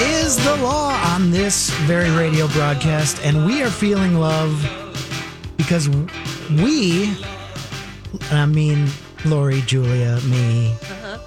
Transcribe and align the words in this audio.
Is 0.00 0.36
the 0.44 0.56
law 0.56 0.92
on 1.14 1.30
this 1.30 1.70
very 1.86 2.10
radio 2.10 2.48
broadcast, 2.48 3.24
and 3.24 3.46
we 3.46 3.62
are 3.62 3.70
feeling 3.70 4.18
love 4.18 4.52
because 5.56 5.88
we, 6.50 7.16
I 8.32 8.44
mean 8.44 8.88
Lori, 9.24 9.60
Julia, 9.60 10.18
me, 10.24 10.72
uh-huh. 10.72 11.18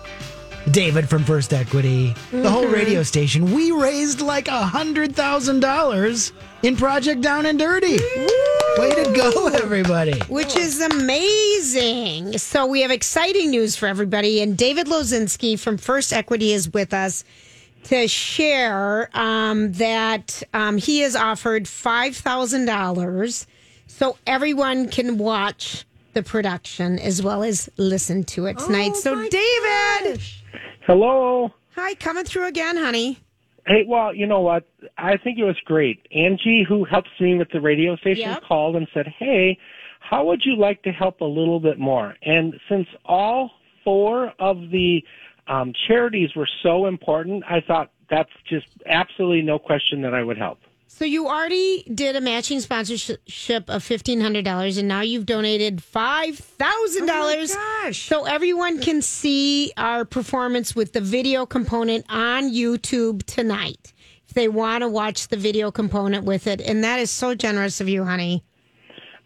David 0.72 1.10
from 1.10 1.24
First 1.24 1.54
Equity, 1.54 2.14
the 2.32 2.50
whole 2.50 2.66
mm-hmm. 2.66 2.74
radio 2.74 3.04
station, 3.04 3.54
we 3.54 3.72
raised 3.72 4.20
like 4.20 4.50
a 4.50 4.64
hundred 4.64 5.16
thousand 5.16 5.62
dollars 5.62 6.34
in 6.62 6.76
Project 6.76 7.22
Down 7.22 7.46
and 7.46 7.58
Dirty. 7.58 8.00
Way 8.78 8.92
to 8.96 9.14
go, 9.16 9.48
everybody! 9.48 10.20
which 10.24 10.58
is 10.58 10.82
amazing. 10.82 12.38
So 12.38 12.66
we 12.66 12.82
have 12.82 12.92
exciting 12.92 13.50
news 13.52 13.78
for 13.78 13.88
everybody, 13.88 14.42
and 14.42 14.58
David 14.58 14.88
Lozinski 14.88 15.58
from 15.58 15.78
First 15.78 16.12
Equity 16.12 16.52
is 16.52 16.74
with 16.74 16.94
us 16.94 17.24
to 17.84 18.08
share 18.08 19.10
um, 19.14 19.72
that 19.74 20.44
um, 20.54 20.78
he 20.78 21.00
has 21.00 21.16
offered 21.16 21.68
five 21.68 22.16
thousand 22.16 22.66
dollars 22.66 23.48
so 23.88 24.18
everyone 24.28 24.90
can 24.90 25.18
watch 25.18 25.86
the 26.14 26.22
production 26.24 27.00
as 27.00 27.22
well 27.22 27.44
as 27.44 27.70
listen 27.78 28.24
to 28.24 28.46
it 28.48 28.58
tonight. 28.58 28.96
so 28.96 29.16
David, 29.30 30.20
Hello. 30.86 31.54
hi, 31.76 31.94
coming 31.96 32.24
through 32.26 32.48
again, 32.48 32.76
honey. 32.78 33.20
Hey, 33.66 33.84
well, 33.86 34.14
you 34.16 34.26
know 34.26 34.40
what? 34.40 34.64
I 34.98 35.18
think 35.18 35.38
it 35.38 35.44
was 35.44 35.58
great. 35.66 36.08
Angie, 36.16 36.64
who 36.68 36.86
helps 36.86 37.10
me 37.20 37.36
with 37.36 37.50
the 37.52 37.60
radio 37.62 37.96
station, 37.98 38.30
Yep. 38.30 38.44
called 38.44 38.76
and 38.78 38.88
said, 38.94 39.08
"Hey, 39.20 39.58
how 40.00 40.26
would 40.26 40.42
you 40.46 40.56
like 40.56 40.84
to 40.84 40.92
help 40.92 41.20
a 41.22 41.26
little 41.26 41.60
bit 41.60 41.78
more?" 41.78 42.16
And 42.22 42.54
since 42.70 42.88
all 43.06 43.52
four 43.84 44.34
of 44.40 44.70
the 44.72 45.04
um, 45.48 45.74
charities 45.88 46.36
were 46.36 46.50
so 46.64 46.86
important, 46.86 47.44
I 47.48 47.62
thought 47.62 47.92
that's 48.10 48.32
just 48.50 48.68
absolutely 48.86 49.42
no 49.42 49.60
question 49.60 50.02
that 50.02 50.14
I 50.14 50.24
would 50.24 50.38
help. 50.38 50.60
So 50.90 51.04
you 51.04 51.28
already 51.28 51.84
did 51.94 52.16
a 52.16 52.22
matching 52.22 52.62
sponsorship 52.62 53.70
of 53.70 53.84
fifteen 53.84 54.22
hundred 54.22 54.46
dollars, 54.46 54.78
and 54.78 54.88
now 54.88 55.02
you've 55.02 55.26
donated 55.26 55.84
five 55.84 56.38
thousand 56.38 57.08
dollars. 57.08 57.54
gosh. 57.54 58.08
So 58.08 58.26
everyone 58.26 58.80
can 58.80 59.02
see 59.02 59.74
our 59.76 60.06
performance 60.06 60.76
with 60.76 60.94
the 60.94 61.02
video 61.02 61.46
component 61.46 62.06
on 62.10 62.52
YouTube 62.52 63.24
tonight. 63.24 63.94
If 64.28 64.34
they 64.34 64.48
want 64.48 64.82
to 64.82 64.88
watch 64.88 65.28
the 65.28 65.38
video 65.38 65.72
component 65.72 66.26
with 66.26 66.48
it, 66.48 66.62
and 66.62 66.84
that 66.84 67.00
is 67.00 67.12
so 67.12 67.36
generous 67.36 67.82
of 67.82 67.90
you, 67.90 68.06
honey. 68.06 68.44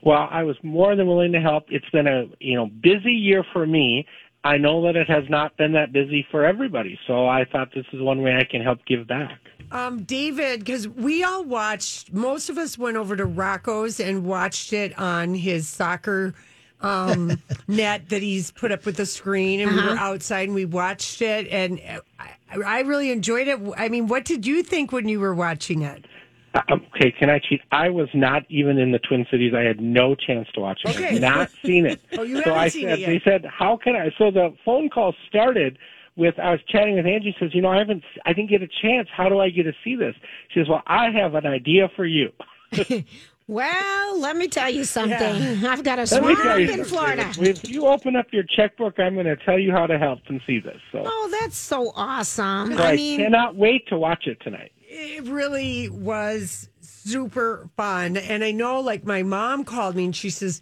Well, 0.03 0.28
I 0.32 0.44
was 0.44 0.58
more 0.64 0.96
than 0.96 1.08
willing 1.08 1.32
to 1.34 1.40
help. 1.40 1.66
It's 1.70 1.90
been 1.92 2.08
a 2.08 2.26
you 2.40 2.56
know 2.56 2.66
busy 2.66 3.14
year 3.14 3.46
for 3.53 3.68
me. 3.68 4.08
I 4.44 4.57
know 4.57 4.81
that 4.84 4.96
it 4.96 5.07
has 5.07 5.24
not 5.29 5.56
been 5.57 5.74
that 5.74 5.94
busy 5.94 6.25
for 6.31 6.46
everybody, 6.46 7.00
so 7.06 7.28
I 7.28 7.46
thought 7.46 7.69
this 7.75 7.85
is 7.94 8.02
one 8.02 8.24
way 8.24 8.35
I 8.35 8.44
can 8.44 8.62
help 8.62 8.79
give 8.85 9.07
back. 9.07 9.40
Um, 9.72 10.03
David, 10.03 10.59
because 10.59 10.88
we 10.88 11.24
all 11.24 11.44
watched, 11.44 12.12
most 12.12 12.50
of 12.50 12.57
us 12.57 12.78
went 12.78 12.97
over 12.97 13.16
to 13.16 13.25
Rocco's 13.25 14.00
and 14.00 14.25
watched 14.25 14.74
it 14.74 14.97
on 14.97 15.35
his 15.35 15.68
soccer 15.68 16.34
um, 16.81 17.40
net 17.68 18.09
that 18.09 18.22
he's 18.24 18.52
put 18.52 18.72
up 18.72 18.85
with 18.85 18.97
the 18.97 19.06
screen, 19.06 19.62
and 19.62 19.75
we 19.75 19.81
were 19.81 19.97
outside 19.97 20.47
and 20.47 20.56
we 20.56 20.66
watched 20.66 21.22
it, 21.22 21.47
and 21.50 21.79
I, 22.19 22.29
I 22.66 22.79
really 22.81 23.12
enjoyed 23.12 23.47
it. 23.47 23.59
I 23.78 23.90
mean, 23.90 24.08
what 24.08 24.25
did 24.25 24.46
you 24.47 24.63
think 24.63 24.91
when 24.91 25.08
you 25.08 25.19
were 25.19 25.35
watching 25.35 25.84
it? 25.84 26.06
Uh, 26.54 26.62
Okay, 26.96 27.12
can 27.12 27.30
I 27.30 27.40
cheat? 27.40 27.62
I 27.72 27.90
was 27.90 28.10
not 28.14 28.44
even 28.50 28.78
in 28.78 28.92
the 28.92 29.00
Twin 29.00 29.26
Cities. 29.32 29.54
I 29.56 29.62
had 29.62 29.80
no 29.80 30.16
chance 30.16 30.48
to 30.54 30.60
watch 30.60 30.82
it. 30.86 30.96
Okay. 30.96 31.16
I've 31.16 31.22
not 31.22 31.50
seen 31.66 31.86
it. 31.86 32.02
Oh, 32.18 32.24
you 32.24 32.38
so 32.38 32.44
haven't 32.44 32.60
I 32.60 32.68
seen 32.68 32.84
said, 32.84 32.94
it 32.94 33.00
yet. 33.00 33.08
they 33.08 33.22
said, 33.24 33.46
how 33.46 33.78
can 33.78 33.96
I? 33.96 34.12
So 34.18 34.32
the 34.32 34.54
phone 34.66 34.90
call 34.90 35.14
started 35.30 35.78
with, 36.18 36.38
I 36.40 36.52
was 36.52 36.60
chatting 36.68 36.96
with 36.96 37.06
Angie, 37.06 37.36
says, 37.40 37.52
you 37.56 37.62
know, 37.62 37.70
I 37.70 37.78
haven't, 37.78 38.04
I 38.26 38.34
didn't 38.34 38.50
get 38.50 38.62
a 38.62 38.68
chance. 38.82 39.08
How 39.16 39.30
do 39.30 39.40
I 39.40 39.50
get 39.50 39.64
to 39.64 39.74
see 39.84 39.96
this? 39.96 40.14
She 40.50 40.60
says, 40.60 40.68
well, 40.68 40.84
I 40.88 41.10
have 41.12 41.36
an 41.36 41.46
idea 41.48 41.90
for 41.96 42.06
you. 42.06 42.32
Well, 43.48 44.18
let 44.20 44.38
me 44.38 44.48
tell 44.48 44.70
you 44.70 44.86
something. 44.86 45.20
I've 45.66 45.84
got 45.84 46.00
a 46.00 46.04
Let 46.04 46.24
me 46.24 46.36
swamp 46.36 46.60
in 46.60 46.68
something. 46.68 46.86
Florida. 46.86 47.34
If 47.38 47.68
you 47.70 47.86
open 47.88 48.16
up 48.16 48.28
your 48.32 48.44
checkbook, 48.44 48.98
I'm 48.98 49.16
going 49.16 49.26
to 49.26 49.36
tell 49.36 49.60
you 49.60 49.72
how 49.74 49.88
to 49.88 49.98
help 50.00 50.20
and 50.30 50.40
see 50.48 50.60
this. 50.60 50.78
So, 50.94 51.04
Oh, 51.06 51.38
that's 51.42 51.58
so 51.58 51.92
awesome. 51.96 52.74
so 52.78 52.82
I, 52.82 52.92
I 52.92 52.96
mean, 52.96 53.20
cannot 53.20 53.58
wait 53.58 53.88
to 53.90 53.98
watch 53.98 54.26
it 54.28 54.38
tonight. 54.42 54.72
It 54.94 55.24
really 55.25 55.88
was 55.88 56.68
super 56.81 57.69
fun. 57.78 58.18
And 58.18 58.44
I 58.44 58.52
know, 58.52 58.81
like, 58.81 59.06
my 59.06 59.24
mom 59.24 59.63
called 59.63 59.96
me 59.96 60.03
and 60.06 60.16
she 60.16 60.29
says, 60.29 60.62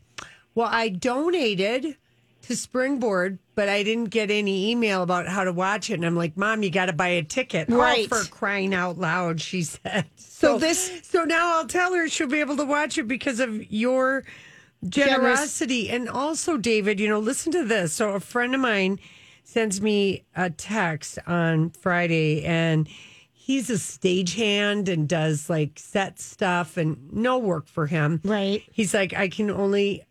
Well, 0.53 0.69
I 0.71 0.89
donated 0.89 1.97
to 2.43 2.55
Springboard, 2.55 3.39
but 3.55 3.69
I 3.69 3.81
didn't 3.83 4.11
get 4.11 4.29
any 4.29 4.69
email 4.71 5.01
about 5.01 5.27
how 5.27 5.43
to 5.43 5.51
watch 5.51 5.89
it. 5.89 5.95
And 5.95 6.05
I'm 6.05 6.15
like, 6.15 6.37
Mom, 6.37 6.61
you 6.61 6.69
got 6.69 6.85
to 6.85 6.93
buy 6.93 7.07
a 7.09 7.23
ticket. 7.23 7.69
Right. 7.69 8.07
Oh, 8.11 8.21
for 8.23 8.29
crying 8.29 8.73
out 8.73 8.99
loud, 8.99 9.41
she 9.41 9.63
said. 9.63 10.05
So 10.15 10.57
this- 10.59 11.01
So 11.03 11.23
now 11.23 11.57
I'll 11.57 11.67
tell 11.67 11.93
her 11.95 12.07
she'll 12.07 12.27
be 12.27 12.39
able 12.39 12.57
to 12.57 12.65
watch 12.65 12.97
it 12.99 13.07
because 13.07 13.39
of 13.39 13.71
your 13.71 14.23
generosity. 14.87 15.89
And 15.89 16.07
also, 16.07 16.57
David, 16.57 16.99
you 16.99 17.07
know, 17.07 17.19
listen 17.19 17.51
to 17.53 17.63
this. 17.65 17.93
So 17.93 18.11
a 18.11 18.19
friend 18.19 18.53
of 18.55 18.61
mine 18.61 18.99
sends 19.43 19.81
me 19.81 20.23
a 20.35 20.49
text 20.49 21.17
on 21.27 21.71
Friday 21.71 22.43
and 22.45 22.87
he's 23.49 23.67
a 23.71 23.73
stagehand 23.73 24.87
and 24.87 25.09
does 25.09 25.49
like 25.49 25.71
set 25.77 26.19
stuff 26.19 26.77
and 26.77 27.11
no 27.11 27.39
work 27.39 27.65
for 27.65 27.87
him. 27.87 28.21
Right. 28.23 28.61
He's 28.71 28.93
like, 28.93 29.11
I 29.15 29.27
can 29.27 29.49
only 29.49 30.03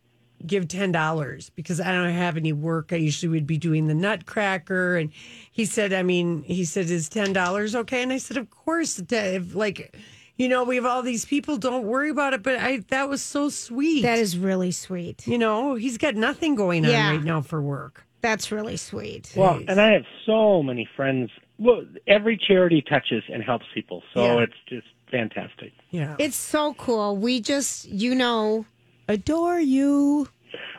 give 0.44 0.66
ten 0.66 0.90
dollars 0.90 1.48
because 1.54 1.80
I 1.80 1.92
don't 1.92 2.10
have 2.10 2.36
any 2.36 2.52
work. 2.52 2.92
I 2.92 2.96
usually 2.96 3.30
would 3.30 3.46
be 3.46 3.56
doing 3.56 3.86
the 3.86 3.94
Nutcracker, 3.94 4.96
and 4.96 5.10
he 5.52 5.64
said, 5.66 5.92
I 5.92 6.02
mean, 6.02 6.42
he 6.42 6.64
said, 6.64 6.90
is 6.90 7.08
ten 7.08 7.32
dollars 7.32 7.76
okay? 7.76 8.02
And 8.02 8.12
I 8.12 8.18
said, 8.18 8.36
of 8.38 8.50
course. 8.50 8.96
Dave. 8.96 9.54
Like, 9.54 9.96
you 10.36 10.48
know, 10.48 10.64
we 10.64 10.74
have 10.74 10.84
all 10.84 11.02
these 11.02 11.24
people. 11.24 11.58
Don't 11.58 11.84
worry 11.84 12.10
about 12.10 12.34
it. 12.34 12.42
But 12.42 12.58
I, 12.58 12.78
that 12.88 13.08
was 13.08 13.22
so 13.22 13.50
sweet. 13.50 14.02
that 14.02 14.18
is 14.18 14.36
really 14.36 14.72
sweet. 14.72 15.28
you 15.28 15.38
know, 15.38 15.76
he's 15.76 15.96
got 15.96 16.16
nothing 16.16 16.56
going 16.56 16.84
on 16.84 16.90
Yeah. 16.90 17.10
right 17.12 17.22
now 17.22 17.40
for 17.40 17.62
work. 17.62 18.04
That's 18.20 18.50
really 18.50 18.76
sweet. 18.76 19.32
Well, 19.36 19.62
and 19.68 19.80
I 19.80 19.92
have 19.92 20.02
so 20.26 20.60
many 20.60 20.88
friends. 20.96 21.30
Well, 21.58 21.82
every 22.06 22.36
charity 22.36 22.82
touches 22.82 23.24
and 23.32 23.42
helps 23.42 23.66
people, 23.74 24.02
so 24.14 24.22
Yeah. 24.36 24.42
it's 24.44 24.54
just 24.68 24.86
fantastic. 25.10 25.72
Yeah, 25.90 26.16
It's 26.18 26.36
so 26.36 26.74
cool. 26.74 27.16
We 27.16 27.40
just, 27.40 27.86
you 27.88 28.14
know, 28.14 28.64
adore 29.08 29.58
you. 29.60 30.28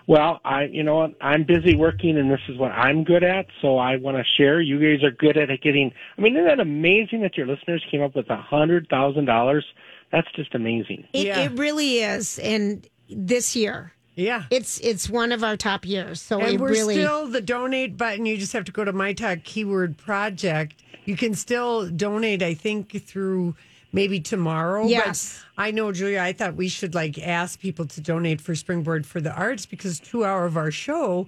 Well, 0.08 0.40
I, 0.44 0.64
you 0.64 0.82
know 0.82 0.96
what, 0.96 1.12
I'm 1.22 1.44
busy 1.44 1.76
working, 1.76 2.18
and 2.18 2.32
this 2.32 2.40
is 2.48 2.58
what 2.58 2.72
I'm 2.72 3.04
good 3.04 3.24
at, 3.24 3.46
so 3.62 3.78
I 3.78 3.98
want 3.98 4.18
to 4.18 4.24
share. 4.38 4.60
You 4.62 4.80
guys 4.80 5.04
are 5.04 5.12
good 5.12 5.38
at 5.38 5.50
getting. 5.62 5.92
I 6.18 6.22
mean, 6.22 6.36
isn't 6.36 6.48
that 6.48 6.60
amazing 6.60 7.22
that 7.22 7.38
your 7.38 7.46
listeners 7.46 7.84
came 7.92 8.02
up 8.02 8.16
with 8.16 8.30
a 8.30 8.38
hundred 8.38 8.88
thousand 8.90 9.26
dollars? 9.26 9.66
That's 10.12 10.28
just 10.36 10.56
amazing. 10.56 11.06
It, 11.14 11.28
Yeah. 11.28 11.42
it 11.42 11.52
really 11.52 12.00
is. 12.00 12.40
And 12.40 12.88
this 13.10 13.56
year, 13.56 13.94
yeah. 14.16 14.44
it's 14.52 14.80
it's 14.80 15.10
one 15.10 15.32
of 15.32 15.44
our 15.44 15.58
top 15.58 15.86
years. 15.86 16.22
So 16.22 16.40
And 16.40 16.60
we're 16.60 16.70
really 16.70 16.96
still 16.96 17.28
the 17.28 17.42
donate 17.42 17.98
button. 17.98 18.26
You 18.26 18.38
just 18.38 18.54
have 18.54 18.66
to 18.66 18.72
go 18.72 18.84
to 18.84 18.94
My 18.94 19.14
Talk 19.14 19.44
Keyword 19.44 19.98
Project. 19.98 20.82
You 21.06 21.16
can 21.16 21.34
still 21.34 21.90
donate, 21.90 22.44
I 22.44 22.54
think, 22.54 23.04
through 23.06 23.56
maybe 23.92 24.20
tomorrow. 24.20 24.86
Yes. 24.86 25.44
But 25.56 25.64
I 25.64 25.72
know, 25.72 25.92
Julia, 25.92 26.20
I 26.22 26.34
thought 26.34 26.56
we 26.56 26.70
should 26.70 26.94
like 26.94 27.18
ask 27.18 27.60
people 27.60 27.86
to 27.88 28.02
donate 28.02 28.42
for 28.42 28.54
Springboard 28.56 29.06
for 29.06 29.20
the 29.20 29.34
Arts 29.34 29.66
because 29.66 30.00
two 30.00 30.24
hour 30.26 30.46
of 30.46 30.58
our 30.58 30.70
show 30.72 31.28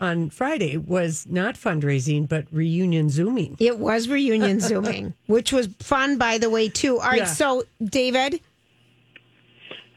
on 0.00 0.28
Friday 0.30 0.76
was 0.76 1.26
not 1.28 1.54
fundraising, 1.54 2.28
but 2.28 2.44
reunion 2.52 3.08
zooming. 3.08 3.56
it 3.58 3.78
was 3.78 4.08
reunion 4.08 4.60
zooming, 4.68 5.14
which 5.26 5.52
was 5.52 5.68
fun 5.80 6.18
by 6.18 6.36
the 6.38 6.50
way 6.50 6.68
too. 6.68 6.98
All 6.98 7.08
right, 7.08 7.18
Yeah. 7.18 7.24
so 7.24 7.62
David, 7.82 8.40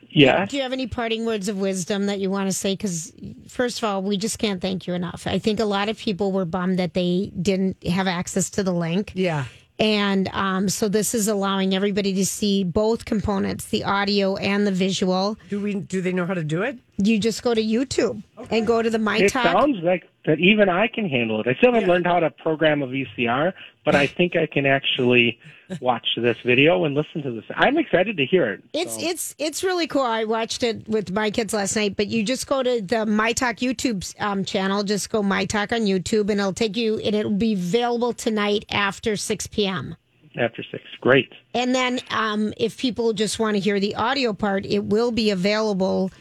Yeah. 0.09 0.45
Do 0.45 0.57
you 0.57 0.63
have 0.63 0.73
any 0.73 0.87
parting 0.87 1.25
words 1.25 1.49
of 1.49 1.57
wisdom 1.57 2.05
that 2.07 2.19
you 2.19 2.29
want 2.29 2.49
to 2.49 2.55
say? 2.55 2.73
Because, 2.73 3.13
first 3.47 3.77
of 3.79 3.83
all, 3.83 4.01
we 4.01 4.17
just 4.17 4.39
can't 4.39 4.61
thank 4.61 4.87
you 4.87 4.93
enough. 4.93 5.27
I 5.27 5.39
think 5.39 5.59
a 5.59 5.65
lot 5.65 5.89
of 5.89 5.97
people 5.97 6.31
were 6.31 6.45
bummed 6.45 6.79
that 6.79 6.93
they 6.93 7.31
didn't 7.41 7.83
have 7.85 8.07
access 8.07 8.49
to 8.51 8.63
the 8.63 8.73
link. 8.73 9.11
Yeah. 9.15 9.45
And 9.79 10.27
um, 10.33 10.69
so 10.69 10.89
this 10.89 11.13
is 11.13 11.27
allowing 11.27 11.75
everybody 11.75 12.11
to 12.15 12.25
see 12.25 12.63
both 12.63 13.05
components, 13.05 13.65
the 13.65 13.83
audio 13.83 14.35
and 14.37 14.65
the 14.65 14.71
visual. 14.71 15.37
Do 15.49 15.61
we? 15.61 15.75
Do 15.75 16.01
they 16.01 16.11
know 16.13 16.25
how 16.25 16.33
to 16.33 16.43
do 16.43 16.63
it? 16.63 16.79
You 16.97 17.19
just 17.19 17.43
go 17.43 17.53
to 17.53 17.61
YouTube 17.61 18.23
and 18.49 18.65
go 18.65 18.81
to 18.81 18.89
the 18.89 18.97
My 18.97 19.19
It 19.19 19.29
Talk. 19.31 19.43
sounds 19.45 19.83
like 19.83 20.09
that 20.27 20.39
even 20.39 20.67
I 20.67 20.87
can 20.87 21.09
handle 21.09 21.39
it. 21.39 21.47
I 21.47 21.55
still 21.55 21.73
haven't 21.73 21.87
learned 21.87 22.05
how 22.05 22.19
to 22.19 22.29
program 22.29 22.83
a 22.83 22.87
VCR, 22.87 23.53
but 23.85 23.95
I 23.95 24.07
think 24.07 24.35
I 24.35 24.45
can 24.45 24.65
actually 24.65 25.39
watch 25.81 26.05
this 26.17 26.37
video 26.45 26.83
and 26.83 26.95
listen 26.95 27.23
to 27.23 27.31
this. 27.31 27.45
I'm 27.55 27.77
excited 27.77 28.17
to 28.17 28.25
hear 28.25 28.51
it. 28.51 28.63
It's 28.73 29.01
it's 29.01 29.33
it's 29.39 29.63
really 29.63 29.87
cool. 29.87 30.01
I 30.01 30.25
watched 30.25 30.63
it 30.63 30.87
with 30.87 31.11
my 31.11 31.31
kids 31.31 31.53
last 31.53 31.77
night. 31.77 31.95
But 31.95 32.07
you 32.07 32.23
just 32.23 32.45
go 32.45 32.61
to 32.61 32.81
the 32.81 33.05
My 33.05 33.31
Talk 33.31 33.57
YouTube 33.57 34.13
um, 34.21 34.43
channel. 34.43 34.83
Just 34.83 35.09
go 35.09 35.23
My 35.23 35.45
Talk 35.45 35.71
on 35.71 35.81
YouTube, 35.81 36.29
and 36.29 36.41
it'll 36.41 36.53
take 36.53 36.75
you. 36.75 36.97
And 36.99 37.15
it'll 37.15 37.31
be 37.31 37.53
available 37.53 38.11
tonight 38.11 38.65
after 38.69 39.15
six 39.15 39.47
p.m. 39.47 39.95
After 40.37 40.61
six, 40.69 40.83
great. 41.01 41.31
And 41.55 41.73
then, 41.73 41.99
um, 42.11 42.53
if 42.57 42.77
people 42.77 43.13
just 43.13 43.39
want 43.39 43.55
to 43.55 43.59
hear 43.59 43.79
the 43.79 43.95
audio 43.95 44.33
part, 44.33 44.65
it 44.67 44.83
will 44.83 45.11
be 45.11 45.31
available 45.31 46.11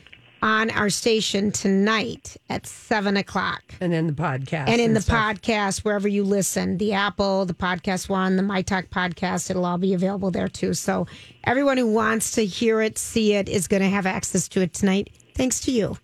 on 0.43 0.71
our 0.71 0.91
station 0.91 1.51
tonight 1.51 2.37
at 2.49 2.67
seven 2.67 3.17
o'clock. 3.17 3.63
And 3.81 3.93
then 3.93 4.07
the 4.07 4.13
podcast. 4.13 4.69
And 4.69 4.81
in 4.81 4.95
the 4.95 5.01
stuff. 5.01 5.37
podcast, 5.37 5.79
wherever 5.85 6.07
you 6.09 6.25
listen, 6.25 6.79
the 6.79 6.93
Apple, 6.93 7.47
the 7.47 7.55
Podcast 7.55 8.09
One, 8.09 8.37
the 8.37 8.43
My 8.43 8.63
Talk 8.63 8.87
podcast, 8.91 9.51
it'll 9.51 9.65
all 9.65 9.79
be 9.79 9.95
available 9.95 10.31
there 10.31 10.49
too. 10.49 10.75
So 10.75 11.07
everyone 11.45 11.79
who 11.79 11.91
wants 11.91 12.33
to 12.33 12.45
hear 12.45 12.81
it, 12.83 12.99
see 12.99 13.35
it, 13.35 13.49
is 13.49 13.67
going 13.67 13.83
to 13.83 13.89
have 13.89 14.07
access 14.07 14.49
to 14.49 14.61
it 14.61 14.73
tonight. 14.75 15.11
Thanks 15.35 15.61
to 15.61 15.71
you. 15.71 15.97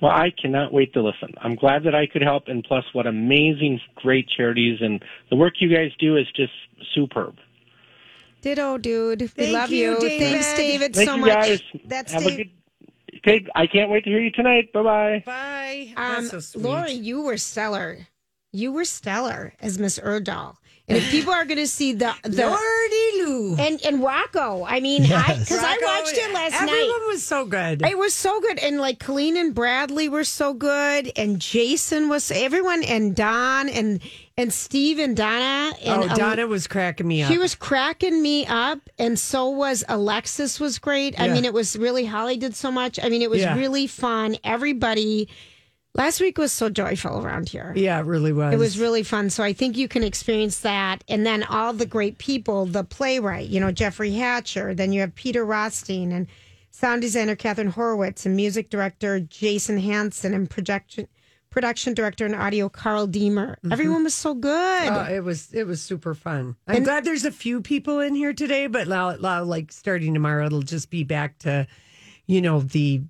Well, 0.00 0.12
I 0.12 0.30
cannot 0.40 0.72
wait 0.72 0.92
to 0.94 1.02
listen. 1.02 1.34
I'm 1.38 1.56
glad 1.56 1.82
that 1.84 1.94
I 1.94 2.06
could 2.06 2.22
help, 2.22 2.44
and 2.46 2.62
plus, 2.62 2.84
what 2.92 3.06
amazing, 3.06 3.80
great 3.96 4.28
charities 4.28 4.78
and 4.80 5.02
the 5.28 5.36
work 5.36 5.54
you 5.60 5.68
guys 5.74 5.90
do 5.98 6.16
is 6.16 6.26
just 6.36 6.52
superb. 6.94 7.36
Ditto, 8.40 8.78
dude. 8.78 9.32
we 9.36 9.50
love 9.52 9.70
you, 9.70 9.94
you. 9.94 10.00
David. 10.00 10.20
Thanks, 10.20 10.54
David, 10.56 10.94
Thank 10.94 11.08
so 11.08 11.16
you 11.16 11.20
much. 11.22 11.32
guys. 11.34 11.62
That's 11.84 12.12
Have 12.12 12.22
Dave- 12.22 12.50
a. 13.18 13.30
Okay, 13.30 13.46
I 13.54 13.66
can't 13.66 13.90
wait 13.90 14.04
to 14.04 14.10
hear 14.10 14.20
you 14.20 14.30
tonight. 14.30 14.72
Bye 14.72 14.82
bye. 14.82 15.22
Bye. 15.26 15.92
Um, 15.96 16.14
That's 16.14 16.30
so 16.30 16.40
sweet. 16.40 16.62
Lori, 16.64 16.92
you 16.92 17.22
were 17.22 17.36
stellar. 17.36 18.06
You 18.52 18.72
were 18.72 18.84
stellar 18.84 19.52
as 19.60 19.78
Miss 19.78 19.98
Erdahl. 19.98 20.56
And 20.88 20.96
if 20.96 21.10
people 21.10 21.32
are 21.34 21.44
going 21.44 21.58
to 21.58 21.66
see 21.66 21.92
the 21.92 22.14
the 22.22 22.46
Lordy 22.46 23.22
Lou. 23.22 23.56
and 23.58 23.80
and 23.84 24.02
Rocco, 24.02 24.64
I 24.64 24.80
mean, 24.80 25.02
I 25.04 25.06
Yes. 25.06 25.40
because 25.40 25.62
I 25.62 25.76
watched 25.82 26.16
it 26.16 26.32
last 26.32 26.54
everyone 26.54 26.66
night. 26.74 26.80
Everyone 26.82 27.06
was 27.08 27.22
so 27.22 27.44
good. 27.44 27.82
It 27.82 27.98
was 27.98 28.14
so 28.14 28.40
good, 28.40 28.58
and 28.58 28.80
like 28.80 28.98
Colleen 28.98 29.36
and 29.36 29.54
Bradley 29.54 30.08
were 30.08 30.24
so 30.24 30.54
good, 30.54 31.12
and 31.16 31.38
Jason 31.40 32.08
was 32.08 32.30
everyone, 32.30 32.82
and 32.84 33.14
Don 33.14 33.68
and 33.68 34.00
and 34.38 34.52
Steve 34.52 34.98
and 34.98 35.14
Donna. 35.16 35.74
And 35.84 36.10
oh, 36.10 36.14
Donna 36.16 36.44
um, 36.44 36.50
was 36.50 36.66
cracking 36.66 37.06
me 37.06 37.22
up. 37.22 37.30
She 37.30 37.36
was 37.38 37.54
cracking 37.54 38.22
me 38.22 38.46
up, 38.46 38.78
and 38.98 39.18
so 39.18 39.50
was 39.50 39.84
Alexis. 39.88 40.58
Was 40.58 40.78
great. 40.78 41.20
I 41.20 41.28
mean, 41.28 41.44
it 41.44 41.52
was 41.52 41.76
really 41.76 42.06
Holly 42.06 42.38
did 42.38 42.56
so 42.56 42.70
much. 42.70 42.98
I 43.02 43.08
mean, 43.10 43.20
it 43.20 43.28
was 43.28 43.42
Yeah. 43.42 43.56
really 43.58 43.86
fun. 43.86 44.36
Everybody. 44.42 45.28
Last 45.94 46.20
week 46.20 46.38
was 46.38 46.52
so 46.52 46.68
joyful 46.68 47.24
around 47.24 47.48
here. 47.48 47.72
yeah, 47.74 47.98
it 47.98 48.06
really 48.06 48.32
was. 48.32 48.54
It 48.54 48.58
was 48.58 48.78
really 48.78 49.02
fun. 49.02 49.30
So 49.30 49.42
I 49.42 49.52
think 49.52 49.76
you 49.76 49.88
can 49.88 50.04
experience 50.04 50.60
that. 50.60 51.02
And 51.08 51.26
then 51.26 51.42
all 51.42 51.72
the 51.72 51.86
great 51.86 52.18
people, 52.18 52.66
the 52.66 52.84
playwright, 52.84 53.48
you 53.48 53.58
know, 53.58 53.72
Jeffrey 53.72 54.12
Hatcher, 54.12 54.74
then 54.74 54.92
you 54.92 55.00
have 55.00 55.14
Peter 55.14 55.44
Rothstein 55.44 56.12
and 56.12 56.28
sound 56.70 57.02
designer 57.02 57.34
Catherine 57.34 57.68
Horowitz 57.70 58.26
and 58.26 58.36
music 58.36 58.70
director 58.70 59.18
Jason 59.18 59.78
Hansen 59.78 60.34
and 60.34 60.48
production 60.48 61.08
production 61.50 61.94
director 61.94 62.26
and 62.26 62.34
audio 62.34 62.68
Carl 62.68 63.06
Deemer. 63.06 63.52
Mm-hmm. 63.56 63.72
Everyone 63.72 64.04
was 64.04 64.14
so 64.14 64.34
good. 64.34 64.88
Oh, 64.88 65.06
it 65.10 65.24
was 65.24 65.52
it 65.52 65.66
was 65.66 65.82
super 65.82 66.14
fun. 66.14 66.54
I'm 66.68 66.84
glad 66.84 67.04
there's 67.04 67.24
a 67.24 67.32
few 67.32 67.60
people 67.62 67.98
in 67.98 68.14
here 68.14 68.34
today, 68.34 68.66
but 68.68 68.86
now, 68.86 69.16
now, 69.16 69.42
like 69.42 69.72
starting 69.72 70.14
tomorrow, 70.14 70.46
it'll 70.46 70.62
just 70.62 70.90
be 70.90 71.02
back 71.02 71.38
to, 71.40 71.66
you 72.26 72.40
know, 72.42 72.60
the 72.60 73.02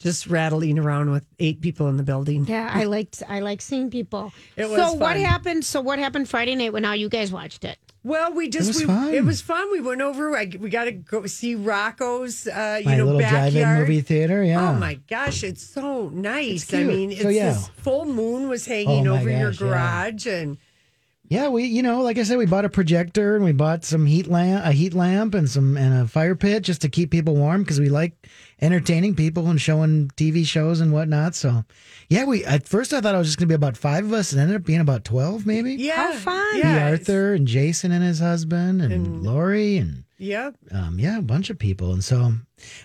just 0.00 0.26
rattling 0.28 0.78
around 0.78 1.10
with 1.10 1.24
eight 1.38 1.60
people 1.60 1.88
in 1.88 1.96
the 1.96 2.02
building. 2.02 2.46
yeah, 2.46 2.70
I 2.72 2.84
liked 2.84 3.22
I 3.28 3.40
like 3.40 3.60
seeing 3.60 3.90
people. 3.90 4.32
It 4.56 4.68
was 4.68 4.76
so 4.76 4.92
what 4.94 5.16
happened? 5.16 5.64
So 5.64 5.80
what 5.80 5.98
happened 5.98 6.28
Friday 6.28 6.54
night 6.54 6.72
when 6.72 6.84
all 6.84 6.94
you 6.96 7.08
guys 7.08 7.32
watched 7.32 7.64
it? 7.64 7.78
Well, 8.04 8.32
we 8.32 8.48
just 8.48 8.68
was 8.68 8.78
we, 8.78 8.84
fun. 8.86 9.12
it 9.12 9.24
was 9.24 9.40
fun. 9.40 9.70
We 9.72 9.80
went 9.80 10.00
over. 10.00 10.34
I, 10.36 10.48
we 10.58 10.70
got 10.70 10.84
to 10.84 10.92
go 10.92 11.26
see 11.26 11.56
Rocco's. 11.56 12.46
Uh, 12.46 12.78
you 12.80 12.86
My 12.86 12.96
know, 12.96 13.06
little 13.06 13.20
drive-in 13.20 13.68
movie 13.80 14.00
theater. 14.00 14.42
Yeah. 14.42 14.70
Oh 14.70 14.74
my 14.74 14.94
gosh, 15.10 15.42
it's 15.42 15.62
so 15.64 16.08
nice. 16.10 16.62
It's 16.62 16.74
I 16.74 16.84
mean, 16.84 17.10
it's 17.10 17.22
So, 17.22 17.28
yeah. 17.28 17.52
this 17.52 17.68
full 17.76 18.06
moon 18.06 18.48
was 18.48 18.64
hanging 18.66 19.08
Oh, 19.08 19.14
my 19.16 19.20
over 19.20 19.28
your 19.30 19.50
gosh, 19.50 19.60
yeah. 19.60 19.66
garage, 19.68 20.26
and 20.26 20.58
Yeah, 21.28 21.48
we 21.48 21.64
you 21.64 21.82
know, 21.82 22.00
like 22.02 22.18
I 22.18 22.22
said, 22.22 22.38
we 22.38 22.46
bought 22.46 22.64
a 22.64 22.70
projector 22.70 23.34
and 23.34 23.44
we 23.44 23.52
bought 23.52 23.84
some 23.84 24.06
heat 24.06 24.28
lamp, 24.28 24.64
a 24.64 24.70
heat 24.72 24.94
lamp, 24.94 25.34
and 25.34 25.50
some 25.50 25.76
and 25.76 26.02
a 26.02 26.06
fire 26.06 26.36
pit 26.36 26.62
just 26.62 26.80
to 26.82 26.88
keep 26.88 27.10
people 27.10 27.34
warm 27.34 27.62
because 27.64 27.80
we 27.80 27.88
like 27.90 28.14
entertaining 28.60 29.14
people 29.14 29.48
and 29.48 29.60
showing 29.60 30.08
TV 30.16 30.44
shows 30.46 30.80
and 30.80 30.92
whatnot. 30.92 31.34
So, 31.34 31.64
yeah, 32.08 32.24
we 32.24 32.44
at 32.44 32.68
first 32.68 32.92
I 32.92 33.00
thought 33.00 33.14
it 33.14 33.18
was 33.18 33.28
just 33.28 33.38
gonna 33.38 33.48
be 33.48 33.54
about 33.54 33.76
five 33.76 34.04
of 34.04 34.12
us, 34.12 34.32
and 34.32 34.40
ended 34.40 34.56
up 34.56 34.64
being 34.64 34.80
about 34.80 35.04
twelve, 35.04 35.46
maybe. 35.46 35.74
yeah, 35.74 36.12
how 36.12 36.12
fun. 36.14 36.52
The 36.54 36.58
Yeah, 36.58 36.76
it's- 36.88 37.00
Arthur 37.08 37.34
and 37.34 37.46
Jason 37.46 37.92
and 37.92 38.04
his 38.04 38.18
husband 38.20 38.82
and, 38.82 39.22
Lori 39.22 39.76
and 39.78 40.04
Yeah, 40.18 40.50
um, 40.72 40.98
yeah, 40.98 41.18
a 41.18 41.22
bunch 41.22 41.50
of 41.50 41.58
people, 41.58 41.92
and 41.92 42.02
so 42.02 42.32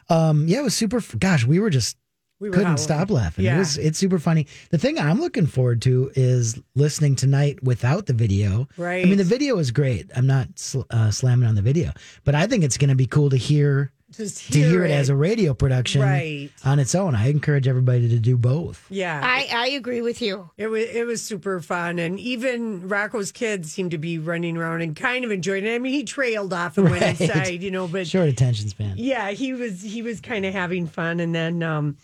um, 0.10 0.48
yeah, 0.48 0.60
it 0.60 0.64
was 0.64 0.75
super. 0.75 1.02
Gosh, 1.18 1.46
we 1.46 1.60
were 1.60 1.70
just 1.70 1.98
we 2.40 2.50
were 2.50 2.54
couldn't 2.54 2.66
howling. 2.68 2.78
stop 2.78 3.10
laughing. 3.10 3.46
Yeah. 3.46 3.56
It 3.56 3.60
was 3.60 3.78
it's 3.78 3.98
super 3.98 4.20
funny. 4.20 4.48
The 4.70 4.78
thing 4.78 5.00
I'm 5.00 5.20
looking 5.22 5.48
forward 5.48 5.81
to 5.84 6.12
is 6.16 6.60
listening 6.75 7.16
tonight 7.16 7.64
without 7.64 8.06
the 8.06 8.14
video. 8.14 8.68
Right. 8.78 9.06
I 9.06 9.10
mean, 9.10 9.18
the 9.18 9.24
video 9.24 9.58
is 9.60 9.72
great. 9.72 10.12
I'm 10.16 10.28
not 10.28 10.48
sl- 10.60 10.81
uh, 10.90 11.10
slamming 11.10 11.48
on 11.48 11.56
the 11.56 11.62
video, 11.62 11.92
but 12.25 12.36
I 12.36 12.46
think 12.48 12.64
it's 12.64 12.78
going 12.78 12.90
to 12.90 12.96
be 12.96 13.08
cool 13.08 13.30
to 13.30 13.38
hear 13.38 13.92
Just 14.15 14.51
to 14.54 14.60
hear 14.60 14.86
it 14.86 14.92
as 14.92 15.10
a 15.10 15.15
radio 15.15 15.54
production 15.54 16.01
Right. 16.01 16.50
on 16.63 16.80
its 16.80 16.94
own. 16.95 17.15
I 17.15 17.30
encourage 17.30 17.68
everybody 17.68 18.07
to 18.10 18.19
do 18.19 18.38
both. 18.38 18.86
Yeah, 18.89 19.19
I, 19.24 19.48
I 19.54 19.68
agree 19.69 20.01
with 20.01 20.21
you. 20.21 20.50
It 20.57 20.68
was 20.68 20.83
it 20.86 21.06
was 21.06 21.21
super 21.21 21.60
fun, 21.62 22.00
and 22.00 22.19
even 22.19 22.88
Rocco's 22.88 23.31
kids 23.31 23.71
seemed 23.71 23.92
to 23.92 23.98
be 23.98 24.19
running 24.19 24.57
around 24.57 24.81
and 24.81 24.95
kind 24.95 25.25
of 25.25 25.31
enjoying 25.31 25.65
it. 25.65 25.74
I 25.75 25.80
mean, 25.80 25.94
he 25.94 26.04
trailed 26.04 26.54
off 26.54 26.77
and 26.77 26.86
Right. 26.92 27.01
went 27.01 27.21
inside, 27.21 27.63
you 27.63 27.71
know, 27.71 27.88
but 27.88 28.07
Short 28.07 28.30
attention 28.30 28.69
span. 28.69 28.94
yeah, 28.98 29.31
he 29.31 29.54
was 29.54 29.81
he 29.81 30.01
was 30.01 30.21
kind 30.21 30.45
of 30.45 30.54
having 30.54 30.88
fun. 30.88 31.19
And 31.19 31.33
then 31.33 31.63
um, 31.63 31.98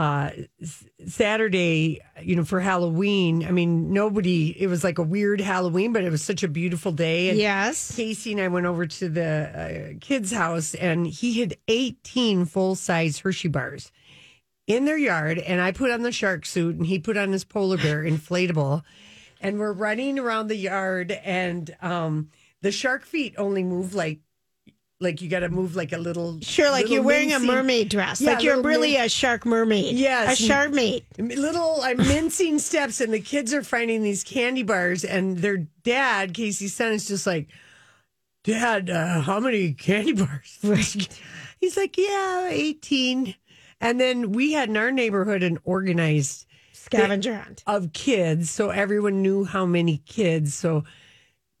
uh, 0.00 0.30
Saturday, 1.06 2.00
you 2.22 2.34
know, 2.36 2.44
for 2.44 2.58
Halloween, 2.58 3.44
I 3.44 3.50
mean, 3.50 3.92
nobody. 3.92 4.50
It 4.58 4.66
was 4.68 4.82
like 4.82 4.96
a 4.96 5.02
weird 5.02 5.42
Halloween, 5.42 5.92
but 5.92 6.04
it 6.04 6.10
was 6.10 6.22
such 6.22 6.42
a 6.42 6.48
beautiful 6.48 6.90
day. 6.90 7.28
And 7.28 7.38
Yes. 7.38 7.94
Casey 7.94 8.32
and 8.32 8.40
I 8.40 8.48
went 8.48 8.64
over 8.64 8.86
to 8.86 9.08
the 9.10 9.92
uh, 9.94 9.98
kids' 10.00 10.32
house, 10.32 10.74
and 10.74 11.06
he 11.06 11.40
had 11.40 11.56
18 11.68 12.46
full 12.46 12.76
size 12.76 13.18
Hershey 13.18 13.48
bars 13.48 13.92
in 14.66 14.86
their 14.86 14.96
yard. 14.96 15.38
And 15.38 15.60
I 15.60 15.70
put 15.72 15.90
on 15.90 16.00
the 16.00 16.12
shark 16.12 16.46
suit, 16.46 16.76
and 16.76 16.86
he 16.86 16.98
put 16.98 17.18
on 17.18 17.32
his 17.32 17.44
polar 17.44 17.76
bear 17.76 18.02
inflatable. 18.04 18.82
And 19.38 19.58
we're 19.58 19.72
running 19.72 20.18
around 20.18 20.46
the 20.48 20.56
yard, 20.56 21.12
and 21.12 21.76
um, 21.82 22.30
the 22.62 22.72
shark 22.72 23.04
feet 23.04 23.34
only 23.36 23.64
move 23.64 23.94
like. 23.94 24.20
Like 25.02 25.22
you 25.22 25.30
got 25.30 25.40
to 25.40 25.48
move 25.48 25.76
like 25.76 25.92
a 25.92 25.98
little, 25.98 26.38
Sure, 26.42 26.70
like 26.70 26.82
little 26.82 26.96
you're 26.96 27.02
wearing 27.02 27.32
a 27.32 27.38
mermaid 27.40 27.88
dress. 27.88 28.20
Yeah, 28.20 28.32
like 28.34 28.42
you're 28.44 28.60
really 28.60 28.92
min- 28.92 29.06
a 29.06 29.08
shark 29.08 29.46
mermaid. 29.46 29.96
Yes. 29.96 30.38
A 30.38 30.42
shark 30.42 30.72
mate. 30.72 31.06
little 31.18 31.80
I'm 31.82 31.96
mincing 31.96 32.58
steps 32.58 33.00
and 33.00 33.10
the 33.12 33.20
kids 33.20 33.54
are 33.54 33.62
finding 33.62 34.02
these 34.02 34.22
candy 34.22 34.62
bars 34.62 35.02
and 35.02 35.38
their 35.38 35.56
dad 35.84 36.34
casey's 36.34 36.74
son 36.74 36.92
is 36.92 37.08
just 37.08 37.26
like 37.26 37.48
dad 38.44 38.90
uh, 38.90 39.20
how 39.22 39.40
many 39.40 39.72
candy 39.72 40.12
bars 40.12 40.58
he's 41.60 41.76
like 41.78 41.96
yeah 41.96 42.48
18 42.50 43.34
and 43.80 43.98
then 43.98 44.32
we 44.32 44.52
had 44.52 44.68
in 44.68 44.76
our 44.76 44.90
neighborhood 44.90 45.42
an 45.42 45.58
organized 45.64 46.46
Scavenger 46.72 47.36
hunt. 47.36 47.62
of 47.66 47.92
kids 47.94 48.50
so 48.50 48.68
everyone 48.70 49.22
knew 49.22 49.44
how 49.44 49.64
many 49.64 49.98
kids 50.06 50.54
so 50.54 50.84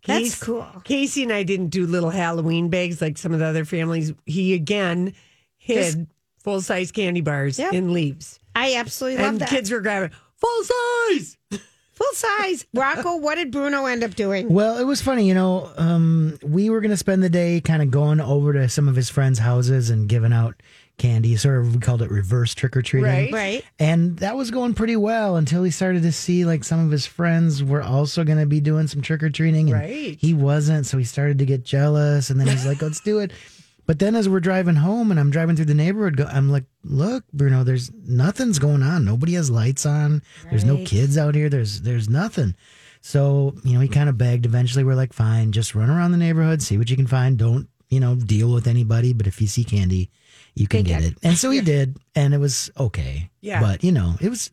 That's 0.06 0.20
Casey- 0.34 0.46
cool. 0.46 0.66
casey 0.84 1.22
and 1.24 1.32
i 1.32 1.42
didn't 1.42 1.68
do 1.68 1.86
little 1.86 2.10
halloween 2.10 2.68
bags 2.70 3.00
like 3.02 3.18
some 3.18 3.32
of 3.32 3.38
the 3.38 3.44
other 3.46 3.64
families 3.64 4.12
he 4.26 4.54
again 4.54 5.12
hid 5.58 6.06
full-size 6.42 6.90
candy 6.92 7.20
bars 7.20 7.58
Yep. 7.58 7.72
in 7.74 7.92
leaves 7.92 8.38
I 8.54 8.74
absolutely 8.76 9.18
love 9.22 9.28
and 9.32 9.40
that. 9.42 9.48
kids 9.50 9.70
were 9.70 9.80
grabbing 9.80 10.10
full 10.36 10.64
size 10.64 11.36
Full 11.92 12.14
size. 12.14 12.64
Rocco, 12.72 13.16
what 13.16 13.34
did 13.34 13.50
Bruno 13.50 13.84
end 13.84 14.02
up 14.02 14.14
doing? 14.14 14.48
Well, 14.48 14.78
it 14.78 14.84
was 14.84 15.02
funny, 15.02 15.28
you 15.28 15.34
know. 15.34 15.70
Um, 15.76 16.38
we 16.42 16.70
were 16.70 16.80
going 16.80 16.92
to 16.92 16.96
spend 16.96 17.22
the 17.22 17.28
day 17.28 17.60
kind 17.60 17.82
of 17.82 17.90
going 17.90 18.22
over 18.22 18.54
to 18.54 18.70
some 18.70 18.88
of 18.88 18.96
his 18.96 19.10
friends' 19.10 19.38
houses 19.38 19.90
and 19.90 20.08
giving 20.08 20.32
out 20.32 20.54
candy. 21.00 21.36
Sort 21.36 21.58
of, 21.58 21.74
we 21.74 21.80
called 21.80 22.02
it 22.02 22.10
reverse 22.10 22.54
trick 22.54 22.76
or 22.76 22.82
treating. 22.82 23.10
Right. 23.10 23.32
Right. 23.32 23.64
And 23.78 24.18
that 24.18 24.36
was 24.36 24.50
going 24.50 24.74
pretty 24.74 24.96
well 24.96 25.36
until 25.36 25.64
he 25.64 25.70
started 25.70 26.02
to 26.02 26.12
see 26.12 26.44
like 26.44 26.62
some 26.62 26.84
of 26.84 26.90
his 26.90 27.06
friends 27.06 27.64
were 27.64 27.82
also 27.82 28.22
going 28.22 28.38
to 28.38 28.46
be 28.46 28.60
doing 28.60 28.86
some 28.86 29.02
trick 29.02 29.22
or 29.22 29.30
treating. 29.30 29.70
Right. 29.70 30.16
He 30.20 30.34
wasn't. 30.34 30.86
So 30.86 30.98
he 30.98 31.04
started 31.04 31.38
to 31.38 31.46
get 31.46 31.64
jealous. 31.64 32.30
And 32.30 32.38
then 32.38 32.46
he's 32.46 32.66
like, 32.66 32.82
let's 32.82 33.00
do 33.00 33.18
it. 33.18 33.32
But 33.86 33.98
then 33.98 34.14
as 34.14 34.28
we're 34.28 34.38
driving 34.38 34.76
home 34.76 35.10
and 35.10 35.18
I'm 35.18 35.32
driving 35.32 35.56
through 35.56 35.64
the 35.64 35.74
neighborhood, 35.74 36.20
I'm 36.20 36.48
like, 36.48 36.62
look, 36.84 37.24
Bruno, 37.32 37.64
there's 37.64 37.90
nothing's 38.06 38.60
going 38.60 38.84
on. 38.84 39.04
Nobody 39.04 39.34
has 39.34 39.50
lights 39.50 39.84
on. 39.84 40.22
There's 40.48 40.64
no 40.64 40.76
kids 40.84 41.18
out 41.18 41.34
here. 41.34 41.48
There's 41.48 41.80
there's 41.80 42.08
nothing. 42.08 42.54
So 43.00 43.56
you 43.64 43.74
know, 43.74 43.80
he 43.80 43.88
kind 43.88 44.08
of 44.08 44.16
begged. 44.16 44.46
Eventually, 44.46 44.84
we're 44.84 44.94
like, 44.94 45.12
fine, 45.12 45.50
just 45.50 45.74
run 45.74 45.90
around 45.90 46.12
the 46.12 46.18
neighborhood, 46.18 46.62
see 46.62 46.78
what 46.78 46.88
you 46.88 46.94
can 46.94 47.08
find. 47.08 47.36
Don't 47.36 47.68
you 47.88 47.98
know 47.98 48.14
deal 48.14 48.52
with 48.52 48.68
anybody. 48.68 49.12
But 49.12 49.26
if 49.26 49.40
you 49.40 49.48
see 49.48 49.64
candy, 49.64 50.08
you 50.54 50.66
can 50.68 50.82
get 50.82 51.02
it. 51.02 51.14
And 51.22 51.36
so 51.36 51.50
he 51.50 51.60
did, 51.60 51.96
and 52.14 52.34
it 52.34 52.38
was 52.38 52.70
okay. 52.78 53.30
Yeah. 53.40 53.60
But 53.60 53.82
you 53.84 53.92
know, 53.92 54.14
it 54.20 54.28
was. 54.28 54.50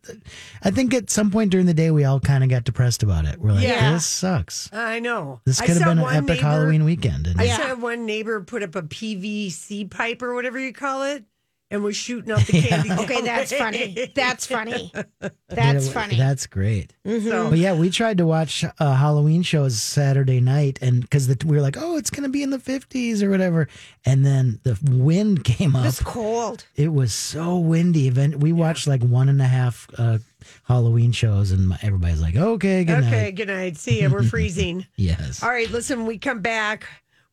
I 0.63 0.71
think 0.71 0.93
at 0.93 1.09
some 1.09 1.31
point 1.31 1.51
during 1.51 1.65
the 1.65 1.73
day, 1.73 1.91
we 1.91 2.05
all 2.05 2.19
kind 2.19 2.43
of 2.43 2.49
got 2.49 2.63
depressed 2.63 3.03
about 3.03 3.25
it. 3.25 3.39
We're 3.39 3.51
like, 3.51 3.63
Yeah. 3.67 3.91
this 3.93 4.05
sucks. 4.05 4.69
I 4.71 4.99
know. 4.99 5.41
This 5.45 5.59
I 5.61 5.65
could 5.65 5.73
have 5.75 5.83
saw 5.83 5.89
been 5.89 5.97
an 5.97 6.03
one 6.03 6.15
epic 6.15 6.27
neighbor- 6.29 6.41
Halloween 6.41 6.85
weekend. 6.85 7.27
And 7.27 7.41
I 7.41 7.47
saw 7.47 7.75
one 7.75 8.05
neighbor 8.05 8.41
put 8.41 8.63
up 8.63 8.75
a 8.75 8.83
PVC 8.83 9.89
pipe 9.89 10.21
or 10.21 10.33
whatever 10.33 10.59
you 10.59 10.71
call 10.73 11.03
it 11.03 11.25
and 11.69 11.83
was 11.83 11.95
shooting 11.95 12.31
out 12.31 12.41
the 12.47 12.61
candy. 12.61 12.91
Okay, 12.91 13.21
that's 13.21 13.51
funny. 13.53 14.09
That's 14.15 14.45
funny. 14.45 14.91
That's 15.49 15.87
Yeah, 15.87 15.93
funny. 15.93 16.17
That's 16.17 16.45
great. 16.45 16.93
So, 17.05 17.49
But 17.49 17.57
yeah, 17.59 17.73
we 17.73 17.89
tried 17.89 18.17
to 18.19 18.25
watch 18.25 18.63
uh, 18.63 18.95
Halloween 18.95 19.41
shows 19.41 19.79
Saturday 19.81 20.39
night, 20.41 20.77
and 20.81 21.01
because 21.01 21.27
we 21.45 21.55
were 21.55 21.61
like, 21.61 21.77
oh, 21.79 21.97
it's 21.97 22.09
going 22.09 22.23
to 22.23 22.29
be 22.29 22.43
in 22.43 22.49
the 22.51 22.57
50s 22.57 23.21
or 23.23 23.29
whatever. 23.29 23.67
And 24.05 24.25
then 24.25 24.59
the 24.63 24.77
wind 24.91 25.43
came 25.45 25.75
up. 25.75 25.85
It's 25.85 26.01
cold. 26.03 26.65
It 26.75 26.89
was 26.93 27.13
so 27.13 27.57
windy. 27.57 28.07
Event 28.07 28.37
we 28.39 28.51
watched 28.53 28.87
like 28.87 29.01
one 29.03 29.29
and 29.29 29.41
a 29.41 29.47
half 29.47 29.87
uh, 29.97 30.19
Halloween 30.65 31.11
shows, 31.11 31.51
and 31.51 31.69
my, 31.69 31.79
everybody's 31.81 32.21
like, 32.21 32.35
okay, 32.35 32.83
good 32.83 32.99
okay, 33.03 33.23
night. 33.23 33.35
good 33.35 33.47
night. 33.47 33.77
See 33.77 34.01
ya. 34.01 34.09
We're 34.09 34.23
freezing. 34.23 34.85
Yes. 34.95 35.41
All 35.43 35.49
right, 35.49 35.69
listen, 35.69 36.05
we 36.05 36.17
come 36.17 36.41
back. 36.41 36.85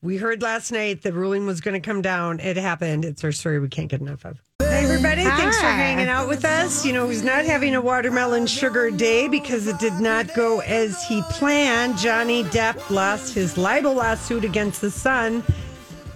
We 0.05 0.19
heard 0.19 0.43
last 0.43 0.71
night 0.71 1.01
the 1.01 1.15
ruling 1.15 1.47
was 1.47 1.63
going 1.63 1.73
to 1.73 1.81
come 1.81 2.03
down. 2.03 2.39
It 2.39 2.59
happened. 2.59 3.07
It's 3.07 3.25
our 3.25 3.33
story 3.33 3.59
we 3.59 3.69
can't 3.69 3.89
get 3.89 4.03
enough 4.03 4.27
of. 4.27 4.39
Hey, 4.59 4.85
everybody. 4.85 5.23
Thanks 5.23 5.59
for 5.59 5.65
hanging 5.65 6.09
out 6.09 6.29
with 6.29 6.45
us. 6.45 6.85
You 6.85 6.93
know, 6.93 7.09
he's 7.09 7.23
not 7.23 7.47
having 7.47 7.75
a 7.75 7.81
watermelon 7.81 8.47
sugar 8.47 8.91
day 8.91 9.29
because 9.29 9.67
it 9.67 9.79
did 9.79 9.95
not 9.95 10.35
go 10.35 10.61
as 10.61 11.03
he 11.05 11.23
planned. 11.31 11.97
Johnny 11.97 12.45
Depp 12.45 12.91
lost 12.91 13.33
his 13.33 13.57
libel 13.57 13.95
lawsuit 13.95 14.45
against 14.45 14.83
the 14.83 14.91
Sun 14.91 15.43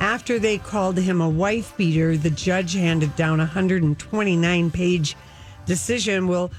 after 0.01 0.39
they 0.39 0.59
called 0.59 0.99
him 0.99 1.23
a 1.23 1.29
wife 1.29 1.75
beater. 1.79 2.19
The 2.19 2.29
judge 2.29 2.75
handed 2.75 3.17
down 3.17 3.41
a 3.41 3.45
129 3.45 4.71
page 4.71 5.17
decision. 5.65 6.29
We'll 6.29 6.53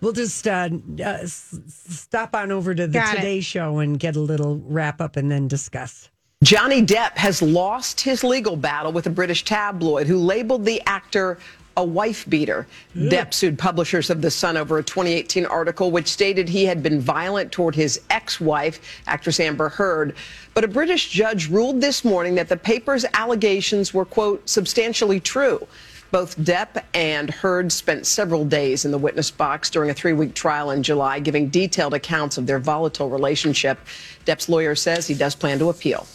We'll 0.00 0.12
just 0.12 0.48
uh, 0.48 0.70
uh, 1.04 1.18
stop 1.26 2.34
on 2.34 2.50
over 2.50 2.74
to 2.74 2.86
the 2.86 2.92
Got 2.94 3.12
it. 3.12 3.16
Today 3.16 3.40
Show 3.42 3.80
and 3.80 4.00
get 4.00 4.16
a 4.16 4.20
little 4.20 4.56
wrap 4.64 4.98
up 5.02 5.16
and 5.16 5.30
then 5.30 5.46
discuss. 5.46 6.09
Johnny 6.42 6.82
Depp 6.82 7.18
has 7.18 7.42
lost 7.42 8.00
his 8.00 8.24
legal 8.24 8.56
battle 8.56 8.92
with 8.92 9.06
a 9.06 9.10
British 9.10 9.44
tabloid 9.44 10.06
who 10.06 10.16
labeled 10.16 10.64
the 10.64 10.80
actor 10.86 11.38
a 11.76 11.84
wife 11.84 12.28
beater. 12.30 12.66
Depp 12.96 13.34
sued 13.34 13.58
publishers 13.58 14.08
of 14.08 14.22
The 14.22 14.30
Sun 14.30 14.56
over 14.56 14.78
a 14.78 14.82
2018 14.82 15.44
article 15.44 15.90
which 15.90 16.08
stated 16.08 16.48
he 16.48 16.64
had 16.64 16.82
been 16.82 16.98
violent 16.98 17.52
toward 17.52 17.74
his 17.74 18.00
ex 18.08 18.40
wife, 18.40 18.80
actress 19.06 19.38
Amber 19.38 19.68
Heard. 19.68 20.16
But 20.54 20.64
a 20.64 20.68
British 20.68 21.10
judge 21.10 21.50
ruled 21.50 21.82
this 21.82 22.06
morning 22.06 22.36
that 22.36 22.48
the 22.48 22.56
paper's 22.56 23.04
allegations 23.12 23.92
were, 23.92 24.06
quote, 24.06 24.48
substantially 24.48 25.20
true. 25.20 25.68
Both 26.10 26.38
Depp 26.38 26.82
and 26.94 27.30
Heard 27.30 27.70
spent 27.70 28.06
several 28.06 28.46
days 28.46 28.86
in 28.86 28.92
the 28.92 28.98
witness 28.98 29.30
box 29.30 29.68
during 29.68 29.90
a 29.90 29.94
three 29.94 30.14
week 30.14 30.34
trial 30.34 30.70
in 30.70 30.82
July, 30.82 31.20
giving 31.20 31.50
detailed 31.50 31.92
accounts 31.92 32.38
of 32.38 32.46
their 32.46 32.58
volatile 32.58 33.10
relationship. 33.10 33.78
Depp's 34.24 34.48
lawyer 34.48 34.74
says 34.74 35.06
he 35.06 35.14
does 35.14 35.34
plan 35.34 35.58
to 35.58 35.68
appeal. 35.68 36.06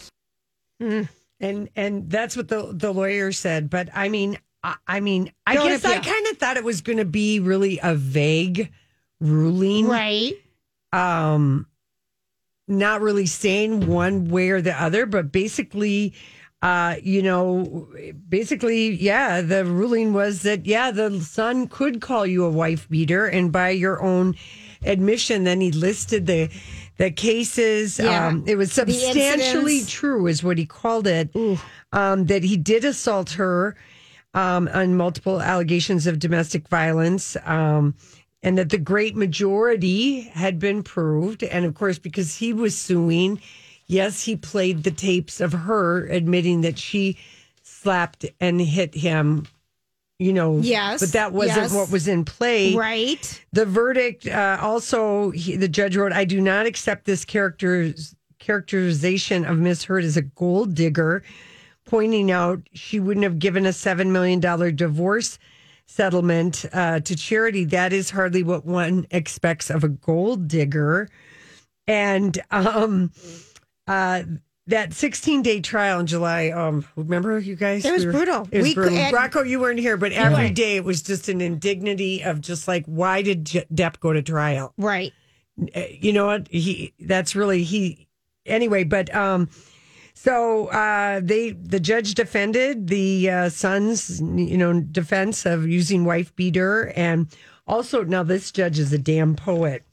And 0.80 1.68
and 1.76 2.10
that's 2.10 2.36
what 2.36 2.48
the 2.48 2.70
the 2.72 2.92
lawyer 2.92 3.32
said. 3.32 3.68
But 3.70 3.88
I 3.94 4.08
mean, 4.08 4.38
I, 4.62 4.76
I 4.86 5.00
mean, 5.00 5.32
I 5.46 5.54
Don't 5.54 5.68
guess 5.68 5.84
I 5.84 5.98
kind 5.98 6.26
of 6.28 6.38
thought 6.38 6.56
it 6.56 6.64
was 6.64 6.80
going 6.80 6.98
to 6.98 7.04
be 7.04 7.40
really 7.40 7.78
a 7.82 7.94
vague 7.94 8.72
ruling, 9.20 9.86
Right. 9.86 10.34
um, 10.92 11.66
not 12.68 13.00
really 13.00 13.26
saying 13.26 13.86
one 13.86 14.28
way 14.28 14.50
or 14.50 14.60
the 14.60 14.80
other, 14.80 15.06
but 15.06 15.32
basically. 15.32 16.14
Uh, 16.62 16.96
you 17.02 17.22
know, 17.22 17.86
basically, 18.28 18.94
yeah, 18.94 19.42
the 19.42 19.62
ruling 19.64 20.14
was 20.14 20.42
that, 20.42 20.64
yeah, 20.64 20.90
the 20.90 21.20
Sun 21.20 21.68
could 21.68 22.00
call 22.00 22.26
you 22.26 22.44
a 22.46 22.50
wife 22.50 22.88
beater. 22.88 23.26
And 23.26 23.52
by 23.52 23.70
your 23.70 24.02
own 24.02 24.34
admission, 24.82 25.44
then 25.44 25.60
he 25.60 25.70
listed 25.70 26.26
the, 26.26 26.48
the 26.96 27.10
cases. 27.10 27.98
Yeah. 27.98 28.28
Um, 28.28 28.44
it 28.46 28.56
was 28.56 28.72
substantially 28.72 29.84
true, 29.84 30.26
is 30.26 30.42
what 30.42 30.58
he 30.58 30.66
called 30.66 31.06
it. 31.06 31.30
Um, 31.92 32.26
that 32.26 32.42
he 32.42 32.56
did 32.56 32.84
assault 32.84 33.30
her 33.32 33.76
um, 34.34 34.68
on 34.72 34.96
multiple 34.96 35.40
allegations 35.40 36.06
of 36.06 36.18
domestic 36.18 36.68
violence. 36.68 37.36
Um, 37.44 37.94
and 38.42 38.58
that 38.58 38.70
the 38.70 38.78
great 38.78 39.16
majority 39.16 40.20
had 40.20 40.58
been 40.58 40.82
proved. 40.82 41.42
And 41.42 41.64
of 41.64 41.74
course, 41.74 41.98
because 41.98 42.36
he 42.36 42.52
was 42.52 42.78
suing, 42.78 43.40
yes, 43.86 44.22
he 44.22 44.36
played 44.36 44.84
the 44.84 44.90
tapes 44.92 45.40
of 45.40 45.52
her 45.52 46.06
admitting 46.06 46.60
that 46.60 46.78
she 46.78 47.16
slapped 47.62 48.24
and 48.38 48.60
hit 48.60 48.94
him. 48.94 49.46
You 50.18 50.32
know, 50.32 50.58
Yes, 50.60 51.00
but 51.00 51.12
that 51.12 51.32
wasn't 51.32 51.58
yes. 51.58 51.74
what 51.74 51.90
was 51.90 52.08
in 52.08 52.24
play. 52.24 52.74
Right. 52.74 53.44
The 53.52 53.66
verdict 53.66 54.26
uh, 54.26 54.58
also, 54.62 55.30
he, 55.30 55.56
the 55.56 55.68
judge 55.68 55.94
wrote, 55.94 56.12
"I 56.12 56.24
do 56.24 56.40
not 56.40 56.64
accept 56.64 57.04
this 57.04 57.24
character's 57.24 58.14
characterization 58.38 59.44
of 59.44 59.58
Miss 59.58 59.84
Heard 59.84 60.04
as 60.04 60.16
a 60.16 60.22
gold 60.22 60.74
digger," 60.74 61.22
pointing 61.84 62.30
out 62.30 62.62
she 62.72 62.98
wouldn't 62.98 63.24
have 63.24 63.38
given 63.38 63.66
a 63.66 63.74
seven 63.74 64.10
million 64.10 64.40
dollar 64.40 64.70
divorce 64.70 65.38
settlement 65.84 66.64
uh, 66.72 67.00
to 67.00 67.14
charity. 67.14 67.64
That 67.64 67.92
is 67.92 68.10
hardly 68.10 68.42
what 68.42 68.64
one 68.64 69.06
expects 69.10 69.68
of 69.68 69.84
a 69.84 69.88
gold 69.88 70.48
digger, 70.48 71.10
and 71.86 72.40
um, 72.50 73.12
uh, 73.86 74.22
that 74.68 74.92
16 74.92 75.42
day 75.42 75.60
trial 75.60 76.00
in 76.00 76.06
July. 76.06 76.48
Um, 76.50 76.84
remember 76.96 77.38
you 77.38 77.54
guys? 77.56 77.84
It 77.84 77.92
was 77.92 78.02
We 78.02 78.06
were- 78.06 78.12
brutal. 78.12 78.48
It 78.50 78.58
was 78.58 78.68
We 78.68 78.74
brutal. 78.74 78.96
could- 78.98 79.12
Rocco, 79.14 79.42
you 79.42 79.60
weren't 79.60 79.78
here, 79.78 79.96
but 79.96 80.12
every 80.12 80.50
day 80.50 80.76
it 80.76 80.84
was 80.84 81.02
just 81.02 81.28
an 81.28 81.40
indignity 81.40 82.22
of 82.22 82.40
just 82.40 82.66
like, 82.66 82.84
why 82.86 83.22
did 83.22 83.44
Depp 83.44 84.00
go 84.00 84.12
to 84.12 84.22
trial? 84.22 84.72
Right. 84.76 85.12
Uh, 85.74 85.80
You 86.00 86.12
know 86.12 86.26
what? 86.26 86.48
He 86.48 86.92
that's 87.00 87.34
really 87.36 87.62
he. 87.62 88.06
Anyway, 88.44 88.84
but 88.84 89.12
um, 89.14 89.48
so 90.14 90.66
uh, 90.68 91.20
they 91.22 91.50
the 91.50 91.80
judge 91.80 92.14
defended 92.14 92.88
the 92.88 93.30
uh, 93.30 93.48
Sun's 93.48 94.20
you 94.20 94.56
know 94.58 94.80
defense 94.80 95.46
of 95.46 95.66
using 95.66 96.04
wife 96.04 96.34
beater, 96.36 96.92
and 96.94 97.26
also 97.66 98.04
now 98.04 98.22
this 98.22 98.50
judge 98.52 98.78
is 98.78 98.92
a 98.92 98.98
damn 98.98 99.34
poet. 99.34 99.84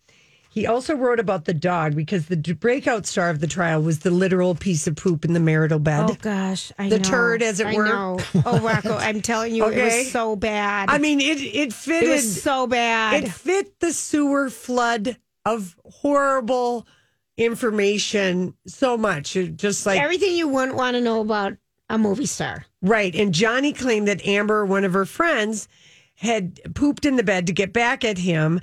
He 0.54 0.68
also 0.68 0.96
wrote 0.96 1.20
about 1.20 1.46
the 1.46 1.54
dog 1.54 1.96
because 1.96 2.28
the 2.28 2.38
breakout 2.38 3.08
star 3.08 3.30
of 3.32 3.40
the 3.40 3.48
trial 3.48 3.82
was 3.82 4.00
the 4.00 4.12
literal 4.12 4.54
piece 4.54 4.86
of 4.86 4.96
poop 4.96 5.26
in 5.26 5.34
the 5.34 5.40
marital 5.40 5.80
bed. 5.80 6.06
Oh 6.12 6.18
gosh, 6.22 6.72
I 6.78 6.90
The 6.90 7.00
know. 7.00 7.04
turd, 7.04 7.42
as 7.42 7.60
it 7.60 7.66
I 7.68 7.74
were. 7.76 7.86
know. 7.86 8.20
Oh, 8.46 8.60
Rocco, 8.60 8.96
I'm 8.96 9.22
telling 9.22 9.56
you, 9.56 9.66
it 9.68 9.84
was 9.84 10.12
so 10.12 10.36
bad. 10.36 10.90
I 10.92 11.00
mean, 11.00 11.20
it 11.20 11.40
it 11.42 11.56
it 11.56 11.74
fitted. 11.74 12.10
was 12.10 12.42
so 12.44 12.68
bad. 12.68 13.24
It 13.24 13.30
fit 13.32 13.80
the 13.80 13.92
sewer 13.94 14.52
flood 14.52 15.18
of 15.44 15.76
horrible 15.86 16.86
information 17.38 18.54
so 18.68 18.98
much. 18.98 19.36
It 19.36 19.58
just 19.58 19.86
like 19.86 20.00
Everything 20.00 20.36
you 20.36 20.48
wouldn't 20.48 20.78
want 20.78 20.96
to 20.96 21.02
know 21.02 21.22
about 21.22 21.54
a 21.90 21.98
movie 21.98 22.26
star. 22.26 22.66
right. 22.82 23.14
And 23.16 23.34
Johnny 23.34 23.74
claimed 23.74 24.08
that 24.08 24.26
Amber, 24.26 24.66
one 24.66 24.84
of 24.84 24.94
her 24.94 25.06
friends, 25.06 25.68
had 26.16 26.60
pooped 26.76 27.06
in 27.06 27.16
the 27.16 27.24
bed 27.24 27.48
to 27.48 27.54
get 27.54 27.74
back 27.74 28.04
at 28.04 28.18
him. 28.20 28.62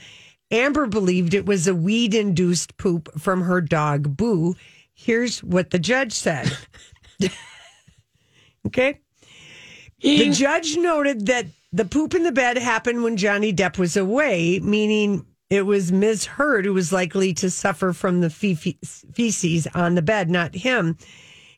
Amber 0.50 0.86
believed 0.86 1.34
it 1.34 1.46
was 1.46 1.66
a 1.66 1.74
weed 1.74 2.14
induced 2.14 2.76
poop 2.76 3.08
from 3.18 3.42
her 3.42 3.60
dog, 3.60 4.16
Boo. 4.16 4.56
Here's 4.94 5.42
what 5.42 5.70
the 5.70 5.78
judge 5.78 6.12
said. 6.12 6.50
okay. 8.66 9.00
The 10.00 10.30
judge 10.30 10.76
noted 10.76 11.26
that 11.26 11.46
the 11.72 11.84
poop 11.84 12.14
in 12.14 12.24
the 12.24 12.32
bed 12.32 12.58
happened 12.58 13.02
when 13.02 13.16
Johnny 13.16 13.52
Depp 13.52 13.78
was 13.78 13.96
away, 13.96 14.58
meaning 14.60 15.24
it 15.50 15.62
was 15.66 15.92
Ms. 15.92 16.24
Heard 16.24 16.64
who 16.64 16.72
was 16.72 16.92
likely 16.92 17.32
to 17.34 17.50
suffer 17.50 17.92
from 17.92 18.20
the 18.20 18.30
fe- 18.30 18.54
feces 18.54 19.66
on 19.74 19.94
the 19.94 20.02
bed, 20.02 20.30
not 20.30 20.54
him. 20.54 20.96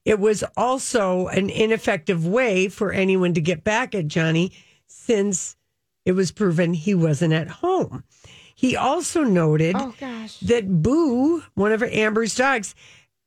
It 0.04 0.18
was 0.18 0.42
also 0.56 1.28
an 1.28 1.48
ineffective 1.48 2.26
way 2.26 2.68
for 2.68 2.92
anyone 2.92 3.34
to 3.34 3.40
get 3.40 3.64
back 3.64 3.94
at 3.94 4.08
Johnny 4.08 4.52
since 4.86 5.56
it 6.04 6.12
was 6.12 6.32
proven 6.32 6.74
he 6.74 6.94
wasn't 6.94 7.32
at 7.32 7.48
home. 7.48 8.02
He 8.62 8.76
also 8.76 9.24
noted 9.24 9.74
Oh 9.76 9.92
that 10.42 10.82
Boo, 10.82 11.42
one 11.54 11.72
of 11.72 11.82
Amber's 11.82 12.36
dogs, 12.36 12.76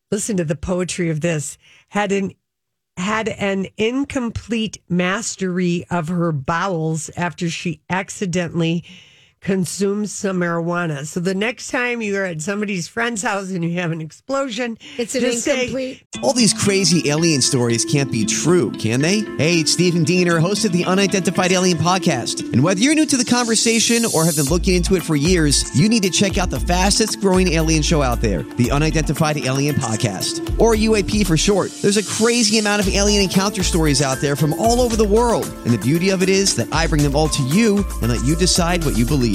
listen 0.10 0.38
to 0.38 0.46
the 0.46 0.56
poetry 0.56 1.10
of 1.10 1.20
this, 1.20 1.58
had 1.90 2.14
an 2.14 2.32
had 2.96 3.28
an 3.28 3.68
incomplete 3.76 4.82
mastery 4.88 5.86
of 5.92 6.08
her 6.08 6.32
bowels 6.32 7.10
after 7.18 7.50
she 7.50 7.82
accidentally 7.90 8.86
consume 9.46 10.08
some 10.08 10.40
marijuana. 10.40 11.06
So 11.06 11.20
the 11.20 11.36
next 11.36 11.70
time 11.70 12.02
you're 12.02 12.26
at 12.26 12.42
somebody's 12.42 12.88
friend's 12.88 13.22
house 13.22 13.52
and 13.52 13.64
you 13.64 13.80
have 13.80 13.92
an 13.92 14.02
explosion, 14.02 14.76
It's 14.98 15.14
an 15.14 15.22
just 15.22 15.44
say, 15.44 15.66
incomplete. 15.66 16.04
All 16.24 16.34
these 16.34 16.52
crazy 16.52 17.10
alien 17.12 17.44
stories 17.44 17.86
can't 17.86 18.12
be 18.12 18.26
true, 18.26 18.72
can 18.72 19.02
they? 19.02 19.20
Hey, 19.38 19.60
it's 19.60 19.72
Stephen 19.72 20.04
Diener, 20.04 20.40
host 20.40 20.66
of 20.66 20.72
the 20.72 20.84
Unidentified 20.84 21.52
Alien 21.52 21.78
Podcast. 21.78 22.52
And 22.54 22.64
whether 22.64 22.80
you're 22.80 22.96
new 22.96 23.06
to 23.06 23.18
the 23.18 23.24
conversation 23.24 24.04
or 24.16 24.26
have 24.26 24.36
been 24.36 24.46
looking 24.46 24.74
into 24.74 24.96
it 24.96 25.04
for 25.04 25.16
years, 25.16 25.80
you 25.80 25.90
need 25.90 26.02
to 26.02 26.10
check 26.10 26.40
out 26.40 26.50
the 26.50 26.60
fastest 26.60 27.22
growing 27.22 27.50
alien 27.50 27.84
show 27.84 28.02
out 28.02 28.22
there, 28.22 28.42
the 28.42 28.72
Unidentified 28.72 29.38
Alien 29.38 29.76
Podcast, 29.76 30.60
or 30.60 30.74
UAP 30.74 31.26
for 31.28 31.38
short. 31.38 31.70
There's 31.84 31.98
a 31.98 32.04
crazy 32.04 32.58
amount 32.58 32.82
of 32.82 32.92
alien 32.92 33.22
encounter 33.22 33.62
stories 33.62 34.02
out 34.02 34.18
there 34.22 34.36
from 34.36 34.54
all 34.54 34.82
over 34.82 34.96
the 34.96 35.08
world. 35.08 35.46
And 35.66 35.72
the 35.72 35.78
beauty 35.78 36.10
of 36.10 36.24
it 36.24 36.30
is 36.30 36.56
that 36.56 36.74
I 36.74 36.88
bring 36.88 37.04
them 37.04 37.16
all 37.16 37.30
to 37.30 37.44
you 37.44 37.86
and 38.02 38.10
let 38.12 38.26
you 38.26 38.36
decide 38.36 38.84
what 38.84 38.98
you 38.98 39.06
believe. 39.06 39.35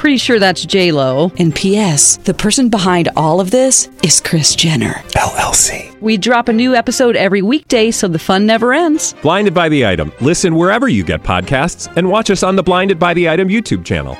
Pretty 0.00 0.16
sure 0.16 0.38
that's 0.38 0.64
J 0.64 0.92
Lo. 0.92 1.30
And 1.38 1.54
P.S. 1.54 2.16
The 2.16 2.32
person 2.32 2.70
behind 2.70 3.10
all 3.16 3.38
of 3.38 3.50
this 3.50 3.90
is 4.02 4.18
Kris 4.18 4.54
Jenner 4.54 4.94
LLC. 5.10 5.94
We 6.00 6.16
drop 6.16 6.48
a 6.48 6.54
new 6.54 6.74
episode 6.74 7.16
every 7.16 7.42
weekday, 7.42 7.90
so 7.90 8.08
the 8.08 8.18
fun 8.18 8.46
never 8.46 8.72
ends. 8.72 9.14
Blinded 9.20 9.52
by 9.52 9.68
the 9.68 9.86
item. 9.86 10.10
Listen 10.22 10.54
wherever 10.54 10.88
you 10.88 11.04
get 11.04 11.22
podcasts, 11.22 11.94
and 11.98 12.08
watch 12.08 12.30
us 12.30 12.42
on 12.42 12.56
the 12.56 12.62
Blinded 12.62 12.98
by 12.98 13.12
the 13.12 13.28
Item 13.28 13.48
YouTube 13.48 13.84
channel. 13.84 14.16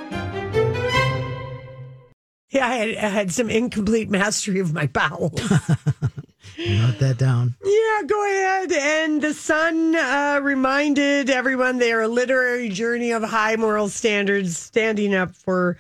Yeah, 2.51 2.67
I 2.67 2.75
had, 2.75 2.89
I 2.97 3.09
had 3.09 3.33
some 3.33 3.49
incomplete 3.49 4.11
mastery 4.11 4.61
of 4.61 4.75
my 4.75 4.87
bowels. 4.87 5.41
Note 6.69 6.99
that 6.99 7.17
down. 7.19 7.55
Yeah, 7.65 8.03
go 8.07 8.25
ahead. 8.25 8.73
And 8.73 9.23
the 9.23 9.33
Sun 9.33 9.97
uh, 9.97 10.41
reminded 10.43 11.31
everyone 11.31 11.79
they 11.79 11.93
are 11.93 12.03
a 12.03 12.09
literary 12.09 12.69
journey 12.69 13.13
of 13.13 13.23
high 13.23 13.57
moral 13.57 13.89
standards, 13.89 14.59
standing 14.59 15.15
up 15.15 15.35
for 15.35 15.79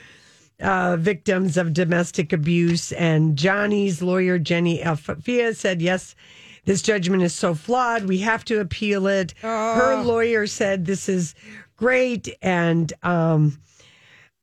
uh, 0.61 0.97
victims 0.97 1.57
of 1.59 1.75
domestic 1.75 2.33
abuse. 2.33 2.93
And 2.93 3.37
Johnny's 3.37 4.01
lawyer, 4.01 4.39
Jenny 4.39 4.81
Alfafia, 4.81 5.55
said, 5.55 5.83
yes, 5.83 6.15
this 6.65 6.81
judgment 6.81 7.23
is 7.23 7.35
so 7.35 7.55
flawed. 7.55 8.05
We 8.05 8.19
have 8.19 8.45
to 8.47 8.61
appeal 8.61 9.07
it. 9.07 9.35
Her 9.43 10.03
lawyer 10.03 10.47
said, 10.47 10.87
this 10.87 11.09
is 11.09 11.35
great. 11.77 12.29
And 12.41 12.91
um, 13.03 13.59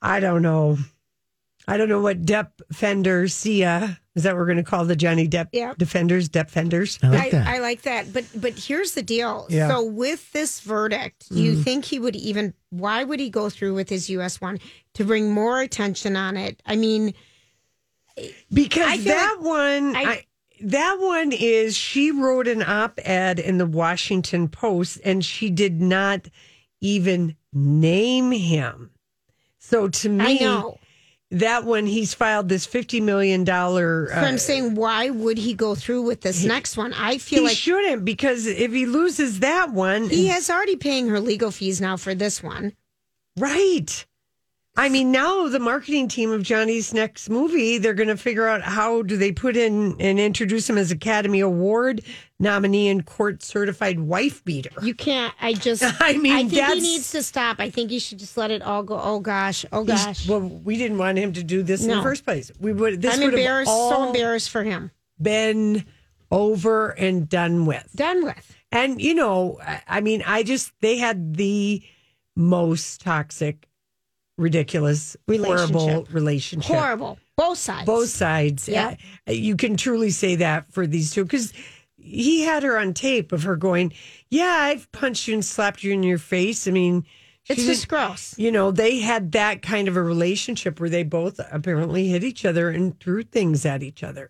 I 0.01 0.19
don't 0.19 0.41
know. 0.43 0.77
I 1.67 1.77
don't 1.77 1.89
know 1.89 2.01
what 2.01 2.21
Depp 2.21 2.51
Fender 2.71 3.27
Sia 3.27 3.99
is 4.17 4.23
that 4.23 4.33
what 4.33 4.39
we're 4.39 4.45
going 4.47 4.57
to 4.57 4.63
call 4.63 4.83
the 4.83 4.95
Johnny 4.95 5.27
Depp 5.27 5.49
Yeah. 5.51 5.73
defenders, 5.77 6.27
Depp 6.27 6.49
Fenders. 6.49 6.97
I 7.03 7.07
like 7.09 7.21
I, 7.21 7.29
that. 7.29 7.47
I 7.47 7.59
like 7.59 7.81
that. 7.83 8.11
But 8.11 8.25
but 8.35 8.53
here's 8.53 8.93
the 8.93 9.03
deal. 9.03 9.45
Yeah. 9.47 9.69
So 9.69 9.85
with 9.85 10.31
this 10.33 10.59
verdict, 10.59 11.29
do 11.29 11.39
you 11.39 11.53
mm. 11.53 11.63
think 11.63 11.85
he 11.85 11.99
would 11.99 12.15
even 12.15 12.55
why 12.71 13.03
would 13.03 13.19
he 13.19 13.29
go 13.29 13.49
through 13.49 13.75
with 13.75 13.89
his 13.89 14.09
US 14.09 14.41
one 14.41 14.59
to 14.95 15.05
bring 15.05 15.31
more 15.31 15.61
attention 15.61 16.17
on 16.17 16.35
it? 16.35 16.61
I 16.65 16.75
mean, 16.75 17.13
Because 18.51 18.87
I 18.87 18.97
feel 18.97 19.13
that 19.13 19.37
one, 19.39 19.95
I- 19.95 20.01
I, 20.01 20.25
that 20.61 20.97
one 20.99 21.31
is 21.31 21.75
she 21.75 22.11
wrote 22.11 22.47
an 22.47 22.63
op-ed 22.63 23.37
in 23.37 23.59
the 23.59 23.67
Washington 23.67 24.47
Post, 24.47 24.99
and 25.05 25.23
she 25.23 25.51
did 25.51 25.79
not 25.79 26.27
even 26.81 27.35
name 27.53 28.31
him. 28.31 28.89
So 29.59 29.87
to 29.87 30.09
me, 30.09 30.39
I 30.39 30.43
know. 30.43 30.79
That 31.31 31.65
one 31.65 31.85
he's 31.85 32.13
filed 32.13 32.49
this 32.49 32.65
fifty 32.65 33.01
million 33.01 33.43
dollar. 33.43 34.07
So 34.09 34.15
I'm 34.15 34.35
uh, 34.35 34.37
saying 34.37 34.75
why 34.75 35.09
would 35.09 35.37
he 35.37 35.53
go 35.53 35.75
through 35.75 36.03
with 36.03 36.21
this 36.21 36.43
next 36.43 36.77
one? 36.77 36.93
I 36.93 37.17
feel 37.17 37.43
like 37.43 37.51
he 37.51 37.55
like 37.55 37.57
shouldn't 37.57 38.05
because 38.05 38.47
if 38.47 38.71
he 38.71 38.85
loses 38.85 39.39
that 39.41 39.71
one, 39.71 40.09
he 40.09 40.27
has 40.27 40.49
already 40.49 40.77
paying 40.77 41.09
her 41.09 41.19
legal 41.19 41.51
fees 41.51 41.81
now 41.81 41.97
for 41.97 42.15
this 42.15 42.41
one. 42.41 42.73
Right. 43.37 44.05
I 44.77 44.89
mean, 44.89 45.11
now 45.11 45.47
the 45.47 45.59
marketing 45.59 46.07
team 46.07 46.31
of 46.31 46.43
Johnny's 46.43 46.93
next 46.93 47.29
movie, 47.29 47.79
they're 47.79 47.95
going 47.95 48.09
to 48.09 48.17
figure 48.17 48.47
out 48.47 48.61
how 48.61 49.01
do 49.01 49.17
they 49.17 49.31
put 49.31 49.57
in 49.57 49.99
and 49.99 50.19
introduce 50.19 50.69
him 50.69 50.77
as 50.77 50.91
Academy 50.91 51.39
Award 51.39 52.03
nominee 52.39 52.87
and 52.87 53.03
court 53.03 53.41
certified 53.41 53.99
wife 53.99 54.45
beater. 54.45 54.69
You 54.83 54.93
can't. 54.93 55.33
I 55.41 55.53
just. 55.53 55.83
I 55.99 56.17
mean, 56.17 56.33
I 56.33 56.47
think 56.47 56.73
he 56.75 56.79
needs 56.79 57.11
to 57.11 57.23
stop. 57.23 57.59
I 57.59 57.71
think 57.71 57.89
he 57.89 57.97
should 57.97 58.19
just 58.19 58.37
let 58.37 58.51
it 58.51 58.61
all 58.61 58.83
go. 58.83 58.99
Oh 59.01 59.19
gosh. 59.19 59.65
Oh 59.71 59.83
gosh. 59.83 60.29
Well, 60.29 60.41
we 60.41 60.77
didn't 60.77 60.99
want 60.99 61.17
him 61.17 61.33
to 61.33 61.43
do 61.43 61.63
this 61.63 61.83
in 61.83 61.89
the 61.89 62.03
first 62.03 62.23
place. 62.23 62.51
We 62.59 62.71
would. 62.71 63.01
This 63.01 63.15
I'm 63.15 63.21
would 63.21 63.33
embarrassed. 63.33 63.71
So 63.71 64.07
embarrassed 64.07 64.51
for 64.51 64.63
him. 64.63 64.91
been 65.19 65.85
over 66.31 66.89
and 66.89 67.27
done 67.27 67.65
with. 67.65 67.89
Done 67.95 68.23
with. 68.23 68.55
And 68.71 69.01
you 69.01 69.15
know, 69.15 69.59
I 69.87 70.01
mean, 70.01 70.23
I 70.25 70.43
just 70.43 70.71
they 70.81 70.97
had 70.97 71.35
the 71.35 71.81
most 72.35 73.01
toxic, 73.01 73.66
ridiculous, 74.37 75.15
horrible 75.27 75.45
Relationship. 75.87 76.13
relationship. 76.13 76.75
Horrible. 76.75 77.19
Both 77.35 77.57
sides. 77.59 77.85
both 77.85 78.09
sides. 78.09 78.67
Yeah. 78.67 78.95
Uh, 79.27 79.31
You 79.33 79.55
can 79.55 79.77
truly 79.77 80.09
say 80.09 80.35
that 80.35 80.71
for 80.71 80.87
these 80.87 81.11
two 81.11 81.23
because 81.23 81.53
he 81.97 82.41
had 82.43 82.63
her 82.63 82.77
on 82.79 82.93
tape 82.93 83.31
of 83.31 83.43
her 83.43 83.55
going, 83.55 83.93
Yeah, 84.29 84.45
I've 84.59 84.91
punched 84.91 85.27
you 85.27 85.33
and 85.35 85.45
slapped 85.45 85.83
you 85.83 85.91
in 85.93 86.03
your 86.03 86.17
face. 86.17 86.67
I 86.67 86.71
mean, 86.71 87.05
It's 87.49 87.65
just 87.65 87.87
gross. 87.87 88.37
You 88.37 88.51
know, 88.51 88.71
they 88.71 88.99
had 88.99 89.31
that 89.33 89.61
kind 89.61 89.87
of 89.87 89.95
a 89.97 90.01
relationship 90.03 90.79
where 90.79 90.89
they 90.89 91.03
both 91.03 91.39
apparently 91.51 92.07
hit 92.07 92.23
each 92.23 92.43
other 92.45 92.69
and 92.69 92.99
threw 92.99 93.23
things 93.23 93.65
at 93.65 93.83
each 93.83 94.03
other, 94.03 94.29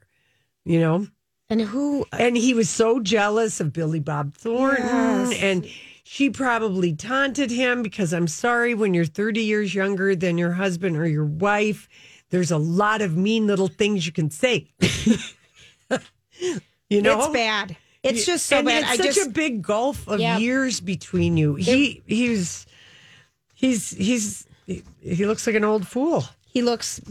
you 0.66 0.80
know? 0.80 1.08
And 1.50 1.62
who? 1.62 2.06
And 2.12 2.36
he 2.36 2.54
was 2.54 2.70
so 2.70 3.00
jealous 3.00 3.62
of 3.62 3.72
Billy 3.72 4.02
Bob 4.02 4.34
Thornton. 4.34 4.86
Yes. 5.32 5.42
And 5.42 5.68
she 6.10 6.30
probably 6.30 6.94
taunted 6.96 7.52
him 7.52 7.84
because 7.84 8.14
I'm 8.14 8.30
sorry, 8.30 8.74
when 8.74 8.94
you're 8.94 9.04
30 9.04 9.42
years 9.42 9.76
younger 9.76 10.16
than 10.16 10.38
your 10.38 10.54
husband 10.54 10.96
or 10.96 11.06
your 11.06 11.26
wife, 11.26 11.90
there's 12.30 12.50
a 12.50 12.58
lot 12.58 13.02
of 13.02 13.18
mean 13.18 13.46
little 13.46 13.68
things 13.68 14.06
you 14.06 14.14
can 14.14 14.32
say. 14.32 14.70
you 16.90 17.02
know? 17.02 17.20
It's 17.20 17.28
bad. 17.34 17.76
It's 18.04 18.26
just 18.26 18.46
so 18.46 18.60
and 18.60 18.68
bad. 18.68 18.84
It's 18.84 18.92
I 18.92 18.96
such 18.98 19.16
just. 19.16 19.28
a 19.28 19.32
big 19.32 19.62
gulf 19.62 20.08
of 20.08 20.22
Yeah. 20.22 20.38
years 20.38 20.80
between 20.80 21.36
you. 21.36 21.56
He 21.56 22.02
he's 22.08 22.66
he's 23.54 23.90
he's 23.92 24.48
he, 24.66 25.26
looks 25.26 25.46
like 25.46 25.58
an 25.58 25.66
old 25.66 25.86
fool. 25.88 26.24
he 26.46 26.62
looks. 26.62 27.02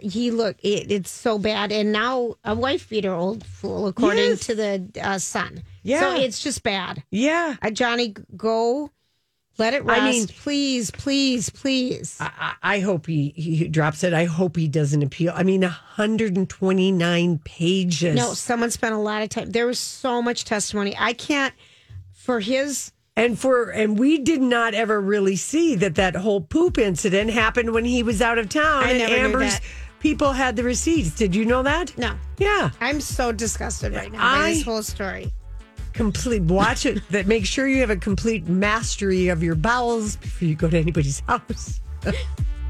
He 0.00 0.30
look. 0.30 0.56
It, 0.62 0.90
it's 0.90 1.10
so 1.10 1.38
bad. 1.38 1.72
And 1.72 1.92
now 1.92 2.36
a 2.42 2.54
wife 2.54 2.88
beater, 2.88 3.12
old 3.12 3.44
fool, 3.44 3.86
according 3.86 4.30
Yes. 4.30 4.46
to 4.46 4.54
the 4.54 4.88
uh, 5.02 5.18
Sun. 5.18 5.62
Yeah. 5.86 6.00
So 6.00 6.20
it's 6.20 6.42
just 6.42 6.62
bad. 6.62 7.02
Yeah. 7.10 7.56
Uh, 7.62 7.70
Johnny, 7.70 8.14
go. 8.36 8.90
Let 9.58 9.72
it 9.72 9.84
rest. 9.84 10.00
I 10.02 10.10
mean- 10.10 10.26
please, 10.26 10.90
please, 10.90 11.48
please. 11.48 12.18
I, 12.20 12.54
I 12.62 12.80
hope 12.80 13.06
he, 13.06 13.30
he 13.36 13.68
drops 13.68 14.04
it. 14.04 14.12
I 14.12 14.26
hope 14.26 14.54
he 14.56 14.68
doesn't 14.68 15.02
appeal. 15.02 15.32
I 15.34 15.44
mean, 15.44 15.62
129 15.62 17.38
pages. 17.44 18.14
no, 18.16 18.34
someone 18.34 18.70
spent 18.70 18.94
a 18.94 18.98
lot 18.98 19.22
of 19.22 19.28
time. 19.30 19.50
There 19.50 19.66
was 19.66 19.78
so 19.78 20.20
much 20.20 20.44
testimony. 20.44 20.94
I 20.98 21.12
can't. 21.12 21.54
For 22.12 22.40
his 22.40 22.90
And 23.14 23.38
for 23.38 23.70
and 23.70 23.96
we 23.98 24.18
did 24.18 24.42
not 24.42 24.74
ever 24.74 25.00
really 25.00 25.36
see 25.36 25.76
that 25.76 25.94
that 25.94 26.16
whole 26.16 26.40
poop 26.40 26.76
incident 26.76 27.30
happened 27.30 27.72
when 27.72 27.84
he 27.84 28.02
was 28.02 28.20
out 28.20 28.36
of 28.38 28.48
town. 28.48 28.82
I 28.82 28.90
and 28.90 28.98
never 28.98 29.14
knew 29.16 29.24
Amber's 29.26 29.52
that. 29.54 29.62
people 30.00 30.32
had 30.32 30.56
the 30.56 30.64
receipts. 30.64 31.10
Did 31.12 31.36
you 31.36 31.44
know 31.44 31.62
that? 31.62 31.96
no. 31.96 32.16
Yeah. 32.38 32.70
I'm 32.80 33.00
so 33.00 33.30
disgusted 33.30 33.94
right 33.94 34.10
now 34.10 34.18
by 34.18 34.38
I- 34.48 34.52
this 34.54 34.64
whole 34.64 34.82
story. 34.82 35.32
Complete. 35.96 36.42
Watch 36.42 36.86
it. 36.86 37.02
That 37.10 37.26
make 37.26 37.46
sure 37.46 37.66
you 37.66 37.80
have 37.80 37.90
a 37.90 37.96
complete 37.96 38.46
mastery 38.48 39.28
of 39.28 39.42
your 39.42 39.54
bowels 39.54 40.16
before 40.16 40.46
you 40.48 40.54
go 40.54 40.68
to 40.68 40.78
anybody's 40.78 41.20
house. 41.20 41.80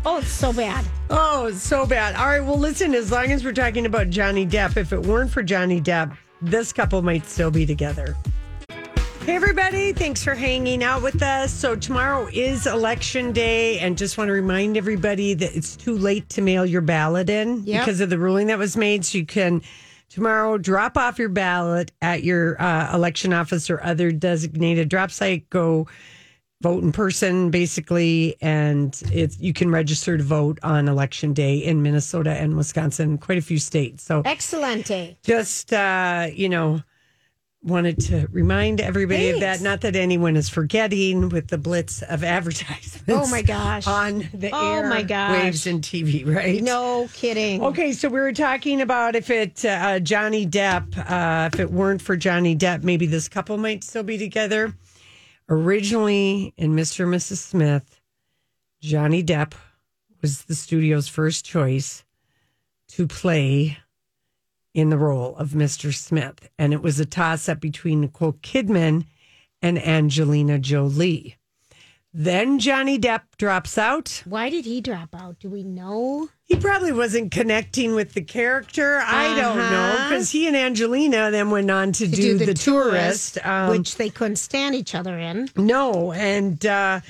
Oh, 0.08 0.18
it's 0.18 0.28
so 0.28 0.52
bad. 0.52 0.84
Oh, 1.10 1.46
it's 1.46 1.60
so 1.60 1.84
bad. 1.84 2.14
All 2.14 2.26
right. 2.26 2.38
Well, 2.38 2.56
listen. 2.60 2.94
As 2.94 3.10
long 3.10 3.32
as 3.32 3.44
we're 3.44 3.52
talking 3.52 3.86
about 3.86 4.08
Johnny 4.08 4.46
Depp, 4.46 4.76
if 4.76 4.92
it 4.92 5.02
weren't 5.02 5.32
for 5.32 5.42
Johnny 5.42 5.80
Depp, 5.80 6.16
this 6.40 6.72
couple 6.72 7.02
might 7.02 7.26
still 7.26 7.50
be 7.50 7.66
together. 7.66 8.14
Hey, 9.24 9.34
everybody. 9.34 9.92
Thanks 9.92 10.22
for 10.22 10.36
hanging 10.36 10.84
out 10.84 11.02
with 11.02 11.20
us. 11.24 11.52
So, 11.52 11.74
tomorrow 11.74 12.28
is 12.32 12.68
election 12.68 13.32
day, 13.32 13.80
and 13.80 13.98
just 13.98 14.16
want 14.16 14.28
to 14.28 14.32
remind 14.32 14.76
everybody 14.76 15.34
that 15.34 15.56
it's 15.56 15.74
too 15.74 15.98
late 15.98 16.28
to 16.28 16.40
mail 16.40 16.64
your 16.64 16.82
ballot 16.82 17.28
in 17.28 17.64
Yep. 17.64 17.80
because 17.84 18.00
of 18.00 18.08
the 18.08 18.18
ruling 18.18 18.46
that 18.46 18.58
was 18.58 18.76
made. 18.76 19.04
So, 19.04 19.18
you 19.18 19.26
can 19.26 19.60
tomorrow 20.08 20.58
drop 20.58 20.96
off 20.96 21.18
your 21.18 21.28
ballot 21.28 21.92
at 22.02 22.22
your 22.22 22.60
uh, 22.60 22.94
election 22.94 23.32
office 23.32 23.70
or 23.70 23.82
other 23.82 24.12
designated 24.12 24.88
drop 24.88 25.10
site. 25.10 25.48
Go 25.50 25.86
vote 26.62 26.82
in 26.82 26.92
person, 26.92 27.50
basically, 27.50 28.36
and 28.40 29.00
it's 29.12 29.38
you 29.38 29.52
can 29.52 29.70
register 29.70 30.16
to 30.16 30.24
vote 30.24 30.58
on 30.62 30.88
election 30.88 31.32
day 31.32 31.58
in 31.58 31.82
Minnesota 31.82 32.30
and 32.30 32.56
Wisconsin, 32.56 33.18
quite 33.18 33.38
a 33.38 33.42
few 33.42 33.58
states. 33.58 34.02
So, 34.02 34.22
Excellent. 34.24 34.90
just 35.22 35.72
uh, 35.72 36.28
you 36.32 36.48
know 36.48 36.82
wanted 37.66 37.98
to 38.07 38.29
remind 38.31 38.81
everybody 38.81 39.31
of 39.31 39.40
that. 39.40 39.61
Not 39.61 39.81
that 39.83 39.96
anyone 39.96 40.37
is 40.37 40.48
forgetting 40.48 41.29
with 41.29 41.48
the 41.48 41.59
blitz 41.59 42.00
of 42.02 42.22
advertisements. 42.24 43.02
Oh 43.09 43.26
my 43.29 43.42
gosh. 43.42 43.87
On 43.87 44.20
the 44.33 44.50
Oh 44.52 44.74
air 44.74 44.88
my 44.88 45.02
gosh. 45.02 45.42
waves 45.42 45.66
and 45.66 45.83
TV, 45.83 46.26
right? 46.26 46.62
No 46.62 47.09
kidding. 47.12 47.62
Okay, 47.62 47.92
so 47.92 48.09
we 48.09 48.20
were 48.20 48.33
talking 48.33 48.81
about 48.81 49.16
if 49.16 49.31
it 49.31 49.64
uh, 49.64 49.98
Johnny 50.00 50.46
Depp, 50.46 50.96
uh, 51.11 51.50
if 51.52 51.61
it 51.61 51.70
weren't 51.70 52.00
for 52.00 52.16
Johnny 52.16 52.57
Depp, 52.57 52.83
maybe 52.85 53.07
this 53.07 53.29
couple 53.29 53.59
might 53.59 53.83
still 53.85 54.02
be 54.05 54.16
together. 54.16 54.72
Originally, 55.48 56.52
in 56.57 56.74
Mr. 56.74 57.05
and 57.05 57.14
Mrs. 57.14 57.37
Smith, 57.38 58.00
Johnny 58.81 59.22
Depp 59.22 59.55
was 60.22 60.42
the 60.44 60.55
studio's 60.55 61.09
first 61.09 61.44
choice 61.44 62.05
to 62.88 63.07
play 63.07 63.79
in 64.76 64.90
the 64.90 64.98
role 64.98 65.34
of 65.36 65.50
Mr. 65.52 65.92
Smith, 65.92 66.50
and 66.58 66.74
it 66.74 66.82
was 66.82 67.00
a 67.00 67.06
toss 67.06 67.48
up 67.48 67.60
between 67.60 68.02
Nicole 68.02 68.34
Kidman 68.34 69.06
and 69.62 69.78
Angelina 69.78 70.58
Jolie. 70.58 71.36
Then 72.12 72.58
Johnny 72.58 72.98
Depp 72.98 73.22
drops 73.38 73.78
out. 73.78 74.22
Why 74.26 74.50
did 74.50 74.66
he 74.66 74.82
drop 74.82 75.14
out? 75.14 75.38
Do 75.38 75.48
we 75.48 75.62
know? 75.64 76.28
He 76.44 76.56
probably 76.56 76.92
wasn't 76.92 77.30
connecting 77.30 77.94
with 77.94 78.12
the 78.12 78.20
character. 78.22 79.00
I 79.04 79.34
don't 79.40 79.56
know 79.56 79.62
Uh-huh. 79.94 80.08
because 80.10 80.30
he 80.30 80.46
and 80.46 80.56
Angelina 80.56 81.30
then 81.30 81.50
went 81.50 81.70
on 81.70 81.92
to, 81.92 82.06
To 82.08 82.14
do, 82.14 82.36
the, 82.38 82.52
tourist, 82.54 83.38
um, 83.46 83.70
which 83.70 83.96
they 83.96 84.10
couldn't 84.10 84.36
stand 84.36 84.74
each 84.74 84.94
other 84.94 85.18
in. 85.18 85.48
no, 85.56 86.12
and 86.12 86.64
uh, 86.66 87.00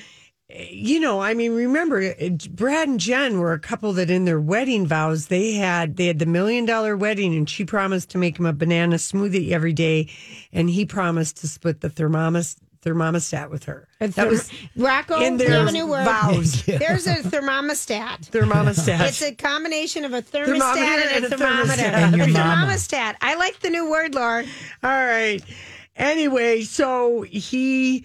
you 0.49 1.01
know, 1.01 1.21
I 1.21 1.35
mean, 1.35 1.53
remember, 1.53 2.15
uh, 2.21 2.29
Brad 2.51 2.89
and 2.89 3.01
Jen 3.01 3.41
were 3.41 3.53
a 3.53 3.59
couple 3.59 3.93
that 3.95 4.11
in 4.11 4.25
their 4.27 4.41
wedding 4.41 4.87
vows 4.87 5.27
they 5.27 5.55
had 5.55 5.97
they 5.97 6.07
had 6.07 6.19
the 6.21 6.27
million 6.27 6.65
dollar 6.65 6.97
wedding, 6.97 7.35
and 7.35 7.51
she 7.51 7.65
promised 7.65 8.11
to 8.11 8.19
make 8.19 8.39
him 8.39 8.47
a 8.47 8.53
banana 8.53 8.97
smoothie 8.97 9.51
every 9.51 9.73
day, 9.73 10.09
and 10.53 10.71
he 10.71 10.87
promised 10.87 11.39
to 11.39 11.49
split 11.49 11.81
the 11.81 11.89
thermos 11.91 12.57
thermostat 12.85 13.51
with 13.51 13.65
her. 13.65 13.89
That 13.99 14.29
was 14.29 14.49
Rocco, 14.77 15.21
in 15.21 15.37
we 15.37 15.45
their 15.45 15.59
have 15.59 15.67
a 15.67 15.73
new 15.73 15.89
word. 15.89 16.05
vows. 16.05 16.63
There's 16.67 17.09
a 17.09 17.17
thermostat. 17.17 18.31
Thermostat. 18.31 19.09
It's 19.09 19.23
a 19.23 19.35
combination 19.35 20.05
of 20.05 20.13
a 20.15 20.23
thermostat 20.23 20.47
Thermometer 20.47 20.81
and 20.85 21.11
a 21.11 21.15
and 21.17 21.25
a 21.25 21.29
thermometer. 21.31 21.83
thermostat. 21.83 21.93
And 21.93 22.17
your 22.17 22.27
a 22.27 22.31
thermostat. 22.31 23.15
I 23.21 23.35
like 23.35 23.59
the 23.59 23.71
new 23.71 23.91
word, 23.91 24.15
Laura. 24.15 24.45
All 24.85 24.91
right. 24.91 25.41
Anyway, 25.97 26.63
so 26.63 27.23
he 27.23 28.05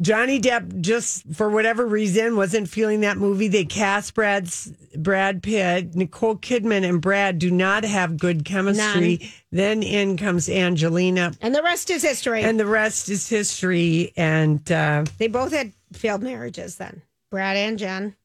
Johnny 0.00 0.40
Depp 0.40 0.80
just 0.80 1.24
for 1.34 1.50
whatever 1.50 1.86
reason 1.86 2.36
wasn't 2.36 2.68
feeling 2.68 3.00
that 3.00 3.18
movie. 3.18 3.48
They 3.48 3.64
cast 3.66 4.14
Brad's 4.14 4.72
Brad 4.96 5.42
Pitt, 5.42 5.94
Nicole 5.94 6.36
Kidman, 6.36 6.88
and 6.88 7.02
Brad 7.02 7.38
do 7.38 7.50
not 7.50 7.84
have 7.84 8.16
good 8.16 8.44
chemistry. 8.44 9.30
Then 9.52 9.82
in 9.82 10.16
comes 10.16 10.48
Angelina, 10.48 11.32
And 11.42 11.54
the 11.54 11.62
rest 11.62 11.90
is 11.90 12.02
history. 12.02 12.42
and 12.42 12.58
the 12.58 12.66
rest 12.66 13.08
is 13.10 13.28
history. 13.28 14.12
And 14.16 14.70
uh, 14.72 15.04
they 15.18 15.28
both 15.28 15.52
had 15.52 15.72
failed 15.92 16.22
marriages 16.22 16.76
then. 16.76 17.02
Brad 17.30 17.56
and 17.56 17.78
Jen. 17.78 18.16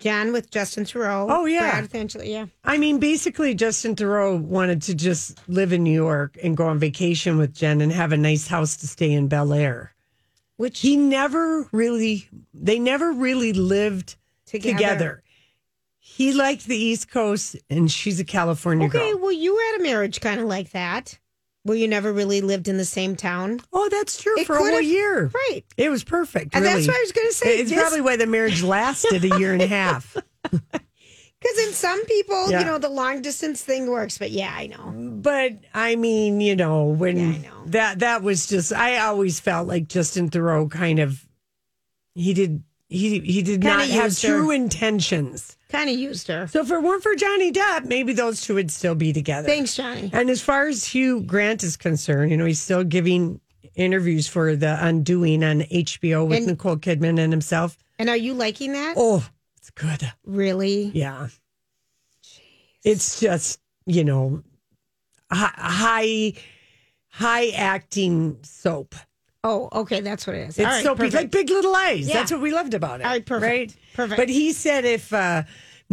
Jen 0.00 0.32
with 0.32 0.50
Justin 0.50 0.84
Theroux. 0.84 1.26
Oh, 1.30 1.46
yeah. 1.46 1.70
Brad 1.70 1.82
with 1.82 1.94
Angela. 1.94 2.24
Yeah. 2.24 2.46
I 2.64 2.78
mean, 2.78 2.98
basically, 2.98 3.54
Justin 3.54 3.96
Theroux 3.96 4.40
wanted 4.40 4.82
to 4.82 4.94
just 4.94 5.38
live 5.48 5.72
in 5.72 5.82
New 5.82 5.92
York 5.94 6.36
and 6.42 6.56
go 6.56 6.66
on 6.66 6.78
vacation 6.78 7.38
with 7.38 7.54
Jen 7.54 7.80
and 7.80 7.90
have 7.92 8.12
a 8.12 8.16
nice 8.16 8.46
house 8.46 8.76
to 8.78 8.86
stay 8.88 9.12
in 9.12 9.28
Bel 9.28 9.52
Air. 9.52 9.93
Which 10.56 10.80
He 10.80 10.96
never 10.96 11.68
really, 11.72 12.28
they 12.52 12.78
never 12.78 13.12
really 13.12 13.52
lived 13.52 14.16
Together. 14.46 14.76
together. 14.76 15.22
He 15.98 16.32
liked 16.32 16.66
the 16.66 16.76
East 16.76 17.10
Coast, 17.10 17.56
and 17.68 17.90
she's 17.90 18.20
a 18.20 18.24
California 18.24 18.86
Okay, 18.86 19.10
girl. 19.12 19.18
well, 19.20 19.32
you 19.32 19.56
had 19.58 19.80
a 19.80 19.82
marriage 19.82 20.20
kind 20.20 20.38
of 20.40 20.46
like 20.46 20.70
that, 20.70 21.18
where 21.64 21.76
you 21.76 21.88
never 21.88 22.12
really 22.12 22.40
lived 22.40 22.68
in 22.68 22.76
the 22.76 22.84
same 22.84 23.16
town. 23.16 23.58
Oh, 23.72 23.88
that's 23.90 24.22
true 24.22 24.38
It 24.38 24.46
for 24.46 24.54
a 24.54 24.58
whole 24.58 24.80
year. 24.80 25.26
Right. 25.34 25.64
It 25.76 25.90
was 25.90 26.04
perfect. 26.04 26.54
And 26.54 26.64
that's 26.64 26.86
what 26.86 26.94
I 26.96 27.00
was 27.00 27.12
gonna 27.12 27.32
say, 27.32 27.58
It's 27.58 27.70
this- 27.70 27.80
probably 27.80 28.00
why 28.02 28.16
the 28.16 28.26
marriage 28.26 28.62
lasted 28.62 29.24
a 29.24 29.38
year 29.38 29.52
and 29.52 29.62
a 29.62 29.66
half. 29.66 30.16
Because 31.44 31.68
in 31.68 31.74
some 31.74 32.02
people, 32.06 32.50
Yeah. 32.50 32.60
you 32.60 32.64
know, 32.64 32.78
the 32.78 32.88
long 32.88 33.20
distance 33.20 33.60
thing 33.62 33.90
works. 33.90 34.16
But 34.16 34.30
yeah, 34.30 34.52
I 34.56 34.66
know. 34.68 34.92
But 35.20 35.58
I 35.74 35.94
mean, 35.96 36.40
you 36.40 36.56
know, 36.56 36.84
when 36.86 37.18
Yeah, 37.18 37.24
I 37.26 37.36
know. 37.38 37.62
that 37.66 37.98
that 37.98 38.22
was 38.22 38.46
just 38.46 38.72
I 38.72 38.96
always 38.98 39.40
felt 39.40 39.68
like 39.68 39.86
Justin 39.88 40.30
Theroux 40.30 40.70
kind 40.70 40.98
of 40.98 41.22
he 42.14 42.32
did 42.32 42.62
he 42.88 43.20
he 43.20 43.42
did 43.42 43.60
Kinda 43.60 43.76
not 43.78 43.88
have 43.88 44.12
her. 44.22 44.28
true 44.28 44.50
intentions. 44.50 45.56
Kind 45.68 45.90
of 45.90 45.96
used 45.98 46.28
her. 46.28 46.46
So 46.46 46.60
if 46.62 46.70
it 46.70 46.82
weren't 46.82 47.02
for 47.02 47.14
Johnny 47.16 47.50
Depp, 47.52 47.84
maybe 47.84 48.12
those 48.12 48.40
two 48.40 48.54
would 48.54 48.70
still 48.70 48.94
be 48.94 49.12
together. 49.12 49.46
Thanks, 49.48 49.74
Johnny. 49.74 50.08
And 50.12 50.30
as 50.30 50.40
far 50.40 50.66
as 50.68 50.84
Hugh 50.84 51.20
Grant 51.22 51.62
is 51.62 51.76
concerned, 51.76 52.30
you 52.30 52.36
know, 52.36 52.44
he's 52.46 52.60
still 52.60 52.84
giving 52.84 53.40
interviews 53.74 54.28
for 54.28 54.54
The 54.56 54.78
Undoing 54.80 55.42
on 55.42 55.62
HBO 55.62 56.24
with 56.24 56.38
And- 56.38 56.46
Nicole 56.46 56.76
Kidman 56.76 57.18
and 57.18 57.32
himself. 57.32 57.76
And 57.98 58.08
are 58.08 58.16
you 58.16 58.34
liking 58.34 58.72
that? 58.74 58.94
Oh, 58.96 59.24
it's 59.64 59.70
good. 59.70 60.12
Really? 60.26 60.90
Yeah. 60.94 61.28
It's 62.84 63.18
just, 63.18 63.60
you 63.86 64.04
know, 64.04 64.42
high 65.32 66.34
high 67.08 67.48
acting 67.48 68.40
soap. 68.42 68.94
Oh, 69.42 69.70
okay. 69.72 70.02
That's 70.02 70.26
what 70.26 70.36
it 70.36 70.48
is. 70.48 70.58
It's 70.58 70.66
right, 70.66 70.84
soapy, 70.84 70.98
perfect. 70.98 71.14
like 71.14 71.30
Big 71.30 71.48
Little 71.48 71.72
Lies. 71.72 72.06
Yeah. 72.06 72.14
That's 72.14 72.30
what 72.30 72.42
we 72.42 72.52
loved 72.52 72.74
about 72.74 73.00
it. 73.00 73.04
All 73.04 73.12
right, 73.12 73.24
perfect. 73.24 73.50
Right? 73.50 73.76
Perfect. 73.94 74.18
But 74.18 74.28
he 74.28 74.52
said 74.52 74.84
if 74.84 75.14
uh, 75.14 75.44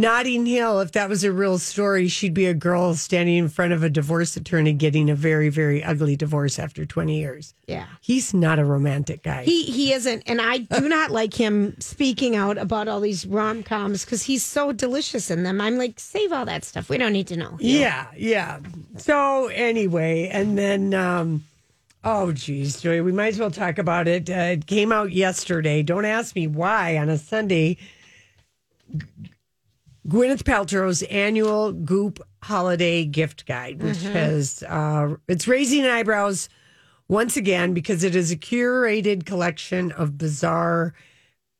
Notting 0.01 0.47
Hill, 0.47 0.79
if 0.81 0.91
that 0.93 1.07
was 1.07 1.23
a 1.23 1.31
real 1.31 1.59
story, 1.59 2.07
she'd 2.07 2.33
be 2.33 2.47
a 2.47 2.53
girl 2.55 2.95
standing 2.95 3.37
in 3.37 3.49
front 3.49 3.71
of 3.71 3.83
a 3.83 3.89
divorce 3.89 4.35
attorney 4.35 4.73
getting 4.73 5.09
a 5.09 5.15
very, 5.15 5.49
very 5.49 5.83
ugly 5.83 6.15
divorce 6.15 6.57
after 6.57 6.85
20 6.85 7.19
years. 7.19 7.53
yeah. 7.67 7.85
He's 8.01 8.33
not 8.33 8.57
a 8.57 8.65
romantic 8.65 9.21
guy. 9.23 9.43
He 9.43 9.63
he 9.63 9.93
isn't, 9.93 10.23
and 10.25 10.41
I 10.41 10.57
do 10.57 10.89
not 10.89 11.11
like 11.19 11.33
him 11.33 11.79
speaking 11.79 12.35
out 12.35 12.57
about 12.57 12.87
all 12.87 12.99
these 12.99 13.25
rom 13.25 13.61
coms 13.63 14.03
because 14.03 14.23
he's 14.23 14.43
so 14.43 14.71
delicious 14.71 15.29
in 15.29 15.43
them. 15.43 15.61
I'm 15.61 15.77
like, 15.77 15.99
save 15.99 16.31
all 16.33 16.45
that 16.45 16.65
stuff. 16.65 16.89
We 16.89 16.97
don't 16.97 17.13
need 17.13 17.27
to 17.27 17.37
know. 17.37 17.57
Yeah, 17.59 18.07
yeah. 18.17 18.59
So 18.97 19.47
anyway, 19.47 20.29
and 20.33 20.57
then 20.57 20.93
um 20.95 21.43
oh 22.03 22.31
geez, 22.31 22.81
Joy, 22.81 23.03
we 23.03 23.11
might 23.11 23.33
as 23.33 23.39
well 23.39 23.51
talk 23.51 23.77
about 23.77 24.07
it. 24.07 24.29
Uh, 24.29 24.55
it 24.57 24.65
came 24.65 24.91
out 24.91 25.11
yesterday. 25.11 25.83
Don't 25.83 26.05
ask 26.05 26.35
me 26.35 26.47
why 26.47 26.97
on 26.97 27.09
a 27.09 27.17
Sunday. 27.19 27.77
Gwyneth 30.07 30.43
Paltrow's 30.43 31.03
annual 31.03 31.71
Goop 31.71 32.19
holiday 32.43 33.05
gift 33.05 33.45
guide, 33.45 33.83
which 33.83 34.01
has 34.01 34.63
uh, 34.63 35.15
it's 35.27 35.47
raising 35.47 35.85
eyebrows 35.85 36.49
once 37.07 37.37
again 37.37 37.73
because 37.73 38.03
it 38.03 38.15
is 38.15 38.31
a 38.31 38.37
curated 38.37 39.25
collection 39.25 39.91
of 39.91 40.17
bizarre, 40.17 40.93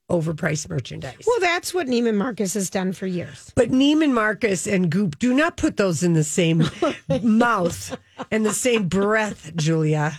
overpriced 0.10 0.70
merchandise. 0.70 1.24
Well, 1.28 1.40
that's 1.40 1.74
what 1.74 1.88
Neiman 1.88 2.16
Marcus 2.16 2.56
has 2.56 2.70
done 2.70 2.94
for 2.94 3.06
years. 3.06 3.52
But 3.56 3.70
Neiman 3.70 4.12
Marcus 4.14 4.66
and 4.66 4.90
Goop 4.90 5.20
do 5.20 5.34
not 5.34 5.58
put 5.58 5.78
those 5.78 6.02
in 6.02 6.14
the 6.14 6.24
same 6.24 6.64
mouth 7.22 7.98
and 8.32 8.46
the 8.46 8.54
same 8.54 8.88
breath, 8.88 9.56
Julia. 9.56 10.14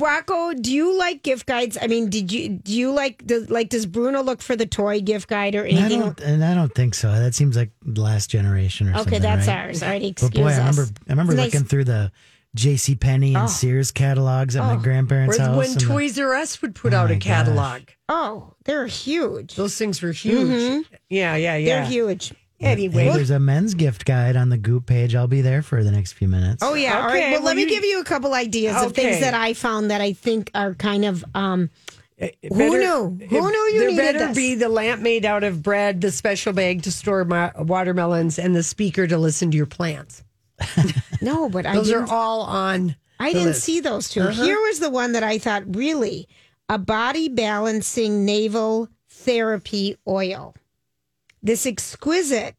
Rocco, 0.00 0.54
do 0.54 0.72
you 0.72 0.96
like 0.98 1.22
gift 1.22 1.46
guides? 1.46 1.76
I 1.80 1.86
mean, 1.86 2.10
did 2.10 2.32
you 2.32 2.48
do 2.48 2.72
you 2.72 2.90
like 2.92 3.26
do, 3.26 3.44
like 3.48 3.68
does 3.68 3.86
Bruno 3.86 4.22
look 4.22 4.42
for 4.42 4.56
the 4.56 4.66
toy 4.66 5.00
gift 5.00 5.28
guide 5.28 5.54
or 5.54 5.64
I 5.64 5.68
anything? 5.68 6.00
don't, 6.00 6.20
and 6.20 6.44
I 6.44 6.54
don't 6.54 6.74
think 6.74 6.94
so. 6.94 7.12
That 7.12 7.34
seems 7.34 7.56
like 7.56 7.70
the 7.82 8.00
last 8.00 8.30
generation 8.30 8.88
or 8.88 8.94
something. 8.94 9.14
Okay, 9.14 9.22
that's 9.22 9.46
right? 9.46 9.56
ours. 9.66 9.82
All 9.82 9.88
right, 9.90 10.00
But 10.02 10.08
excuse 10.10 10.30
boy, 10.30 10.48
I 10.50 10.56
remember. 10.58 10.82
I 11.08 11.10
remember 11.12 11.34
Nice. 11.34 11.52
looking 11.54 11.66
through 11.68 11.84
the 11.84 12.12
J.C. 12.56 12.96
Penney 12.96 13.34
and 13.34 13.44
Oh. 13.44 13.46
Sears 13.46 13.92
catalogs 13.92 14.56
at 14.56 14.64
my 14.64 14.74
oh. 14.74 14.78
grandparents' 14.78 15.38
Or 15.38 15.42
house. 15.42 15.56
when 15.56 15.70
and 15.70 15.80
the- 15.80 15.86
Toys 15.86 16.18
R 16.18 16.34
Us 16.34 16.60
would 16.62 16.74
put 16.74 16.92
Oh 16.94 16.98
out 16.98 17.10
a 17.12 17.16
catalog. 17.16 17.82
Oh, 18.08 18.54
they're 18.64 18.86
huge. 18.88 19.54
Those 19.54 19.76
things 19.76 20.02
were 20.02 20.10
huge. 20.10 20.48
Mm-hmm. 20.48 20.94
Yeah, 21.08 21.36
yeah, 21.36 21.56
yeah. 21.56 21.64
They're 21.82 21.84
huge. 21.90 22.32
Anyway, 22.60 23.04
Hey, 23.04 23.12
there's 23.14 23.30
a 23.30 23.40
men's 23.40 23.74
gift 23.74 24.04
guide 24.04 24.36
on 24.36 24.50
the 24.50 24.58
Goop 24.58 24.86
page. 24.86 25.14
I'll 25.14 25.26
be 25.26 25.40
there 25.40 25.62
for 25.62 25.82
the 25.82 25.90
next 25.90 26.12
few 26.12 26.28
minutes. 26.28 26.62
Oh 26.62 26.74
yeah. 26.74 27.06
Okay, 27.06 27.06
right. 27.06 27.20
Well, 27.32 27.40
well, 27.40 27.42
let 27.44 27.56
me 27.56 27.66
give 27.66 27.84
you 27.84 28.00
a 28.00 28.04
couple 28.04 28.34
ideas 28.34 28.82
of 28.82 28.92
things 28.92 29.20
that 29.20 29.34
I 29.34 29.54
found 29.54 29.90
that 29.90 30.00
I 30.00 30.12
think 30.12 30.50
are 30.54 30.74
kind 30.74 31.04
of 31.06 31.24
um 31.34 31.70
It 32.18 32.36
Who 32.42 32.78
knew? 32.78 33.26
Who 33.28 33.50
knew 33.50 33.58
you 33.72 33.78
There 33.80 33.88
needed 33.90 33.96
better 33.96 34.26
this? 34.28 34.36
be 34.36 34.54
the 34.56 34.68
lamp 34.68 35.00
made 35.00 35.24
out 35.24 35.42
of 35.42 35.62
bread, 35.62 36.02
the 36.02 36.10
special 36.10 36.52
bag 36.52 36.82
to 36.82 36.92
store 36.92 37.24
ma- 37.24 37.50
watermelons, 37.58 38.38
and 38.38 38.54
the 38.54 38.62
speaker 38.62 39.06
to 39.06 39.16
listen 39.16 39.50
to 39.52 39.56
your 39.56 39.64
plants. 39.66 40.22
no, 41.22 41.48
but 41.48 41.64
I 41.64 41.74
Those 41.76 41.90
are 41.92 42.06
all 42.10 42.42
on. 42.42 42.94
I 43.18 43.28
the 43.30 43.38
didn't 43.38 43.48
list. 43.52 43.64
see 43.64 43.80
those 43.80 44.08
2 44.10 44.20
Uh-huh. 44.20 44.44
Here 44.44 44.56
was 44.60 44.80
the 44.80 44.90
one 44.90 45.12
that 45.12 45.22
I 45.22 45.38
thought 45.38 45.74
really 45.74 46.28
a 46.68 46.76
body 46.78 47.28
balancing 47.30 48.24
naval 48.26 48.88
therapy 49.08 49.96
oil. 50.06 50.54
This 51.42 51.66
exquisite 51.66 52.54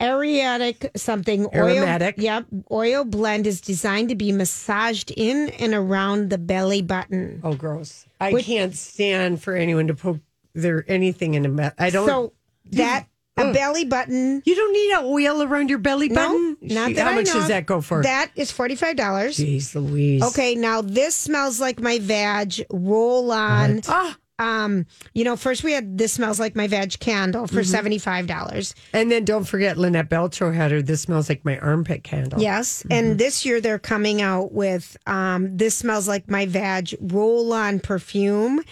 aromatic 0.00 0.90
something 0.96 1.46
Aromatic. 1.54 2.16
oil. 2.18 2.24
Yep, 2.24 2.46
oil 2.70 3.04
blend 3.04 3.46
is 3.46 3.60
designed 3.60 4.08
to 4.10 4.14
be 4.14 4.30
massaged 4.32 5.10
in 5.16 5.48
and 5.58 5.74
around 5.74 6.30
the 6.30 6.38
belly 6.38 6.82
button. 6.82 7.40
Oh, 7.42 7.54
gross! 7.54 8.06
I 8.20 8.32
Which- 8.32 8.46
can't 8.46 8.74
stand 8.74 9.42
for 9.42 9.54
anyone 9.54 9.86
to 9.88 9.94
poke 9.94 10.18
their 10.54 10.84
anything 10.88 11.34
in 11.34 11.44
a. 11.44 11.48
Me- 11.48 11.70
I 11.78 11.90
don't. 11.90 12.06
So 12.08 12.32
that 12.72 13.06
a 13.38 13.52
belly 13.52 13.84
button. 13.84 14.42
You 14.44 14.54
don't 14.54 14.72
need 14.72 14.92
a 14.92 15.00
oil 15.04 15.42
around 15.42 15.68
your 15.70 15.78
belly 15.78 16.08
No, 16.08 16.14
button. 16.14 16.56
not 16.62 16.88
She- 16.88 16.94
that 16.94 17.04
How 17.06 17.10
I 17.12 17.14
much 17.16 17.26
know 17.26 17.34
does 17.34 17.48
that 17.48 17.66
go 17.66 17.80
for? 17.80 18.02
That 18.02 18.30
is 18.36 18.50
forty 18.50 18.74
five 18.76 18.96
dollars. 18.96 19.36
Jeez 19.38 19.74
Louise. 19.74 20.22
Okay, 20.22 20.54
now 20.54 20.80
this 20.82 21.14
smells 21.14 21.60
like 21.60 21.80
my 21.80 21.98
vag 21.98 22.64
roll 22.70 23.32
on. 23.32 23.80
Ah, 23.88 24.16
Um, 24.38 24.86
you 25.14 25.24
know, 25.24 25.36
first 25.36 25.64
we 25.64 25.72
had 25.72 25.96
this 25.96 26.12
smells 26.12 26.38
like 26.38 26.54
my 26.54 26.66
vag 26.66 26.98
candle 27.00 27.44
Mm-hmm. 27.46 27.56
for 27.56 27.64
seventy 27.64 27.98
five 27.98 28.26
dollars. 28.26 28.74
and 28.92 29.10
then 29.10 29.24
don't 29.24 29.44
forget 29.44 29.78
Lynette 29.78 30.10
Beltro 30.10 30.54
had 30.54 30.70
her. 30.72 30.82
This 30.82 31.02
smells 31.02 31.28
like 31.28 31.44
my 31.44 31.58
armpit 31.58 32.04
candle. 32.04 32.40
Yes, 32.40 32.82
Mm-hmm. 32.82 32.92
and 32.92 33.18
this 33.18 33.44
year 33.46 33.60
they're 33.60 33.78
coming 33.78 34.20
out 34.20 34.52
with 34.52 34.96
um, 35.06 35.56
this 35.56 35.74
smells 35.76 36.06
like 36.06 36.28
my 36.30 36.44
vag 36.46 36.94
roll 37.00 37.52
on 37.52 37.80
perfume. 37.80 38.62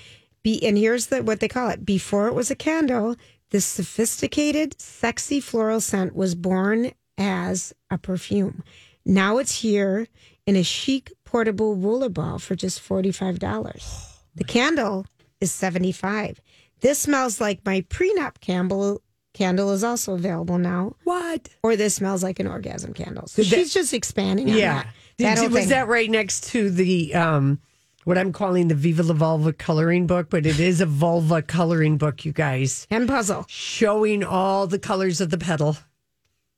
Be 0.43 0.63
and 0.67 0.77
here's 0.77 1.07
the 1.07 1.23
what 1.23 1.41
they 1.41 1.49
call 1.49 1.71
it. 1.71 1.87
Before 1.87 2.29
it 2.29 2.35
was 2.35 2.51
a 2.51 2.55
candle, 2.57 3.17
this 3.51 3.65
sophisticated, 3.65 4.79
sexy 4.81 5.41
floral 5.41 5.81
scent 5.81 6.15
was 6.15 6.35
born 6.35 6.93
as 7.17 7.73
a 7.91 7.97
perfume. 7.97 8.63
Now 9.07 9.39
it's 9.39 9.61
here 9.63 10.09
in 10.47 10.57
a 10.57 10.63
chic 10.63 11.13
portable 11.25 11.75
roller 11.75 12.11
ball 12.11 12.39
for 12.39 12.55
just 12.55 12.81
forty 12.81 13.11
five 13.13 13.39
dollars. 13.39 14.11
The 14.35 14.45
candle 14.45 15.07
is 15.41 15.53
seventy 15.53 15.93
five. 15.93 16.41
This 16.81 16.99
smells 16.99 17.41
like 17.41 17.61
my 17.65 17.83
prenup 17.83 18.41
candle. 18.41 19.01
Candle 19.33 19.73
is 19.73 19.83
also 19.83 20.15
available 20.15 20.59
now 20.59 20.95
What? 21.03 21.49
or 21.65 21.75
this 21.75 21.97
smells 21.97 22.23
like 22.23 22.39
an 22.39 22.47
orgasm 22.47 22.93
candle. 22.95 23.27
So 23.27 23.43
that- 23.43 23.49
she's 23.49 23.75
just 23.75 23.93
expanding 23.93 24.49
on 24.51 24.57
Yeah. 24.57 24.75
that. 24.85 24.87
Did- 25.17 25.25
That 25.27 25.39
whole 25.39 25.49
was 25.49 25.59
thing. 25.61 25.69
that 25.71 25.89
right 25.89 26.09
next 26.11 26.45
to 26.53 26.71
the 26.71 27.15
um 27.15 27.59
what 28.05 28.19
I'm 28.19 28.33
calling 28.33 28.69
the 28.69 28.75
Viva 28.75 29.03
La 29.03 29.15
Vulva 29.15 29.53
coloring 29.53 30.07
book, 30.07 30.29
but 30.31 30.45
it 30.47 30.61
is 30.61 30.81
a 30.83 30.87
vulva 30.87 31.41
coloring 31.43 31.97
book, 31.97 32.25
you 32.27 32.33
guys, 32.33 32.87
and 32.91 33.09
puzzle? 33.09 33.45
showing 33.49 34.23
all 34.23 34.67
the 34.67 34.79
colors 34.79 35.21
of 35.23 35.31
the 35.31 35.39
petal. 35.39 35.79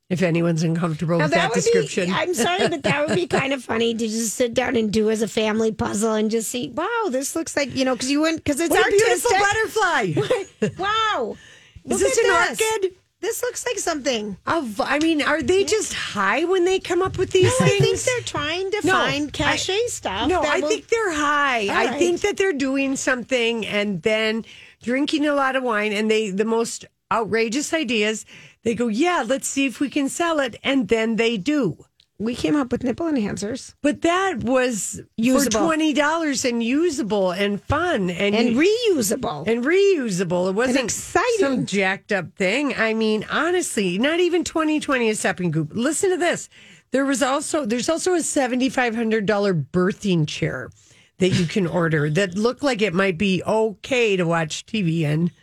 If 0.08 0.22
anyone's 0.22 0.62
uncomfortable 0.62 1.18
Now 1.18 1.24
with 1.24 1.32
that, 1.34 1.48
would 1.50 1.54
description, 1.56 2.06
be. 2.06 2.12
I'm 2.12 2.32
sorry, 2.32 2.68
but 2.68 2.84
that 2.84 3.06
would 3.08 3.16
be 3.16 3.26
kind 3.40 3.52
of 3.52 3.64
funny 3.64 3.92
to 3.92 4.06
just 4.06 4.34
sit 4.34 4.54
down 4.54 4.76
and 4.76 4.92
do 4.92 5.10
as 5.10 5.20
a 5.20 5.26
family 5.28 5.72
puzzle 5.72 6.14
and 6.14 6.30
just 6.30 6.48
see. 6.48 6.68
Wow, 6.70 7.06
this 7.10 7.34
looks 7.34 7.56
like 7.56 7.74
you 7.74 7.84
know 7.84 7.94
because 7.94 8.10
you 8.10 8.20
went 8.20 8.44
because 8.44 8.60
it's 8.60 8.70
what 8.70 8.86
a 8.86 8.90
beautiful 8.90 9.30
butterfly! 9.32 10.76
wow, 10.78 11.36
Is 11.84 11.98
this 12.00 12.16
an 12.18 12.24
this. 12.24 12.60
orchid? 12.60 12.94
This 13.20 13.42
looks 13.42 13.66
like 13.66 13.78
something. 13.78 14.36
Of- 14.46 14.80
I 14.80 14.98
mean, 15.00 15.22
are 15.22 15.42
they 15.42 15.64
just 15.64 15.92
high 15.94 16.44
when 16.44 16.64
they 16.66 16.78
come 16.78 17.02
up 17.02 17.18
with 17.18 17.30
these 17.30 17.52
I 17.60 17.66
things? 17.68 17.80
I 17.80 17.84
think 17.84 17.98
they're 18.00 18.20
trying 18.42 18.70
to 18.72 18.86
No, 18.86 18.92
find 18.92 19.32
cachet 19.32 19.72
I- 19.72 19.86
stuff. 19.88 20.28
No, 20.28 20.42
I 20.42 20.60
will- 20.60 20.68
think 20.68 20.86
they're 20.86 21.12
high. 21.14 21.62
I 21.66 21.86
right. 21.86 21.98
think 21.98 22.20
that 22.20 22.36
they're 22.36 22.52
doing 22.52 22.94
something 22.94 23.66
and 23.66 24.02
then 24.02 24.44
drinking 24.82 25.26
a 25.26 25.32
lot 25.32 25.56
of 25.56 25.64
wine 25.64 25.92
and 25.92 26.08
they 26.10 26.30
the 26.30 26.44
most 26.44 26.84
outrageous 27.10 27.72
ideas. 27.72 28.26
They 28.66 28.74
go, 28.74 28.88
yeah, 28.88 29.22
let's 29.24 29.46
see 29.46 29.64
if 29.66 29.78
we 29.78 29.88
can 29.88 30.08
sell 30.08 30.40
it, 30.40 30.56
and 30.64 30.88
then 30.88 31.14
they 31.16 31.36
do. 31.38 31.86
we 32.18 32.34
came 32.34 32.56
up 32.56 32.72
with 32.72 32.82
nipple 32.82 33.06
enhancers 33.06 33.74
But 33.80 34.00
that 34.02 34.42
was 34.42 35.00
Usable. 35.16 35.60
for 35.60 35.66
twenty 35.66 35.92
dollars 35.92 36.44
and 36.44 36.62
usable 36.62 37.30
and 37.30 37.62
fun 37.62 38.10
and 38.10 38.34
and 38.34 38.56
reusable. 38.56 39.46
and 39.46 39.62
reusable. 39.64 40.48
It 40.48 40.54
wasn't 40.56 40.84
exciting. 40.84 41.38
some 41.38 41.66
jacked 41.66 42.10
up 42.10 42.34
thing. 42.34 42.74
I 42.74 42.92
mean, 42.94 43.24
honestly, 43.30 43.98
not 43.98 44.18
even 44.18 44.42
twenty 44.44 44.80
twenty 44.80 45.10
a 45.10 45.14
stepping 45.14 45.52
goop. 45.52 45.70
Listen 45.72 46.10
to 46.10 46.16
this. 46.16 46.48
There 46.90 47.04
was 47.04 47.22
also 47.22 47.66
there's 47.66 47.88
also 47.88 48.14
a 48.14 48.22
seventy 48.22 48.68
five 48.68 48.96
hundred 48.96 49.26
dollar 49.26 49.54
birthing 49.54 50.26
chair 50.26 50.70
that 51.18 51.30
you 51.30 51.46
can 51.46 51.66
order 51.66 52.10
that 52.10 52.34
look 52.36 52.62
like 52.62 52.82
it 52.82 52.94
might 52.94 53.16
be 53.18 53.42
okay 53.46 54.16
to 54.16 54.24
watch 54.24 54.66
TV 54.66 55.02
in. 55.02 55.30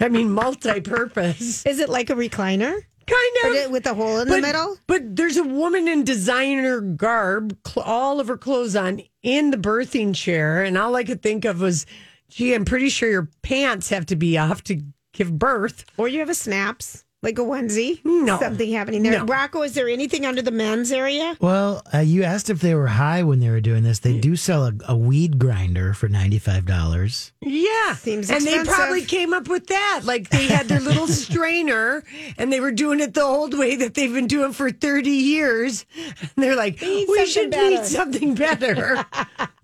I 0.00 0.08
mean, 0.08 0.30
multi 0.30 0.80
purpose. 0.80 1.64
Is 1.66 1.78
it 1.78 1.88
like 1.88 2.10
a 2.10 2.14
recliner? 2.14 2.80
Kind 3.06 3.64
of 3.64 3.70
with 3.70 3.86
a 3.86 3.94
hole 3.94 4.20
in 4.20 4.28
but, 4.28 4.36
the 4.36 4.42
middle? 4.42 4.76
But 4.86 5.16
there's 5.16 5.36
a 5.36 5.42
woman 5.42 5.88
in 5.88 6.04
designer 6.04 6.80
garb, 6.80 7.56
cl- 7.66 7.84
all 7.84 8.20
of 8.20 8.28
her 8.28 8.36
clothes 8.36 8.76
on, 8.76 9.02
in 9.22 9.50
the 9.50 9.56
birthing 9.56 10.14
chair, 10.14 10.62
and 10.62 10.78
all 10.78 10.94
I 10.94 11.04
could 11.04 11.22
think 11.22 11.44
of 11.44 11.60
was, 11.60 11.86
gee, 12.28 12.54
I'm 12.54 12.64
pretty 12.64 12.88
sure 12.88 13.10
your 13.10 13.28
pants 13.42 13.88
have 13.90 14.06
to 14.06 14.16
be 14.16 14.38
off 14.38 14.62
to 14.64 14.80
give 15.12 15.38
birth. 15.38 15.84
Or 15.96 16.08
you 16.08 16.20
have 16.20 16.30
a 16.30 16.34
snaps, 16.34 17.04
like 17.22 17.38
a 17.38 17.42
onesie. 17.42 18.00
No. 18.04 18.38
Something 18.38 18.72
happening 18.72 19.02
there. 19.02 19.18
No. 19.18 19.24
Rocco, 19.24 19.62
is 19.62 19.74
there 19.74 19.88
anything 19.88 20.24
under 20.24 20.40
the 20.40 20.50
men's 20.50 20.90
area? 20.90 21.36
Well, 21.40 21.82
uh, 21.92 21.98
you 21.98 22.22
asked 22.22 22.48
if 22.48 22.60
they 22.60 22.74
were 22.74 22.86
high 22.86 23.22
when 23.22 23.40
they 23.40 23.50
were 23.50 23.60
doing 23.60 23.82
this. 23.82 23.98
They 23.98 24.18
do 24.18 24.36
sell 24.36 24.66
a, 24.66 24.72
a 24.88 24.96
weed 24.96 25.38
grinder 25.38 25.92
for 25.92 26.08
ninety 26.08 26.38
five 26.38 26.64
dollars. 26.64 27.32
Yeah, 27.40 27.94
Seems 27.94 28.30
and 28.30 28.44
they 28.44 28.64
probably 28.64 29.04
came 29.04 29.34
up 29.34 29.48
with 29.48 29.66
that. 29.66 30.02
Like 30.04 30.30
they 30.30 30.46
had 30.46 30.68
their 30.68 30.80
little 30.80 31.06
strainer, 31.08 32.02
and 32.38 32.52
they 32.52 32.60
were 32.60 32.72
doing 32.72 33.00
it 33.00 33.14
the 33.14 33.22
old 33.22 33.58
way 33.58 33.76
that 33.76 33.94
they've 33.94 34.12
been 34.12 34.26
doing 34.26 34.52
for 34.52 34.70
30 34.70 35.10
years. 35.10 35.84
And 36.20 36.30
they're 36.36 36.56
like, 36.56 36.80
need 36.80 37.08
we 37.08 37.26
should 37.26 37.50
better." 37.50 37.70
need 37.70 37.84
something 37.84 38.34
better. 38.34 38.94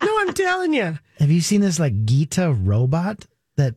no, 0.03 0.19
I'm 0.21 0.35
telling 0.35 0.75
you. 0.75 0.99
Have 1.19 1.31
you 1.31 1.40
seen 1.40 1.62
this 1.62 1.79
like 1.79 2.05
Gita 2.05 2.53
robot 2.53 3.27
that 3.57 3.75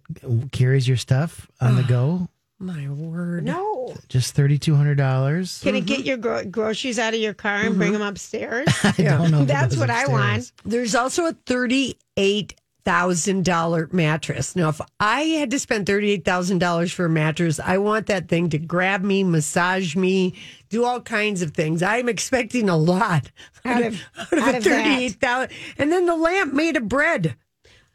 carries 0.52 0.88
your 0.88 0.98
stuff 0.98 1.50
on 1.62 1.76
the 1.76 1.84
go? 1.84 2.28
My 2.62 2.89
word. 2.89 3.45
No. 3.45 3.95
Just 4.10 4.36
thirty 4.36 4.58
two 4.58 4.76
hundred 4.76 4.95
dollars. 4.95 5.62
Can 5.63 5.76
it 5.76 5.80
mm-hmm. 5.80 5.88
get 5.88 6.06
your 6.06 6.17
gro- 6.17 6.43
groceries 6.45 7.00
out 7.00 7.13
of 7.13 7.19
your 7.22 7.34
car 7.34 7.56
and 7.56 7.78
bring 7.78 7.91
mm-hmm. 7.93 8.00
them 8.00 8.08
upstairs? 8.10 8.67
I 8.84 8.91
don't 8.98 9.32
know. 9.32 9.38
if 9.38 9.43
it 9.43 9.48
That's 9.48 9.76
goes 9.76 9.80
what 9.80 9.89
I 9.89 10.02
upstairs. 10.04 10.12
want. 10.12 10.52
There's 10.65 10.93
also 10.95 11.28
a 11.28 11.34
thirty-eight 11.45 12.56
thousand 12.84 13.45
dollar 13.45 13.88
mattress. 13.93 14.58
Now, 14.58 14.69
if 14.69 14.82
I 15.00 15.22
had 15.22 15.52
to 15.52 15.60
spend 15.60 15.86
thirty-eight 15.86 16.26
thousand 16.26 16.58
dollars 16.60 16.91
for 16.91 17.06
a 17.06 17.10
mattress, 17.10 17.62
I 17.62 17.78
want 17.78 18.08
that 18.08 18.28
thing 18.28 18.50
to 18.50 18.58
grab 18.58 19.04
me, 19.04 19.24
massage 19.24 19.95
me, 19.95 20.36
do 20.69 20.84
all 20.84 21.00
kinds 21.00 21.41
of 21.41 21.52
things. 21.52 21.82
I'm 21.82 22.10
expecting 22.10 22.67
a 22.67 22.76
lot 22.78 23.32
Out 23.63 23.84
of- 23.84 24.02
out 24.17 24.34
of 24.34 24.39
out 24.39 24.54
a 24.56 24.58
of 24.58 24.63
that. 24.63 24.63
thirty-eight 24.63 25.13
thousand. 25.13 25.52
And 25.78 25.91
then 25.93 26.06
the 26.06 26.15
lamp 26.17 26.54
made 26.54 26.76
of 26.76 26.89
bread, 26.89 27.36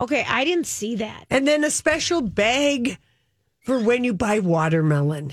Okay, 0.01 0.25
I 0.27 0.45
didn't 0.45 0.67
see 0.67 0.97
that. 0.97 1.27
and 1.29 1.47
then 1.47 1.65
a 1.65 1.71
special 1.71 2.23
bag 2.23 2.97
for 3.65 3.81
when 3.81 4.05
you 4.05 4.15
buy 4.15 4.39
watermelon. 4.39 5.33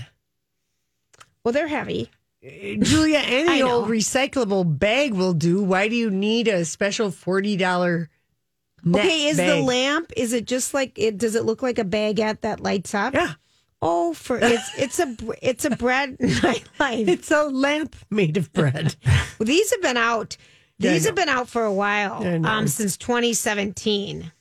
Well, 1.43 1.53
they're 1.53 1.67
heavy. 1.67 2.09
Julia, 2.41 3.19
any 3.23 3.61
old 3.61 3.87
recyclable 3.87 4.79
bag 4.79 5.13
will 5.13 5.33
do. 5.33 5.61
Why 5.61 5.87
do 5.87 5.95
you 5.95 6.09
need 6.09 6.47
a 6.47 6.65
special 6.65 7.11
forty 7.11 7.55
dollar? 7.55 8.09
Okay, 8.87 9.27
is 9.27 9.37
the 9.37 9.61
lamp? 9.61 10.11
Is 10.17 10.33
it 10.33 10.45
just 10.45 10.73
like 10.73 10.97
it? 10.97 11.17
Does 11.17 11.35
it 11.35 11.45
look 11.45 11.61
like 11.61 11.77
a 11.77 11.83
baguette 11.83 12.41
that 12.41 12.61
lights 12.61 12.95
up? 12.95 13.13
Yeah. 13.13 13.33
Oh, 13.79 14.13
for 14.13 14.39
it's 14.41 14.77
it's 14.77 14.99
a 14.99 15.15
it's 15.41 15.65
a 15.65 15.71
bread 15.71 16.17
nightlight. 16.19 17.07
It's 17.07 17.29
a 17.31 17.43
lamp 17.43 17.95
made 18.09 18.37
of 18.37 18.51
bread. 18.53 18.95
Well, 19.05 19.45
these 19.45 19.71
have 19.71 19.81
been 19.81 19.97
out. 19.97 20.37
Yeah, 20.79 20.93
These 20.93 21.05
have 21.05 21.13
been 21.13 21.29
out 21.29 21.47
for 21.47 21.63
a 21.63 21.71
while, 21.71 22.25
um, 22.43 22.67
since 22.67 22.97
2017. 22.97 24.31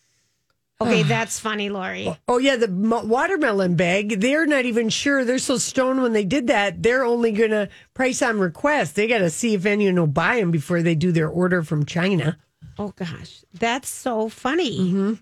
Okay, 0.81 1.03
that's 1.03 1.39
funny, 1.39 1.69
Lori. 1.69 2.17
oh 2.27 2.39
yeah, 2.39 2.57
the 2.57 2.69
mo- 2.69 3.05
watermelon 3.05 3.77
bag. 3.77 4.21
They're 4.21 4.47
not 4.47 4.65
even 4.65 4.89
sure. 4.89 5.25
They're 5.25 5.39
so 5.39 5.59
stoned 5.59 6.01
when 6.03 6.13
they 6.15 6.25
did 6.25 6.47
that. 6.47 6.83
They're 6.83 7.05
only 7.05 7.33
gonna 7.33 7.69
price 7.93 8.23
on 8.23 8.39
request. 8.39 8.95
They 8.97 9.07
got 9.07 9.19
to 9.19 9.29
see 9.31 9.53
if 9.55 9.67
anyone 9.67 9.97
will 9.97 10.07
buy 10.07 10.37
them 10.41 10.51
before 10.51 10.81
they 10.83 10.95
do 10.95 11.13
their 11.13 11.29
order 11.29 11.63
from 11.63 11.85
China. 11.85 12.39
Oh 12.79 12.93
gosh, 12.97 13.45
that's 13.53 13.89
so 13.91 14.29
funny. 14.31 14.79
Mm-hmm. 14.79 15.13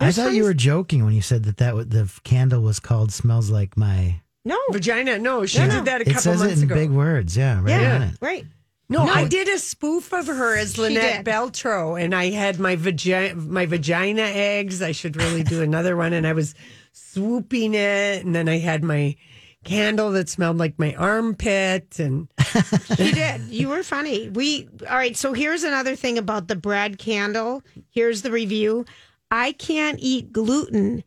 I 0.00 0.12
thought 0.12 0.32
you 0.34 0.44
were 0.44 0.54
joking 0.54 1.04
when 1.04 1.14
you 1.14 1.22
said 1.22 1.44
that 1.44 1.56
that 1.58 1.70
w- 1.70 1.86
the 1.86 2.10
candle 2.24 2.60
was 2.62 2.78
called 2.80 3.10
"Smells 3.12 3.48
Like 3.50 3.76
My." 3.76 4.20
No, 4.44 4.58
Vagina. 4.70 5.18
No, 5.18 5.44
she 5.46 5.58
No, 5.58 5.66
did 5.66 5.74
no. 5.76 5.82
that 5.84 6.00
a 6.00 6.02
It 6.02 6.06
couple 6.08 6.20
says 6.22 6.40
it 6.40 6.44
months 6.44 6.58
in 6.62 6.64
ago. 6.64 6.74
big 6.74 6.90
words. 6.90 7.36
Yeah, 7.36 7.60
right 7.62 7.68
yeah, 7.80 7.94
on 7.96 8.02
it. 8.02 8.14
right. 8.20 8.46
No, 8.90 9.06
No. 9.06 9.12
I 9.12 9.26
did 9.28 9.48
a 9.48 9.58
spoof 9.58 10.12
of 10.12 10.26
her 10.26 10.56
as 10.56 10.76
Lynette 10.76 11.24
did. 11.24 11.32
Beltro, 11.32 11.98
and 11.98 12.14
I 12.14 12.30
had 12.30 12.58
my 12.58 12.74
vagina, 12.76 13.36
my 13.36 13.64
vagina 13.64 14.22
eggs. 14.22 14.82
I 14.82 14.90
should 14.92 15.16
really 15.16 15.44
do 15.44 15.62
another 15.62 15.96
one, 15.96 16.12
and 16.12 16.26
I 16.26 16.32
was 16.32 16.54
swooping 16.92 17.74
it, 17.74 18.24
and 18.24 18.34
then 18.34 18.48
I 18.48 18.58
had 18.58 18.82
my 18.82 19.16
candle 19.62 20.10
that 20.12 20.28
smelled 20.28 20.58
like 20.58 20.78
my 20.78 20.94
armpit, 20.94 22.00
and 22.00 22.28
She 22.96 23.12
did. 23.12 23.42
You 23.42 23.68
were 23.68 23.82
funny. 23.84 24.28
We 24.28 24.68
all 24.88 24.96
right. 24.96 25.16
So 25.16 25.34
here's 25.34 25.62
another 25.62 25.94
thing 25.94 26.18
about 26.18 26.48
the 26.48 26.56
bread 26.56 26.98
candle. 26.98 27.62
Here's 27.90 28.22
the 28.22 28.32
review. 28.32 28.84
I 29.30 29.52
can't 29.52 29.98
eat 30.00 30.32
gluten, 30.32 31.04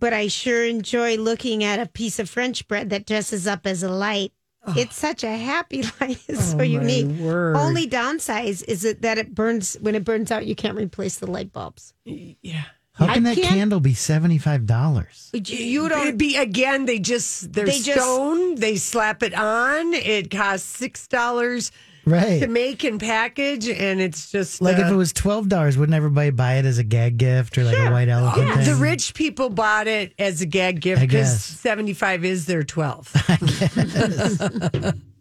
but 0.00 0.12
I 0.12 0.28
sure 0.28 0.64
enjoy 0.64 1.16
looking 1.16 1.64
at 1.64 1.80
a 1.80 1.86
piece 1.86 2.18
of 2.18 2.28
French 2.28 2.68
bread 2.68 2.90
that 2.90 3.06
dresses 3.06 3.46
up 3.46 3.66
as 3.66 3.82
a 3.82 3.90
light. 3.90 4.32
It's 4.76 4.96
such 4.96 5.24
a 5.24 5.36
happy 5.36 5.82
light. 6.00 6.18
It's 6.28 6.38
oh 6.38 6.42
so 6.52 6.54
Oh, 6.54 6.58
my 6.58 6.64
unique. 6.64 7.20
word. 7.20 7.56
Only 7.56 7.86
downside 7.86 8.46
is 8.46 8.84
it 8.84 9.02
that 9.02 9.18
it 9.18 9.34
burns 9.34 9.76
when 9.80 9.94
it 9.94 10.04
burns 10.04 10.30
out. 10.30 10.46
You 10.46 10.54
can't 10.54 10.76
replace 10.76 11.16
the 11.18 11.26
light 11.30 11.52
bulbs. 11.52 11.94
yeah. 12.04 12.64
How 12.94 13.06
I 13.06 13.14
can 13.14 13.22
that 13.24 13.36
can't- 13.36 13.48
candle 13.48 13.80
be 13.80 13.94
seventy 13.94 14.36
five 14.38 14.66
dollars? 14.66 15.30
You 15.32 15.86
It'd 15.86 15.96
don't. 15.96 16.16
be 16.18 16.36
again. 16.36 16.84
They 16.84 16.98
just 16.98 17.52
they're 17.54 17.64
They 17.66 17.80
just- 17.80 17.98
stone. 17.98 18.56
They 18.56 18.76
slap 18.76 19.22
it 19.22 19.32
on. 19.34 19.94
It 19.94 20.30
costs 20.30 20.68
six 20.68 21.08
dollars 21.08 21.72
Right. 22.04 22.40
to 22.40 22.48
make 22.48 22.82
and 22.84 22.98
package, 22.98 23.68
and 23.68 24.00
it's 24.00 24.30
just 24.32 24.60
Like 24.60 24.78
uh, 24.78 24.82
if 24.82 24.92
it 24.92 24.96
was 24.96 25.12
twelve 25.12 25.48
dollars, 25.48 25.78
wouldn't 25.78 25.94
everybody 25.94 26.30
buy 26.30 26.54
it 26.54 26.64
as 26.64 26.78
a 26.78 26.84
gag 26.84 27.16
gift 27.16 27.56
or 27.56 27.64
like 27.64 27.78
a 27.78 27.90
white 27.90 28.08
elephant 28.08 28.48
Yeah, 28.48 28.54
thing? 28.56 28.64
the 28.64 28.74
rich 28.74 29.14
people 29.14 29.50
bought 29.50 29.86
it 29.86 30.12
as 30.18 30.40
a 30.40 30.46
gag 30.46 30.80
gift 30.80 31.00
because 31.00 31.44
75 31.44 32.24
is 32.24 32.46
their 32.46 32.62
12. 32.64 33.12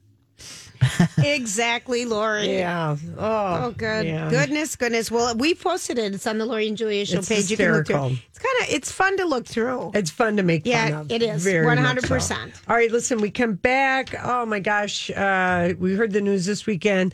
exactly, 1.18 2.06
Lori. 2.06 2.58
yeah. 2.58 2.96
Oh, 3.18 3.66
Oh, 3.66 3.74
good. 3.78 4.06
yeah. 4.06 4.30
Goodness, 4.30 4.76
goodness. 4.76 5.12
Well, 5.12 5.36
we 5.36 5.54
posted 5.56 5.98
it. 5.98 6.14
It's 6.16 6.26
on 6.28 6.38
the 6.38 6.46
Lori 6.46 6.68
and 6.68 6.78
Julia 6.78 7.06
show 7.06 7.20
It's 7.20 7.30
page. 7.30 7.50
You 7.52 7.58
can 7.58 7.72
look 7.74 7.88
through. 7.88 8.18
It's 8.30 8.40
kind 8.40 8.62
of 8.62 8.70
it's 8.76 8.92
fun 8.92 9.18
to 9.18 9.26
look 9.26 9.46
through. 9.46 9.92
It's 9.94 10.10
fun 10.12 10.38
to 10.38 10.44
make 10.44 10.66
Yeah, 10.66 10.90
fun 10.90 10.94
of. 11.02 11.12
it 11.12 11.22
is. 11.22 11.46
Much 11.46 12.00
so. 12.02 12.36
100%. 12.36 12.54
All 12.68 12.76
right, 12.76 12.92
listen, 12.92 13.20
we 13.22 13.30
come 13.32 13.54
back. 13.54 14.16
Oh 14.24 14.46
my 14.46 14.60
gosh. 14.60 15.10
Uh, 15.12 15.74
we 15.80 15.94
heard 15.96 16.12
the 16.14 16.22
news 16.22 16.46
this 16.46 16.66
weekend. 16.66 17.14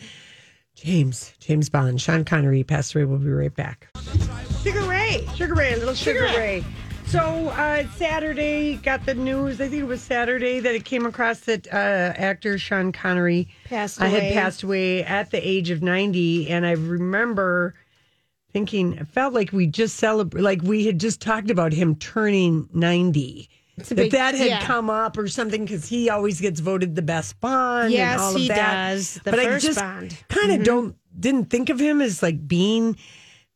James, 0.75 1.33
James 1.39 1.69
Bond, 1.69 1.99
Sean 1.99 2.23
Connery 2.23 2.63
passed 2.63 2.93
away. 2.93 3.03
We'll 3.05 3.17
be 3.17 3.29
right 3.31 3.53
back. 3.53 3.87
Sugar 4.63 4.83
Ray. 4.83 5.27
Sugar 5.35 5.55
Ray, 5.55 5.73
a 5.73 5.77
little 5.77 5.95
Sugar, 5.95 6.27
Sugar 6.27 6.37
Ray. 6.39 6.63
So 7.07 7.19
uh, 7.49 7.87
Saturday, 7.95 8.75
got 8.75 9.05
the 9.05 9.13
news. 9.13 9.61
I 9.61 9.69
think 9.69 9.83
it 9.83 9.87
was 9.87 10.01
Saturday 10.01 10.59
that 10.59 10.75
it 10.75 10.83
came 10.83 11.05
across 11.05 11.39
that 11.41 11.65
uh, 11.67 11.77
actor 12.17 12.57
Sean 12.57 12.91
Connery 12.91 13.47
Passed 13.63 14.01
uh, 14.01 14.05
had 14.05 14.33
passed 14.33 14.63
away 14.63 15.05
at 15.05 15.31
the 15.31 15.37
age 15.47 15.69
of 15.69 15.81
ninety, 15.81 16.49
and 16.49 16.65
I 16.65 16.71
remember 16.71 17.75
thinking 18.51 18.93
it 18.93 19.07
felt 19.07 19.33
like 19.33 19.53
we 19.53 19.67
just 19.67 19.95
celebrate, 19.95 20.41
like 20.41 20.61
we 20.63 20.85
had 20.85 20.99
just 20.99 21.21
talked 21.21 21.49
about 21.49 21.71
him 21.71 21.95
turning 21.95 22.67
ninety. 22.73 23.49
a 23.77 23.83
That 23.83 23.95
big- 23.95 24.11
that 24.11 24.35
had 24.35 24.47
yeah. 24.47 24.65
come 24.65 24.89
up 24.89 25.17
or 25.17 25.29
something 25.29 25.63
because 25.63 25.87
he 25.87 26.09
always 26.09 26.41
gets 26.41 26.59
voted 26.59 26.95
the 26.95 27.01
best 27.01 27.39
Bond. 27.39 27.93
Yes, 27.93 28.13
and 28.15 28.21
all 28.21 28.35
of 28.35 28.41
he 28.41 28.49
that. 28.49 28.89
does. 28.89 29.13
The 29.23 29.31
but 29.31 29.39
I 29.39 29.45
first 29.45 29.65
just 29.65 29.79
Bond. 29.79 30.09
Mm-hmm. 30.11 30.39
kind 30.39 30.59
of 30.59 30.65
don't 30.65 30.95
didn't 31.17 31.45
think 31.49 31.69
of 31.69 31.79
him 31.79 32.01
as 32.01 32.21
like 32.21 32.45
being 32.49 32.97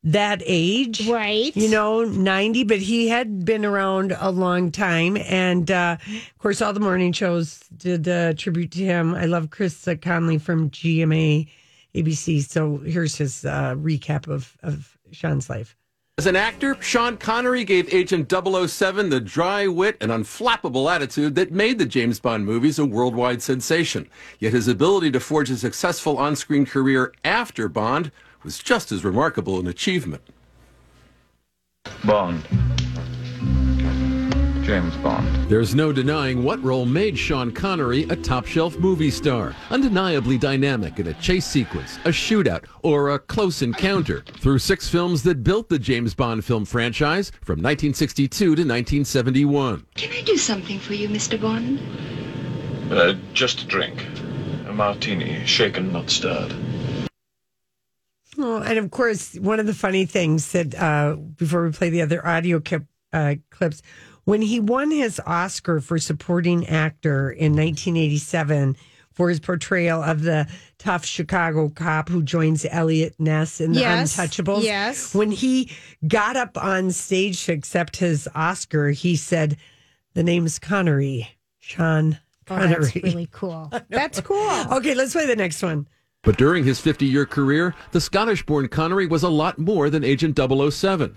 that 0.03 0.41
age 0.45 1.07
Right. 1.07 1.55
you 1.55 1.69
know 1.69 2.03
90 2.03 2.63
but 2.63 2.79
he 2.79 3.07
had 3.07 3.45
been 3.45 3.63
around 3.63 4.15
a 4.19 4.31
long 4.31 4.71
time 4.71 5.15
and 5.17 5.69
uh 5.69 5.97
of 6.09 6.37
course 6.39 6.59
all 6.61 6.73
the 6.73 6.79
morning 6.79 7.11
shows 7.11 7.59
did 7.77 8.07
uh, 8.07 8.33
tribute 8.33 8.71
to 8.71 8.79
him 8.83 9.13
i 9.13 9.25
love 9.25 9.51
chris 9.51 9.87
uh, 9.87 9.93
Connelly 9.95 10.39
from 10.39 10.71
gma 10.71 11.47
abc 11.93 12.41
so 12.49 12.77
here's 12.77 13.15
his 13.15 13.45
uh 13.45 13.75
recap 13.75 14.27
of 14.27 14.57
of 14.63 14.97
sean's 15.11 15.49
life 15.51 15.75
As 16.17 16.25
an 16.27 16.35
actor, 16.35 16.75
Sean 16.81 17.17
Connery 17.17 17.63
gave 17.63 17.91
Agent 17.93 18.31
007 18.31 19.09
the 19.09 19.19
dry 19.19 19.67
wit 19.67 19.97
and 20.01 20.11
unflappable 20.11 20.91
attitude 20.93 21.35
that 21.35 21.51
made 21.51 21.79
the 21.79 21.85
James 21.85 22.19
Bond 22.19 22.45
movies 22.45 22.77
a 22.79 22.85
worldwide 22.85 23.41
sensation. 23.41 24.07
Yet 24.39 24.53
his 24.53 24.67
ability 24.67 25.09
to 25.11 25.19
forge 25.19 25.49
a 25.49 25.57
successful 25.57 26.17
on 26.17 26.35
screen 26.35 26.65
career 26.65 27.13
after 27.23 27.67
Bond 27.69 28.11
was 28.43 28.59
just 28.59 28.91
as 28.91 29.03
remarkable 29.03 29.59
an 29.59 29.67
achievement. 29.67 30.21
Bond. 32.03 32.43
James 34.63 34.95
Bond. 34.97 35.49
There's 35.49 35.73
no 35.75 35.91
denying 35.91 36.43
what 36.43 36.63
role 36.63 36.85
made 36.85 37.17
Sean 37.17 37.51
Connery 37.51 38.03
a 38.03 38.15
top 38.15 38.45
shelf 38.45 38.77
movie 38.77 39.09
star. 39.09 39.55
Undeniably 39.69 40.37
dynamic 40.37 40.99
in 40.99 41.07
a 41.07 41.13
chase 41.15 41.45
sequence, 41.45 41.97
a 42.05 42.09
shootout, 42.09 42.65
or 42.83 43.09
a 43.09 43.19
close 43.19 43.61
encounter. 43.61 44.23
Through 44.39 44.59
six 44.59 44.87
films 44.87 45.23
that 45.23 45.43
built 45.43 45.67
the 45.67 45.79
James 45.79 46.13
Bond 46.13 46.45
film 46.45 46.65
franchise 46.65 47.31
from 47.41 47.57
1962 47.57 48.29
to 48.29 48.49
1971. 48.51 49.85
Can 49.95 50.11
I 50.13 50.21
do 50.21 50.37
something 50.37 50.79
for 50.79 50.93
you, 50.93 51.09
Mr. 51.09 51.41
Bond? 51.41 51.79
Uh, 52.91 53.15
just 53.33 53.63
a 53.63 53.65
drink. 53.65 54.05
A 54.67 54.73
martini, 54.73 55.45
shaken, 55.45 55.91
not 55.91 56.09
stirred. 56.09 56.53
Oh, 58.43 58.57
and 58.61 58.77
of 58.79 58.89
course, 58.91 59.35
one 59.35 59.59
of 59.59 59.65
the 59.67 59.73
funny 59.73 60.05
things 60.05 60.51
that 60.53 60.73
uh, 60.75 61.15
before 61.15 61.63
we 61.65 61.71
play 61.71 61.89
the 61.89 62.01
other 62.01 62.25
audio 62.25 62.59
clip, 62.59 62.85
uh, 63.13 63.35
clips, 63.51 63.81
when 64.23 64.41
he 64.41 64.59
won 64.59 64.89
his 64.91 65.19
Oscar 65.25 65.79
for 65.79 65.99
supporting 65.99 66.65
actor 66.67 67.29
in 67.29 67.51
1987 67.55 68.75
for 69.13 69.29
his 69.29 69.39
portrayal 69.39 70.01
of 70.01 70.21
the 70.23 70.47
tough 70.77 71.05
Chicago 71.05 71.69
cop 71.69 72.07
who 72.09 72.23
joins 72.23 72.65
Eliot 72.69 73.13
Ness 73.19 73.59
in 73.59 73.73
the 73.73 73.81
Yes, 73.81 74.15
Untouchables. 74.17 74.63
yes. 74.63 75.13
When 75.13 75.31
he 75.31 75.69
got 76.07 76.35
up 76.37 76.57
on 76.57 76.91
stage 76.91 77.45
to 77.45 77.51
accept 77.53 77.97
his 77.97 78.27
Oscar, 78.33 78.89
he 78.91 79.15
said, 79.15 79.57
"The 80.13 80.23
name's 80.23 80.59
Connery, 80.59 81.27
Sean 81.59 82.17
Oh, 82.49 82.55
Connery." 82.55 82.85
that's 82.85 82.95
really 83.03 83.29
cool. 83.31 83.71
That's 83.89 84.21
cool. 84.31 84.49
okay, 84.77 84.95
let's 84.95 85.13
play 85.13 85.25
the 85.27 85.35
next 85.35 85.61
one. 85.61 85.87
But 86.23 86.37
during 86.37 86.65
his 86.65 86.79
50 86.79 87.07
year 87.07 87.25
career, 87.25 87.73
the 87.93 87.99
Scottish 87.99 88.45
born 88.45 88.67
Connery 88.67 89.07
was 89.07 89.23
a 89.23 89.29
lot 89.29 89.57
more 89.57 89.89
than 89.89 90.03
Agent 90.03 90.37
007. 90.37 91.15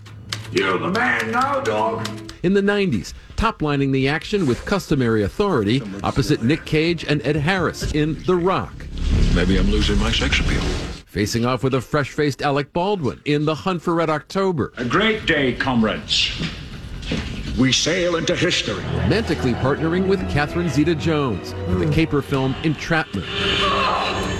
You're 0.50 0.78
the 0.78 0.88
man 0.88 1.30
now, 1.30 1.60
dog. 1.60 2.08
In 2.42 2.54
the 2.54 2.62
90s, 2.62 3.12
top 3.36 3.60
lining 3.60 3.92
the 3.92 4.08
action 4.08 4.46
with 4.46 4.64
customary 4.64 5.22
authority 5.22 5.82
opposite 6.02 6.42
Nick 6.42 6.64
Cage 6.64 7.04
and 7.04 7.20
Ed 7.26 7.36
Harris 7.36 7.92
in 7.92 8.22
The 8.24 8.34
Rock. 8.34 8.72
Maybe 9.34 9.58
I'm 9.58 9.70
losing 9.70 9.98
my 9.98 10.10
sex 10.10 10.40
appeal. 10.40 10.62
Facing 11.04 11.44
off 11.44 11.62
with 11.62 11.74
a 11.74 11.82
fresh 11.82 12.10
faced 12.12 12.40
Alec 12.40 12.72
Baldwin 12.72 13.20
in 13.26 13.44
The 13.44 13.54
Hunt 13.54 13.82
for 13.82 13.94
Red 13.94 14.08
October. 14.08 14.72
A 14.78 14.86
great 14.86 15.26
day, 15.26 15.52
comrades. 15.52 16.32
We 17.58 17.72
sail 17.72 18.16
into 18.16 18.34
history. 18.34 18.82
Romantically 18.96 19.52
partnering 19.54 20.08
with 20.08 20.18
Catherine 20.30 20.70
Zeta 20.70 20.94
Jones 20.94 21.52
in 21.52 21.78
the 21.78 21.90
caper 21.92 22.22
film 22.22 22.54
Entrapment. 22.64 23.26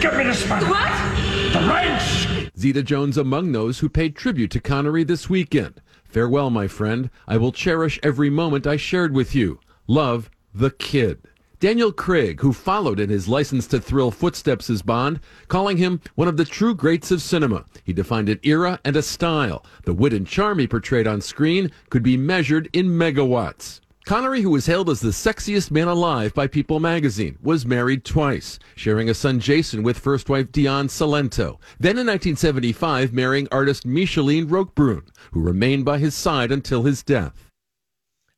Give 0.05 0.19
me 0.19 0.25
the 0.25 0.35
spanner. 0.35 0.69
What? 0.69 1.53
The 1.55 1.67
wrench. 1.67 2.51
Zeta 2.59 2.83
Jones 2.83 3.17
among 3.17 3.53
those 3.53 3.79
who 3.79 3.89
paid 3.89 4.15
tribute 4.15 4.51
to 4.51 4.61
Connery 4.61 5.03
this 5.03 5.31
weekend. 5.31 5.81
Farewell, 6.05 6.51
my 6.51 6.69
friend. 6.69 7.09
I 7.27 7.39
will 7.39 7.53
cherish 7.53 7.99
every 8.03 8.29
moment 8.29 8.67
I 8.67 8.77
shared 8.77 9.15
with 9.15 9.35
you. 9.35 9.61
Love, 9.87 10.29
the 10.55 10.73
kid. 10.73 11.23
Daniel 11.59 11.91
Craig, 11.91 12.43
who 12.43 12.53
followed 12.53 13.01
in 13.01 13.09
his 13.09 13.29
license 13.29 13.67
to 13.69 13.81
thrill 13.81 14.11
footsteps 14.11 14.69
as 14.69 14.83
Bond, 14.83 15.21
calling 15.49 15.79
him 15.79 16.03
one 16.17 16.29
of 16.29 16.37
the 16.37 16.45
true 16.45 16.75
greats 16.75 17.11
of 17.11 17.23
cinema. 17.23 17.65
He 17.83 17.95
defined 17.95 18.29
an 18.29 18.41
era 18.43 18.81
and 18.85 18.97
a 18.97 19.03
style. 19.03 19.65
The 19.87 19.95
wit 19.95 20.13
and 20.13 20.27
charm 20.27 20.59
he 20.59 20.67
portrayed 20.67 21.07
on 21.07 21.23
screen 21.23 21.71
could 21.89 22.03
be 22.03 22.19
measured 22.19 22.69
in 22.75 22.89
megawatts. 22.89 23.81
Connery, 24.05 24.43
who 24.43 24.51
was 24.51 24.67
hailed 24.67 24.91
as 24.91 25.01
the 25.01 25.09
sexiest 25.09 25.71
man 25.71 25.89
alive 25.89 26.35
by 26.35 26.47
People 26.47 26.79
magazine, 26.79 27.39
was 27.43 27.65
married 27.65 28.05
twice, 28.05 28.59
sharing 28.75 29.09
a 29.09 29.15
son 29.15 29.41
Jason 29.41 29.83
with 29.83 29.99
first 29.99 30.29
wife 30.29 30.53
Diane 30.53 30.89
Cilento. 30.89 31.59
Then 31.81 31.97
in 31.97 32.07
1975, 32.07 33.15
marrying 33.15 33.49
artist 33.51 33.87
Micheline 33.87 34.47
Roquebrune, 34.47 35.09
who 35.33 35.41
remained 35.41 35.87
by 35.87 35.97
his 35.97 36.15
side 36.15 36.53
until 36.53 36.83
his 36.83 37.03
death. 37.03 37.44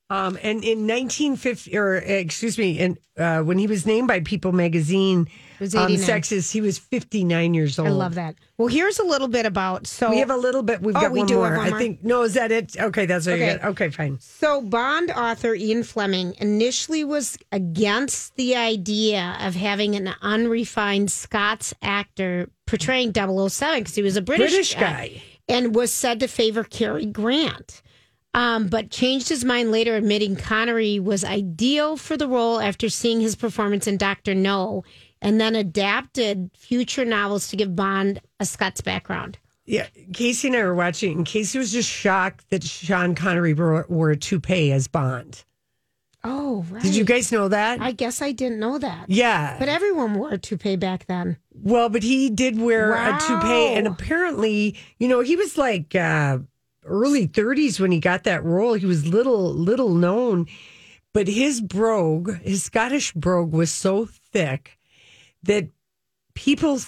Um, 0.08 0.36
and 0.42 0.62
in 0.62 0.86
1950, 0.86 1.76
or 1.76 1.96
excuse 1.96 2.56
me, 2.58 2.78
and 2.78 2.96
uh, 3.18 3.40
when 3.42 3.58
he 3.58 3.66
was 3.66 3.84
named 3.86 4.06
by 4.06 4.20
People 4.20 4.52
Magazine, 4.52 5.26
um, 5.60 5.66
sexist, 5.66 6.52
he 6.52 6.60
was 6.60 6.78
59 6.78 7.54
years 7.54 7.76
old. 7.78 7.88
I 7.88 7.90
love 7.90 8.14
that. 8.14 8.36
Well, 8.56 8.68
here's 8.68 9.00
a 9.00 9.04
little 9.04 9.26
bit 9.26 9.46
about 9.46 9.86
so 9.88 10.10
We 10.10 10.18
have 10.18 10.30
a 10.30 10.36
little 10.36 10.62
bit. 10.62 10.80
We've 10.80 10.94
Oh, 10.94 11.00
got 11.00 11.10
we 11.10 11.18
one 11.20 11.26
do 11.26 11.34
more. 11.36 11.48
have 11.48 11.56
one 11.58 11.72
I 11.74 11.78
think. 11.78 12.04
No, 12.04 12.22
is 12.22 12.34
that 12.34 12.52
it? 12.52 12.76
Okay, 12.78 13.06
that's 13.06 13.26
what 13.26 13.32
Okay. 13.34 13.52
you 13.54 13.58
got. 13.58 13.68
Okay, 13.70 13.90
fine. 13.90 14.18
So, 14.20 14.62
Bond 14.62 15.10
author 15.10 15.54
Ian 15.56 15.82
Fleming 15.82 16.34
initially 16.38 17.02
was 17.02 17.36
against 17.50 18.36
the 18.36 18.54
idea 18.54 19.36
of 19.40 19.56
having 19.56 19.96
an 19.96 20.14
unrefined 20.22 21.10
Scots 21.10 21.74
actor 21.82 22.48
portraying 22.66 23.12
007 23.12 23.80
because 23.80 23.96
he 23.96 24.02
was 24.02 24.16
a 24.16 24.22
British, 24.22 24.50
British 24.52 24.74
guy. 24.74 25.20
and 25.48 25.74
was 25.74 25.90
said 25.92 26.20
to 26.20 26.28
favor 26.28 26.62
Cary 26.62 27.06
Grant. 27.06 27.82
Um, 28.36 28.68
but 28.68 28.90
changed 28.90 29.30
his 29.30 29.44
mind 29.44 29.72
later, 29.72 29.96
admitting 29.96 30.36
Connery 30.36 31.00
was 31.00 31.24
ideal 31.24 31.96
for 31.96 32.16
the 32.18 32.28
role 32.28 32.60
after 32.60 32.88
seeing 32.90 33.20
his 33.22 33.34
performance 33.34 33.86
in 33.86 33.96
Doctor 33.96 34.34
No, 34.34 34.84
and 35.22 35.40
then 35.40 35.56
adapted 35.56 36.50
future 36.54 37.06
novels 37.06 37.48
to 37.48 37.56
give 37.56 37.74
Bond 37.74 38.20
a 38.38 38.44
Scots 38.44 38.82
background. 38.82 39.38
Yeah, 39.64 39.86
Casey 40.12 40.48
and 40.48 40.56
I 40.56 40.62
were 40.64 40.74
watching, 40.74 41.16
and 41.16 41.26
Casey 41.26 41.58
was 41.58 41.72
just 41.72 41.88
shocked 41.90 42.48
that 42.50 42.62
Sean 42.62 43.14
Connery 43.14 43.54
wore, 43.54 43.86
wore 43.88 44.10
a 44.10 44.16
toupee 44.16 44.70
as 44.70 44.86
Bond. 44.86 45.42
Oh, 46.22 46.64
right. 46.70 46.82
Did 46.82 46.94
you 46.94 47.04
guys 47.04 47.32
know 47.32 47.48
that? 47.48 47.80
I 47.80 47.92
guess 47.92 48.20
I 48.20 48.32
didn't 48.32 48.58
know 48.60 48.78
that. 48.78 49.06
Yeah. 49.08 49.56
But 49.58 49.68
everyone 49.68 50.14
wore 50.14 50.32
a 50.32 50.38
toupee 50.38 50.76
back 50.76 51.06
then. 51.06 51.36
Well, 51.54 51.88
but 51.88 52.02
he 52.02 52.28
did 52.30 52.60
wear 52.60 52.90
Wow. 52.90 53.16
a 53.16 53.20
toupee, 53.20 53.74
and 53.74 53.86
apparently, 53.86 54.76
you 54.98 55.08
know, 55.08 55.20
he 55.20 55.36
was 55.36 55.56
like 55.56 55.94
uh, 55.94 56.38
early 56.86 57.26
30s 57.28 57.78
when 57.80 57.92
he 57.92 58.00
got 58.00 58.24
that 58.24 58.44
role. 58.44 58.74
He 58.74 58.86
was 58.86 59.06
little, 59.06 59.52
little 59.52 59.94
known, 59.94 60.46
but 61.12 61.28
his 61.28 61.60
brogue, 61.60 62.38
his 62.42 62.62
Scottish 62.62 63.12
brogue, 63.12 63.52
was 63.52 63.70
so 63.70 64.06
thick 64.06 64.78
that 65.42 65.68
people, 66.34 66.78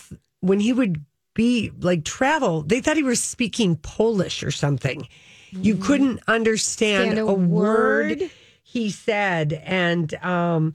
when 0.40 0.60
he 0.60 0.72
would 0.72 1.04
be 1.34 1.70
like 1.80 2.04
travel, 2.04 2.62
they 2.62 2.80
thought 2.80 2.96
he 2.96 3.02
was 3.02 3.22
speaking 3.22 3.76
Polish 3.76 4.42
or 4.42 4.50
something. 4.50 5.06
You 5.50 5.76
couldn't 5.76 6.20
understand 6.28 7.12
Stand 7.12 7.18
a 7.18 7.30
a 7.30 7.34
word 7.34 8.20
word. 8.20 8.30
he 8.62 8.90
said, 8.90 9.52
and 9.64 10.12
um, 10.24 10.74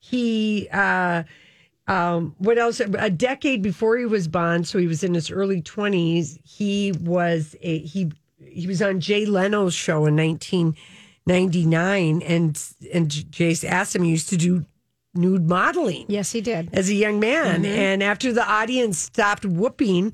he. 0.00 0.68
Uh, 0.72 1.24
Um, 1.86 2.34
what 2.38 2.56
else? 2.56 2.80
A 2.80 3.10
decade 3.10 3.60
before 3.60 3.98
he 3.98 4.06
was 4.06 4.26
Bond, 4.26 4.66
so 4.66 4.78
he 4.78 4.86
was 4.86 5.04
in 5.04 5.12
his 5.12 5.30
early 5.30 5.60
twenties. 5.60 6.38
He 6.42 6.92
was 6.92 7.54
a 7.60 7.80
he 7.80 8.10
he 8.54 8.66
was 8.66 8.80
on 8.80 9.00
Jay 9.00 9.26
Leno's 9.26 9.74
show 9.74 10.06
in 10.06 10.16
nineteen 10.16 10.74
ninety 11.26 11.66
nine, 11.66 12.22
and 12.22 12.60
and 12.92 13.10
Jay's 13.30 13.64
asked 13.64 13.94
him. 13.96 14.04
He 14.04 14.10
used 14.10 14.28
to 14.30 14.36
do 14.36 14.64
nude 15.14 15.48
modeling. 15.48 16.06
Yes, 16.08 16.32
he 16.32 16.40
did 16.40 16.70
as 16.72 16.88
a 16.88 16.94
young 16.94 17.20
man. 17.20 17.62
Mhm. 17.62 17.76
And 17.76 18.02
after 18.02 18.32
the 18.32 18.48
audience 18.48 18.98
stopped 18.98 19.44
whooping, 19.44 20.12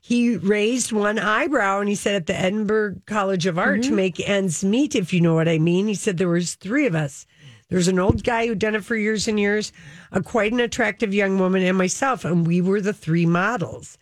he 0.00 0.36
raised 0.36 0.92
one 0.92 1.18
eyebrow 1.18 1.80
and 1.80 1.88
he 1.88 1.94
said, 1.94 2.14
"At 2.14 2.26
the 2.26 2.38
Edinburgh 2.40 2.96
College 3.06 3.46
of 3.46 3.58
Art 3.58 3.82
to 3.84 3.90
Mhm. 3.90 3.94
make 3.96 4.28
ends 4.28 4.64
meet, 4.64 4.94
if 4.94 5.12
you 5.12 5.20
know 5.20 5.34
what 5.34 5.48
I 5.48 5.58
mean." 5.58 5.86
He 5.88 5.94
said 5.94 6.16
there 6.18 6.28
was 6.28 6.54
three 6.54 6.86
of 6.86 6.94
us. 6.94 7.26
There's 7.68 7.86
an 7.86 8.00
old 8.00 8.24
guy 8.24 8.48
who'd 8.48 8.58
done 8.58 8.74
it 8.74 8.84
for 8.84 8.96
years 8.96 9.28
and 9.28 9.38
years, 9.38 9.70
a 10.10 10.20
quite 10.20 10.52
an 10.52 10.58
attractive 10.58 11.14
young 11.14 11.38
woman, 11.38 11.62
and 11.62 11.78
myself, 11.78 12.24
and 12.24 12.44
we 12.44 12.60
were 12.60 12.80
the 12.80 12.92
three 12.92 13.26
models. 13.26 13.96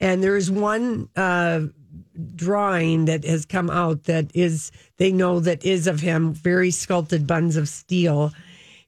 And 0.00 0.22
there 0.22 0.38
is 0.38 0.50
one 0.50 1.10
uh, 1.14 1.60
drawing 2.36 3.04
that 3.06 3.24
has 3.24 3.44
come 3.46 3.70
out 3.70 4.04
that 4.04 4.30
is 4.34 4.70
they 4.96 5.12
know 5.12 5.40
that 5.40 5.64
is 5.64 5.86
of 5.86 6.00
him, 6.00 6.32
very 6.34 6.70
sculpted 6.70 7.26
buns 7.26 7.56
of 7.56 7.68
steel. 7.68 8.32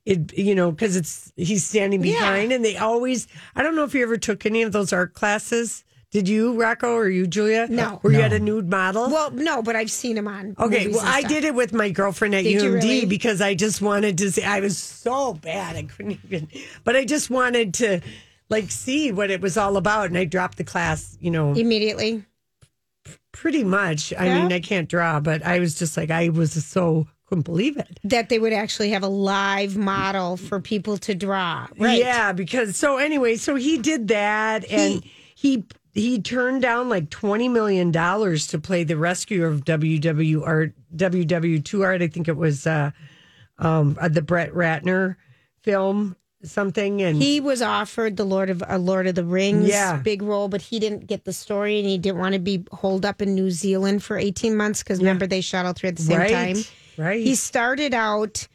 It 0.04 0.36
you 0.36 0.54
know 0.54 0.70
because 0.72 0.96
it's 0.96 1.32
he's 1.36 1.64
standing 1.64 2.02
Yeah. 2.04 2.12
behind, 2.18 2.52
and 2.52 2.64
they 2.64 2.76
always. 2.76 3.28
I 3.54 3.62
don't 3.62 3.76
know 3.76 3.84
if 3.84 3.94
you 3.94 4.02
ever 4.02 4.16
took 4.16 4.44
any 4.44 4.62
of 4.62 4.72
those 4.72 4.92
art 4.92 5.14
classes. 5.14 5.84
Did 6.10 6.28
you, 6.28 6.60
Rocco, 6.60 6.94
or 6.94 7.08
you, 7.08 7.26
Julia? 7.26 7.66
No. 7.70 7.98
Where 8.02 8.12
you 8.12 8.18
No. 8.18 8.22
had 8.24 8.32
a 8.34 8.38
nude 8.38 8.68
model? 8.68 9.08
Well, 9.08 9.30
no, 9.30 9.62
but 9.62 9.76
I've 9.76 9.90
seen 9.90 10.18
him 10.18 10.28
on. 10.28 10.54
Okay, 10.58 10.88
well, 10.88 11.00
and 11.00 11.08
I 11.08 11.22
did 11.22 11.42
it 11.44 11.54
with 11.54 11.72
my 11.72 11.88
girlfriend 11.88 12.34
at 12.34 12.44
Did 12.44 12.60
UMD 12.60 12.74
really? 12.82 13.06
because 13.06 13.40
I 13.40 13.54
just 13.54 13.80
wanted 13.80 14.18
to 14.18 14.30
see. 14.30 14.42
I 14.42 14.60
was 14.60 14.76
so 14.76 15.32
bad, 15.32 15.76
I 15.76 15.84
couldn't 15.84 16.18
even. 16.26 16.48
But 16.84 16.96
I 16.96 17.06
just 17.06 17.30
wanted 17.30 17.72
to, 17.74 18.00
like, 18.50 18.70
see 18.70 19.10
what 19.10 19.30
it 19.30 19.40
was 19.40 19.56
all 19.56 19.78
about, 19.78 20.06
and 20.06 20.18
I 20.18 20.24
dropped 20.26 20.58
the 20.58 20.64
class. 20.64 21.16
You 21.18 21.30
know, 21.30 21.54
immediately. 21.54 22.22
Pretty 23.42 23.64
much. 23.64 24.12
I 24.16 24.26
Yeah. 24.26 24.42
mean, 24.42 24.52
I 24.52 24.60
can't 24.60 24.88
draw, 24.88 25.18
but 25.18 25.44
I 25.44 25.58
was 25.58 25.74
just 25.74 25.96
like, 25.96 26.12
I 26.12 26.28
was 26.28 26.52
so 26.64 27.08
couldn't 27.26 27.42
believe 27.42 27.76
it. 27.76 27.98
that 28.04 28.28
they 28.28 28.38
would 28.38 28.52
actually 28.52 28.90
have 28.90 29.02
a 29.02 29.08
live 29.08 29.76
model 29.76 30.36
for 30.36 30.60
people 30.60 30.96
to 30.98 31.12
draw. 31.12 31.66
Right. 31.76 31.98
Yeah, 31.98 32.30
because 32.32 32.76
so 32.76 32.98
anyway, 32.98 33.34
so 33.34 33.56
he 33.56 33.78
did 33.78 34.06
that, 34.08 34.64
and 34.70 35.02
he 35.34 35.64
he 35.92 36.20
turned 36.22 36.62
down 36.62 36.88
like 36.88 37.10
twenty 37.10 37.48
million 37.48 37.90
dollars 37.90 38.46
to 38.48 38.60
play 38.60 38.84
the 38.84 38.96
rescue 38.96 39.44
of 39.44 39.64
WW 39.64 40.46
Art 40.46 40.74
WW 40.94 41.64
Two 41.64 41.82
Art. 41.82 42.00
I 42.00 42.06
think 42.06 42.28
it 42.28 42.36
was 42.36 42.64
uh, 42.64 42.92
um, 43.58 43.96
uh, 44.00 44.06
the 44.08 44.22
Brett 44.22 44.52
Ratner 44.52 45.16
film 45.62 46.14
something, 46.44 47.02
and 47.02 47.16
He 47.22 47.40
was 47.40 47.62
offered 47.62 48.16
the 48.16 48.24
Lord 48.24 48.50
of 48.50 48.62
a 48.66 48.78
Lord 48.78 49.06
of 49.06 49.14
the 49.14 49.24
Rings 49.24 49.68
Yeah. 49.68 49.96
big 49.96 50.22
role, 50.22 50.48
but 50.48 50.60
he 50.62 50.78
didn't 50.78 51.06
get 51.06 51.24
the 51.24 51.32
story 51.32 51.78
and 51.78 51.88
he 51.88 51.98
didn't 51.98 52.18
want 52.18 52.34
to 52.34 52.40
be 52.40 52.64
holed 52.72 53.04
up 53.04 53.22
in 53.22 53.34
New 53.34 53.50
Zealand 53.50 54.02
for 54.02 54.16
18 54.16 54.56
months 54.56 54.82
because 54.82 54.98
remember 54.98 55.26
they 55.26 55.40
shot 55.40 55.66
all 55.66 55.72
three 55.72 55.88
at 55.88 55.96
the 55.96 56.02
same 56.02 56.18
Right, 56.18 56.30
time. 56.56 56.64
right. 56.98 57.20
He 57.22 57.34
started 57.34 57.94
out 57.94 58.46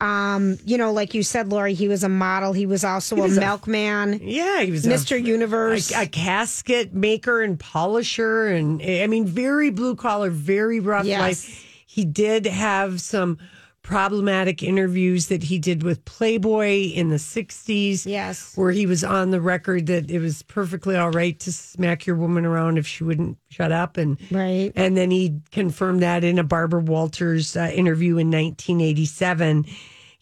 um, 0.00 0.58
you 0.66 0.76
know, 0.76 0.92
like 0.92 1.14
you 1.14 1.22
said, 1.22 1.48
Lori, 1.50 1.72
he 1.72 1.86
was 1.88 2.02
a 2.02 2.08
model. 2.08 2.52
He 2.52 2.66
was 2.66 2.84
also 2.84 3.14
He 3.16 3.22
a 3.22 3.24
was 3.24 3.36
a- 3.38 3.40
milkman. 3.40 4.20
Yeah, 4.22 4.60
he 4.60 4.70
was 4.72 4.84
Mr. 4.84 5.12
a, 5.16 5.20
Universe. 5.20 5.92
a, 5.94 6.02
a 6.02 6.06
casket 6.06 6.92
maker 6.92 7.40
and 7.42 7.58
polisher, 7.58 8.48
and 8.48 8.82
I 8.82 9.06
mean, 9.06 9.24
very 9.24 9.70
blue 9.70 9.94
collar, 9.94 10.30
very 10.30 10.80
rough 10.80 11.06
Yes. 11.06 11.20
life. 11.20 11.64
He 11.86 12.04
did 12.04 12.44
have 12.46 13.00
some 13.00 13.38
problematic 13.84 14.62
interviews 14.62 15.28
that 15.28 15.44
he 15.44 15.60
did 15.60 15.84
with 15.84 16.04
Playboy 16.04 16.90
in 16.92 17.10
the 17.10 17.16
'60s. 17.16 18.04
Yes, 18.04 18.56
where 18.56 18.72
he 18.72 18.86
was 18.86 19.04
on 19.04 19.30
the 19.30 19.40
record 19.40 19.86
that 19.86 20.10
it 20.10 20.18
was 20.18 20.42
perfectly 20.42 20.96
all 20.96 21.12
right 21.12 21.38
to 21.38 21.52
smack 21.52 22.04
your 22.04 22.16
woman 22.16 22.44
around 22.44 22.78
if 22.78 22.86
she 22.88 23.04
wouldn't 23.04 23.38
shut 23.50 23.70
up, 23.70 23.96
and 23.96 24.18
right. 24.32 24.72
and 24.74 24.96
then 24.96 25.12
he 25.12 25.40
confirmed 25.52 26.02
that 26.02 26.24
in 26.24 26.40
a 26.40 26.44
Barbara 26.44 26.80
Walters 26.80 27.56
uh, 27.56 27.70
interview 27.72 28.18
in 28.18 28.32
1987. 28.32 29.66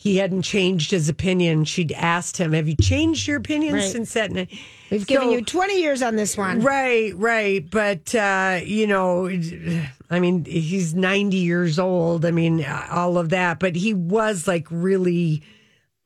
He 0.03 0.17
hadn't 0.17 0.43
changed 0.43 0.91
his 0.91 1.09
opinion. 1.09 1.65
She'd 1.65 1.93
asked 1.93 2.37
him, 2.37 2.53
"Have 2.55 2.67
you 2.67 2.75
changed 2.75 3.29
your 3.29 3.37
opinion 3.37 3.75
Right. 3.75 3.85
since 3.93 4.13
that?" 4.15 4.33
night?" 4.33 4.49
We've 4.91 5.07
given 5.07 5.31
you 5.31 5.43
20 5.43 5.81
years 5.81 6.03
on 6.03 6.17
this 6.17 6.37
one. 6.37 6.61
Right, 6.61 7.17
right. 7.17 7.65
But, 7.71 8.13
uh, 8.13 8.61
you 8.65 8.89
know, 8.89 9.31
I 10.11 10.19
mean, 10.19 10.45
he's 10.45 10.93
90 10.93 11.37
years 11.37 11.79
old. 11.79 12.25
I 12.25 12.33
mean, 12.33 12.65
all 12.91 13.17
of 13.17 13.29
that. 13.29 13.61
But 13.61 13.77
he 13.77 13.95
was 13.95 14.49
like 14.49 14.67
really 14.71 15.45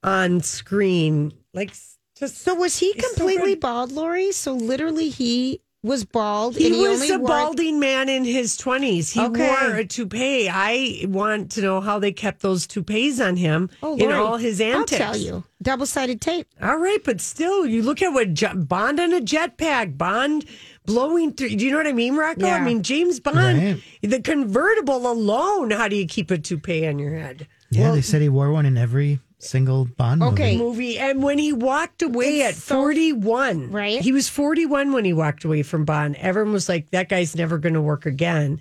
on 0.03 0.43
screen. 0.43 1.33
Like, 1.55 1.73
just. 2.19 2.37
So 2.43 2.55
was 2.55 2.79
he 2.79 2.93
He's 2.93 3.03
so 3.03 3.15
completely 3.15 3.55
bald, 3.55 3.93
Lori? 3.93 4.31
So 4.31 4.53
literally 4.53 5.09
he 5.09 5.63
was 5.87 6.05
bald. 6.05 6.57
He 6.57 6.67
and 6.67 6.77
was 6.77 7.01
only 7.03 7.11
a 7.15 7.19
wore- 7.19 7.29
balding 7.29 7.81
man 7.81 8.09
in 8.09 8.25
his 8.25 8.57
20s. 8.57 9.13
He 9.13 9.21
Okay. 9.21 9.47
wore 9.49 9.75
a 9.77 9.85
toupee. 9.87 10.49
I 10.49 11.05
want 11.09 11.51
to 11.53 11.63
know 11.63 11.81
how 11.81 11.99
they 11.99 12.13
kept 12.13 12.43
those 12.43 12.67
toupees 12.67 13.21
on 13.21 13.37
him 13.37 13.71
Oh, 13.83 13.95
in 13.97 14.01
Lori, 14.11 14.15
all 14.15 14.37
his 14.37 14.61
antics. 14.61 15.01
I'll 15.01 15.13
tell 15.13 15.17
you. 15.17 15.45
Double 15.63 15.87
sided 15.87 16.21
tape. 16.21 16.47
All 16.63 16.77
right, 16.77 17.03
but 17.03 17.21
still, 17.21 17.65
you 17.65 17.83
look 17.83 18.03
at 18.03 18.11
what 18.13 18.35
Jo- 18.35 18.55
Bond 18.55 19.01
on 19.01 19.13
a 19.15 19.21
jetpack, 19.21 19.97
Bond 19.97 20.45
blowing 20.85 21.33
through. 21.33 21.51
Do 21.57 21.65
you 21.65 21.71
know 21.71 21.79
what 21.79 21.87
I 21.87 21.93
mean, 21.93 22.17
Rocco? 22.17 22.47
I 22.47 22.61
mean, 22.61 22.83
James 22.83 23.21
Bond, 23.21 23.81
the 24.03 24.21
convertible 24.21 25.11
alone. 25.11 25.71
How 25.71 25.89
do 25.89 25.97
you 25.97 26.07
keep 26.07 26.31
a 26.31 26.39
toupee 26.39 26.87
on 26.87 26.99
your 26.99 27.15
head? 27.15 27.47
Yeah, 27.71 27.93
they 27.93 28.01
said 28.03 28.23
he 28.23 28.29
wore 28.29 28.53
one 28.53 28.67
in 28.67 28.77
every 28.77 29.19
single 29.39 29.85
Bond 29.85 30.21
movie. 30.21 30.57
movie. 30.57 30.99
And 30.99 31.23
when 31.23 31.39
he 31.39 31.53
walked 31.53 32.03
away 32.03 32.43
at 32.43 32.55
41, 32.55 33.71
right? 33.71 34.01
He 34.01 34.13
was 34.13 34.29
41 34.29 34.93
when 34.93 35.05
he 35.05 35.13
walked 35.13 35.45
away 35.45 35.63
from 35.63 35.85
Bond. 35.85 36.17
Everyone 36.17 36.53
was 36.53 36.69
like, 36.69 36.91
that 36.91 37.09
guy's 37.09 37.37
never 37.37 37.59
going 37.59 37.75
to 37.75 37.81
work 37.81 38.07
again. 38.07 38.61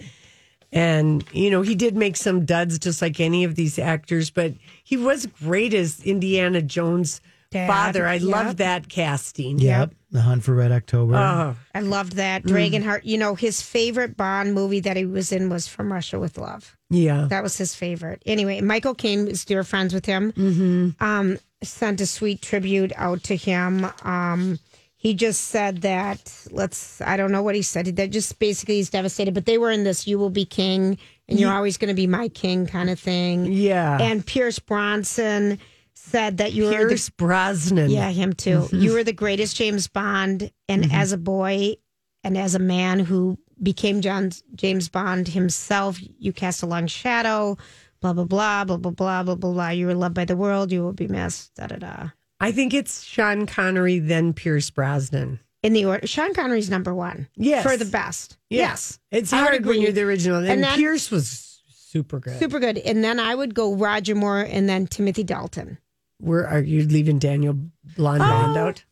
And, 0.72 1.24
you 1.32 1.50
know, 1.50 1.62
he 1.62 1.76
did 1.76 1.96
make 1.96 2.18
some 2.18 2.46
duds 2.46 2.78
just 2.80 3.02
like 3.02 3.20
any 3.20 3.46
of 3.46 3.56
these 3.56 3.80
actors, 3.80 4.30
but 4.30 4.54
he 4.84 4.98
was 4.98 5.26
great 5.26 5.74
as 5.74 6.04
Indiana 6.04 6.62
Jones' 6.62 7.22
Dad, 7.52 7.68
father. 7.68 8.08
I 8.08 8.16
yep. 8.16 8.24
love 8.24 8.58
that 8.58 8.90
casting. 8.90 9.60
Yep. 9.60 9.94
The 10.12 10.22
Hunt 10.22 10.44
for 10.44 10.56
Red 10.56 10.72
October. 10.72 11.16
Oh, 11.16 11.56
I 11.74 11.80
loved 11.82 12.14
that. 12.14 12.44
Mm. 12.44 12.52
Dragonheart. 12.52 13.02
You 13.04 13.18
know, 13.18 13.36
his 13.36 13.62
favorite 13.62 14.16
Bond 14.16 14.54
movie 14.54 14.80
that 14.82 14.98
he 14.98 15.06
was 15.06 15.32
in 15.32 15.50
was 15.50 15.68
From 15.68 15.92
Russia 15.92 16.20
with 16.20 16.38
Love. 16.38 16.78
yeah. 16.90 17.28
That 17.30 17.44
was 17.44 17.58
his 17.58 17.76
favorite. 17.76 18.22
Anyway, 18.26 18.62
Michael 18.62 18.96
Caine 18.96 19.28
is 19.28 19.46
dear 19.46 19.64
friends 19.64 19.94
with 19.94 20.06
him. 20.06 20.32
Mm-hmm. 20.34 21.04
Um, 21.04 21.38
sent 21.64 22.02
a 22.02 22.06
sweet 22.06 22.42
tribute 22.42 22.94
out 22.96 23.24
to 23.24 23.36
him. 23.36 23.88
Um, 24.04 24.60
he 24.96 25.14
just 25.14 25.46
said 25.50 25.82
that 25.82 26.34
let's 26.50 27.00
I 27.02 27.16
don't 27.16 27.32
know 27.32 27.44
what 27.44 27.54
he 27.54 27.62
said. 27.62 27.96
That 27.96 28.10
just 28.10 28.40
basically 28.40 28.78
he's 28.78 28.90
devastated. 28.90 29.34
But 29.34 29.46
they 29.46 29.58
were 29.58 29.70
in 29.70 29.84
this 29.84 30.08
"You 30.08 30.18
will 30.18 30.32
be 30.32 30.46
king" 30.46 30.98
and 31.28 31.40
you're 31.40 31.54
always 31.54 31.78
going 31.78 31.90
to 31.90 31.96
be 31.96 32.08
my 32.08 32.28
king 32.30 32.66
kind 32.66 32.90
of 32.90 33.00
thing. 33.00 33.46
Yeah. 33.46 33.98
And 34.00 34.26
Pierce 34.26 34.60
Bronson 34.60 35.60
said 36.06 36.38
that 36.38 36.54
you 36.54 36.66
were 36.66 36.72
Pierce 36.72 37.10
Brosnan. 37.10 37.90
Yeah, 37.90 38.10
him 38.10 38.34
too. 38.34 38.68
You 38.72 38.94
were 38.94 39.04
the 39.04 39.14
greatest 39.14 39.56
James 39.56 39.88
Bond, 39.88 40.52
and 40.70 40.84
mm-hmm. 40.84 40.96
as 40.96 41.12
a 41.12 41.18
boy, 41.18 41.76
and 42.24 42.38
as 42.38 42.56
a 42.56 42.60
man 42.60 43.00
who 43.00 43.38
became 43.62 44.02
John 44.02 44.32
James 44.56 44.90
Bond 44.90 45.28
himself, 45.28 46.00
you 46.20 46.34
cast 46.34 46.64
a 46.64 46.66
long 46.66 46.88
shadow. 46.88 47.58
Blah 48.02 48.14
blah 48.14 48.26
blah 48.26 48.66
blah 48.66 48.78
blah 48.78 48.92
blah 48.92 49.24
blah 49.24 49.36
blah. 49.36 49.70
You 49.70 49.88
were 49.88 49.96
loved 49.96 50.16
by 50.16 50.26
the 50.26 50.36
world. 50.36 50.72
You 50.72 50.84
will 50.84 50.94
be 50.94 51.08
missed. 51.08 51.56
Da 51.56 51.68
da 51.68 51.78
da. 51.78 52.10
I 52.40 52.52
think 52.52 52.74
it's 52.74 53.02
Sean 53.02 53.46
Connery 53.46 54.00
then 54.00 54.34
Pierce 54.34 54.70
Brosnan 54.70 55.40
in 55.66 55.74
the 55.74 55.86
order. 55.86 56.06
Sean 56.06 56.34
Connery's 56.34 56.70
number 56.70 56.94
one. 56.94 57.28
Yes. 57.36 57.64
For 57.64 57.76
the 57.76 57.86
best. 57.86 58.38
Yes. 58.50 59.00
yes. 59.12 59.20
It's 59.20 59.32
hard 59.32 59.66
when 59.66 59.82
you're 59.82 59.92
the 59.92 60.04
original. 60.04 60.38
And, 60.38 60.48
and 60.48 60.64
then, 60.64 60.78
Pierce 60.78 61.10
was 61.10 61.62
super 61.74 62.20
good. 62.20 62.38
Super 62.38 62.60
good. 62.60 62.78
And 62.78 63.04
then 63.04 63.20
I 63.20 63.34
would 63.34 63.56
go 63.56 63.74
Roger 63.74 64.14
Moore 64.14 64.42
and 64.42 64.70
then 64.70 64.86
Timothy 64.86 65.24
Dalton. 65.24 65.80
Where 66.20 66.48
are 66.48 66.62
you 66.62 66.84
leaving 66.88 67.20
Daniel 67.20 67.58
Blonde 67.98 68.22
Oh. 68.22 68.26
Bond 68.26 68.58
out? 68.58 68.84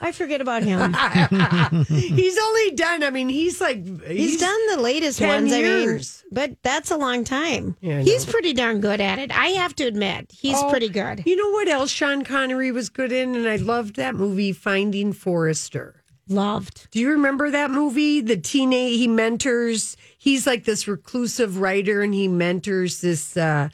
I 0.00 0.10
forget 0.12 0.40
about 0.40 0.62
him. 0.62 0.94
he's 1.88 2.38
only 2.38 2.70
done. 2.70 3.02
I 3.02 3.10
mean, 3.10 3.28
he's 3.28 3.60
like 3.60 3.84
he's, 3.84 4.30
He's 4.30 4.40
done 4.40 4.66
the 4.74 4.80
latest 4.80 5.18
10 5.18 5.28
ones. 5.28 5.50
years. 5.54 6.22
I 6.22 6.24
mean, 6.24 6.32
but 6.32 6.62
that's 6.62 6.90
a 6.90 6.96
long 6.96 7.24
time. 7.24 7.76
Yeah, 7.82 8.00
he's 8.00 8.24
pretty 8.24 8.54
darn 8.54 8.80
good 8.80 9.02
at 9.02 9.18
it. 9.18 9.30
I 9.36 9.48
have 9.48 9.76
to 9.76 9.84
admit, 9.84 10.32
he's 10.32 10.56
Oh, 10.56 10.70
pretty 10.70 10.88
good. 10.88 11.24
You 11.26 11.36
know 11.36 11.50
what 11.50 11.68
else 11.68 11.90
Sean 11.90 12.24
Connery 12.24 12.72
was 12.72 12.88
good 12.88 13.12
in, 13.12 13.34
and 13.34 13.46
I 13.46 13.56
loved 13.56 13.96
that 13.96 14.14
movie, 14.14 14.52
Finding 14.54 15.12
Forrester. 15.12 16.02
Loved. 16.26 16.88
Do 16.90 16.98
you 16.98 17.10
remember 17.10 17.50
that 17.50 17.70
movie? 17.70 18.22
The 18.22 18.38
teenage 18.38 18.96
he 18.96 19.06
mentors. 19.08 19.96
He's 20.16 20.46
like 20.46 20.64
this 20.64 20.88
reclusive 20.88 21.60
writer, 21.60 22.00
and 22.00 22.14
he 22.14 22.28
mentors 22.28 23.02
this 23.02 23.36
uh, 23.36 23.68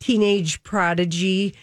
teenage 0.00 0.64
prodigy. 0.64 1.54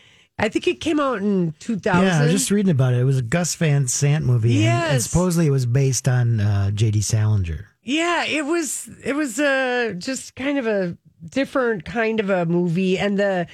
I 0.42 0.50
think 0.50 0.68
it 0.68 0.82
came 0.82 1.00
out 1.00 1.20
in 1.20 1.54
two 1.60 1.78
thousand. 1.78 2.08
Yeah, 2.08 2.20
I 2.20 2.24
was 2.24 2.32
just 2.32 2.52
reading 2.52 2.72
about 2.72 2.94
it. 2.94 3.00
It 3.00 3.04
was 3.04 3.18
a 3.20 3.22
Gus 3.22 3.56
Van 3.56 3.88
Sant 3.88 4.26
movie. 4.26 4.66
and- 4.66 4.74
And, 4.84 4.94
Yes. 4.94 5.10
supposedly 5.10 5.48
it 5.48 5.52
was 5.52 5.66
based 5.66 6.08
on 6.08 6.40
uh, 6.40 6.72
J.D. 6.72 7.02
Salinger. 7.02 7.68
Yeah, 7.84 8.26
it 8.26 8.46
was 8.46 8.90
it 9.04 9.14
was 9.16 9.40
uh, 9.40 9.94
just 9.98 10.36
kind 10.36 10.58
of 10.58 10.68
a 10.68 10.98
different 11.30 11.86
kind 11.86 12.20
of 12.20 12.30
a 12.30 12.46
movie, 12.46 12.98
and 13.00 13.18
the 13.18 13.48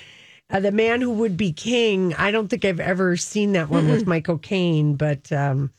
Uh, 0.50 0.62
the 0.62 0.72
Man 0.72 1.02
Who 1.02 1.12
Would 1.12 1.36
Be 1.36 1.52
King. 1.52 2.14
I 2.16 2.32
don't 2.32 2.48
think 2.48 2.64
I've 2.64 2.80
ever 2.80 3.18
seen 3.18 3.52
that 3.52 3.68
one 3.70 3.90
with 3.90 4.08
Michael 4.08 4.38
Caine, 4.38 4.96
but 4.96 5.30
um, 5.32 5.72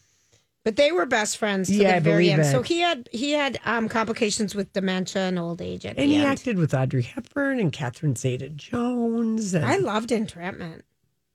But 0.64 0.76
they 0.76 0.92
were 0.92 1.06
best 1.06 1.38
friends 1.38 1.68
to 1.68 1.74
Yeah, 1.74 1.92
the 1.92 1.96
I 1.96 2.00
very 2.00 2.30
end. 2.30 2.42
it. 2.42 2.50
So 2.52 2.61
he 2.61 2.80
had 2.80 3.09
he 3.11 3.32
had 3.32 3.59
um, 3.64 3.88
complications 3.88 4.54
with 4.54 4.70
dementia 4.74 5.22
and 5.22 5.38
old 5.38 5.62
age 5.62 5.86
at 5.86 5.96
and 5.96 6.11
the 6.11 6.14
he 6.14 6.20
end. 6.20 6.26
acted 6.26 6.59
with 6.59 6.74
Audrey 6.74 7.00
Hepburn 7.02 7.59
and 7.61 7.72
Catherine 7.72 8.14
Zeta-Jones. 8.14 9.54
And, 9.54 9.64
I 9.64 9.76
loved 9.78 10.12
Entrapment 10.12 10.84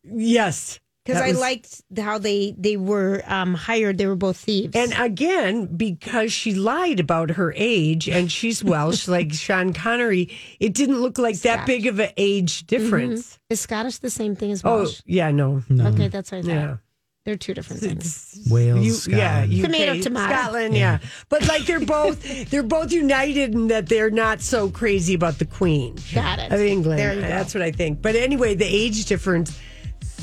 yes, 0.04 0.80
because 1.06 1.22
I 1.22 1.30
was- 1.30 1.39
liked 1.39 1.82
how 1.97 2.18
they 2.18 2.56
they 2.58 2.78
were 2.78 3.22
um, 3.26 3.54
hired. 3.54 3.97
They 3.97 4.08
were 4.08 4.16
both 4.16 4.38
thieves. 4.38 4.76
And 4.76 4.93
again, 4.97 5.66
because 5.76 6.32
she 6.32 6.54
lied 6.54 6.99
about 6.99 7.32
her 7.32 7.54
age 7.56 8.08
and 8.10 8.32
she's 8.32 8.64
Welsh, 8.64 9.08
like 9.18 9.34
Sean 9.34 9.74
Connery, 9.74 10.30
it 10.60 10.74
didn't 10.74 11.01
look 11.01 11.18
like 11.18 11.39
that 11.41 11.66
big 11.66 11.88
of 11.88 11.99
an 11.99 12.12
age 12.18 12.66
difference. 12.68 13.39
Is 13.49 13.62
Scottish 13.62 13.99
the 13.99 14.10
same 14.10 14.36
thing 14.36 14.51
as 14.51 14.64
Welsh? 14.64 14.74
Oh, 14.74 14.78
Welsh? 14.84 15.01
yeah, 15.06 15.32
no. 15.32 15.62
Okay, 15.72 16.08
that's 16.08 16.32
what 16.32 16.39
I 16.39 16.41
thought. 16.41 16.47
Yeah. 16.49 16.78
They're 17.26 17.38
two 17.38 17.54
different 17.54 17.82
things. 17.82 18.38
Wales, 18.51 19.08
You, 19.08 19.16
yeah, 19.16 19.43
Scotland. 19.45 19.54
UK, 19.54 19.72
Tomato, 19.72 20.01
tomato. 20.01 20.34
Scotland, 20.34 20.76
yeah. 20.76 20.99
But 21.30 21.47
like 21.47 21.66
they're 21.66 21.80
both 21.80 22.49
they're 22.49 22.64
both 22.64 22.91
united 22.91 23.54
in 23.56 23.68
that 23.70 23.88
they're 23.88 24.10
not 24.12 24.41
so 24.41 24.70
crazy 24.70 25.14
about 25.14 25.39
the 25.39 25.45
Queen 25.45 25.95
Got 26.14 26.39
it. 26.39 26.51
of 26.51 26.60
England. 26.60 26.99
There 26.99 27.14
you 27.14 27.22
go. 27.22 27.28
That's 27.28 27.54
what 27.54 27.62
I 27.62 27.72
think. 27.72 28.01
But 28.01 28.18
anyway, 28.18 28.56
the 28.56 28.66
age 28.66 29.06
difference 29.06 29.58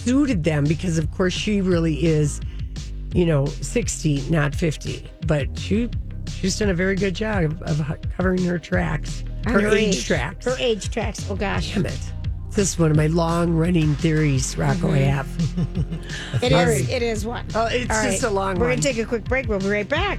suited 0.05 0.45
them 0.45 0.65
because 0.65 0.99
of 0.99 1.11
course 1.13 1.33
she 1.33 1.61
really 1.61 2.05
is, 2.05 2.41
you 3.15 3.27
know, 3.27 3.47
sixty, 3.47 4.23
not 4.31 4.55
fifty. 4.55 5.05
But 5.27 5.59
she 5.59 5.89
she's 6.29 6.59
done 6.59 6.71
a 6.71 6.75
very 6.75 6.95
good 6.97 7.15
job 7.15 7.45
of, 7.63 7.81
of 7.81 7.99
covering 8.17 8.45
her 8.45 8.59
tracks, 8.59 9.25
On 9.47 9.53
her, 9.55 9.69
age, 9.69 10.07
tracks. 10.07 10.45
Her 10.47 10.57
age 10.59 10.91
tracks. 10.91 11.27
Oh 11.31 11.37
gosh. 11.37 11.75
Damn 11.75 11.87
it. 11.87 11.99
This 12.51 12.73
is 12.73 12.79
one 12.81 12.91
of 12.91 12.97
my 12.97 13.07
long 13.07 13.53
running 13.53 13.95
theories, 13.95 14.57
Rocco. 14.59 14.89
Mm-hmm. 14.89 14.95
I 14.95 14.99
have. 14.99 15.29
It 16.43 16.53
is. 16.53 16.89
It 16.89 17.03
is 17.03 17.25
one. 17.25 17.47
Oh, 17.55 17.67
it's 17.67 17.95
All 17.97 18.03
just 18.05 18.23
a 18.25 18.31
long 18.31 18.57
We're 18.59 18.67
one. 18.69 18.71
gonna 18.77 18.83
take 18.83 18.99
a 18.99 19.05
quick 19.05 19.25
break. 19.25 19.49
We'll 19.49 19.61
be 19.61 19.69
right 19.69 19.89
back. 19.89 20.19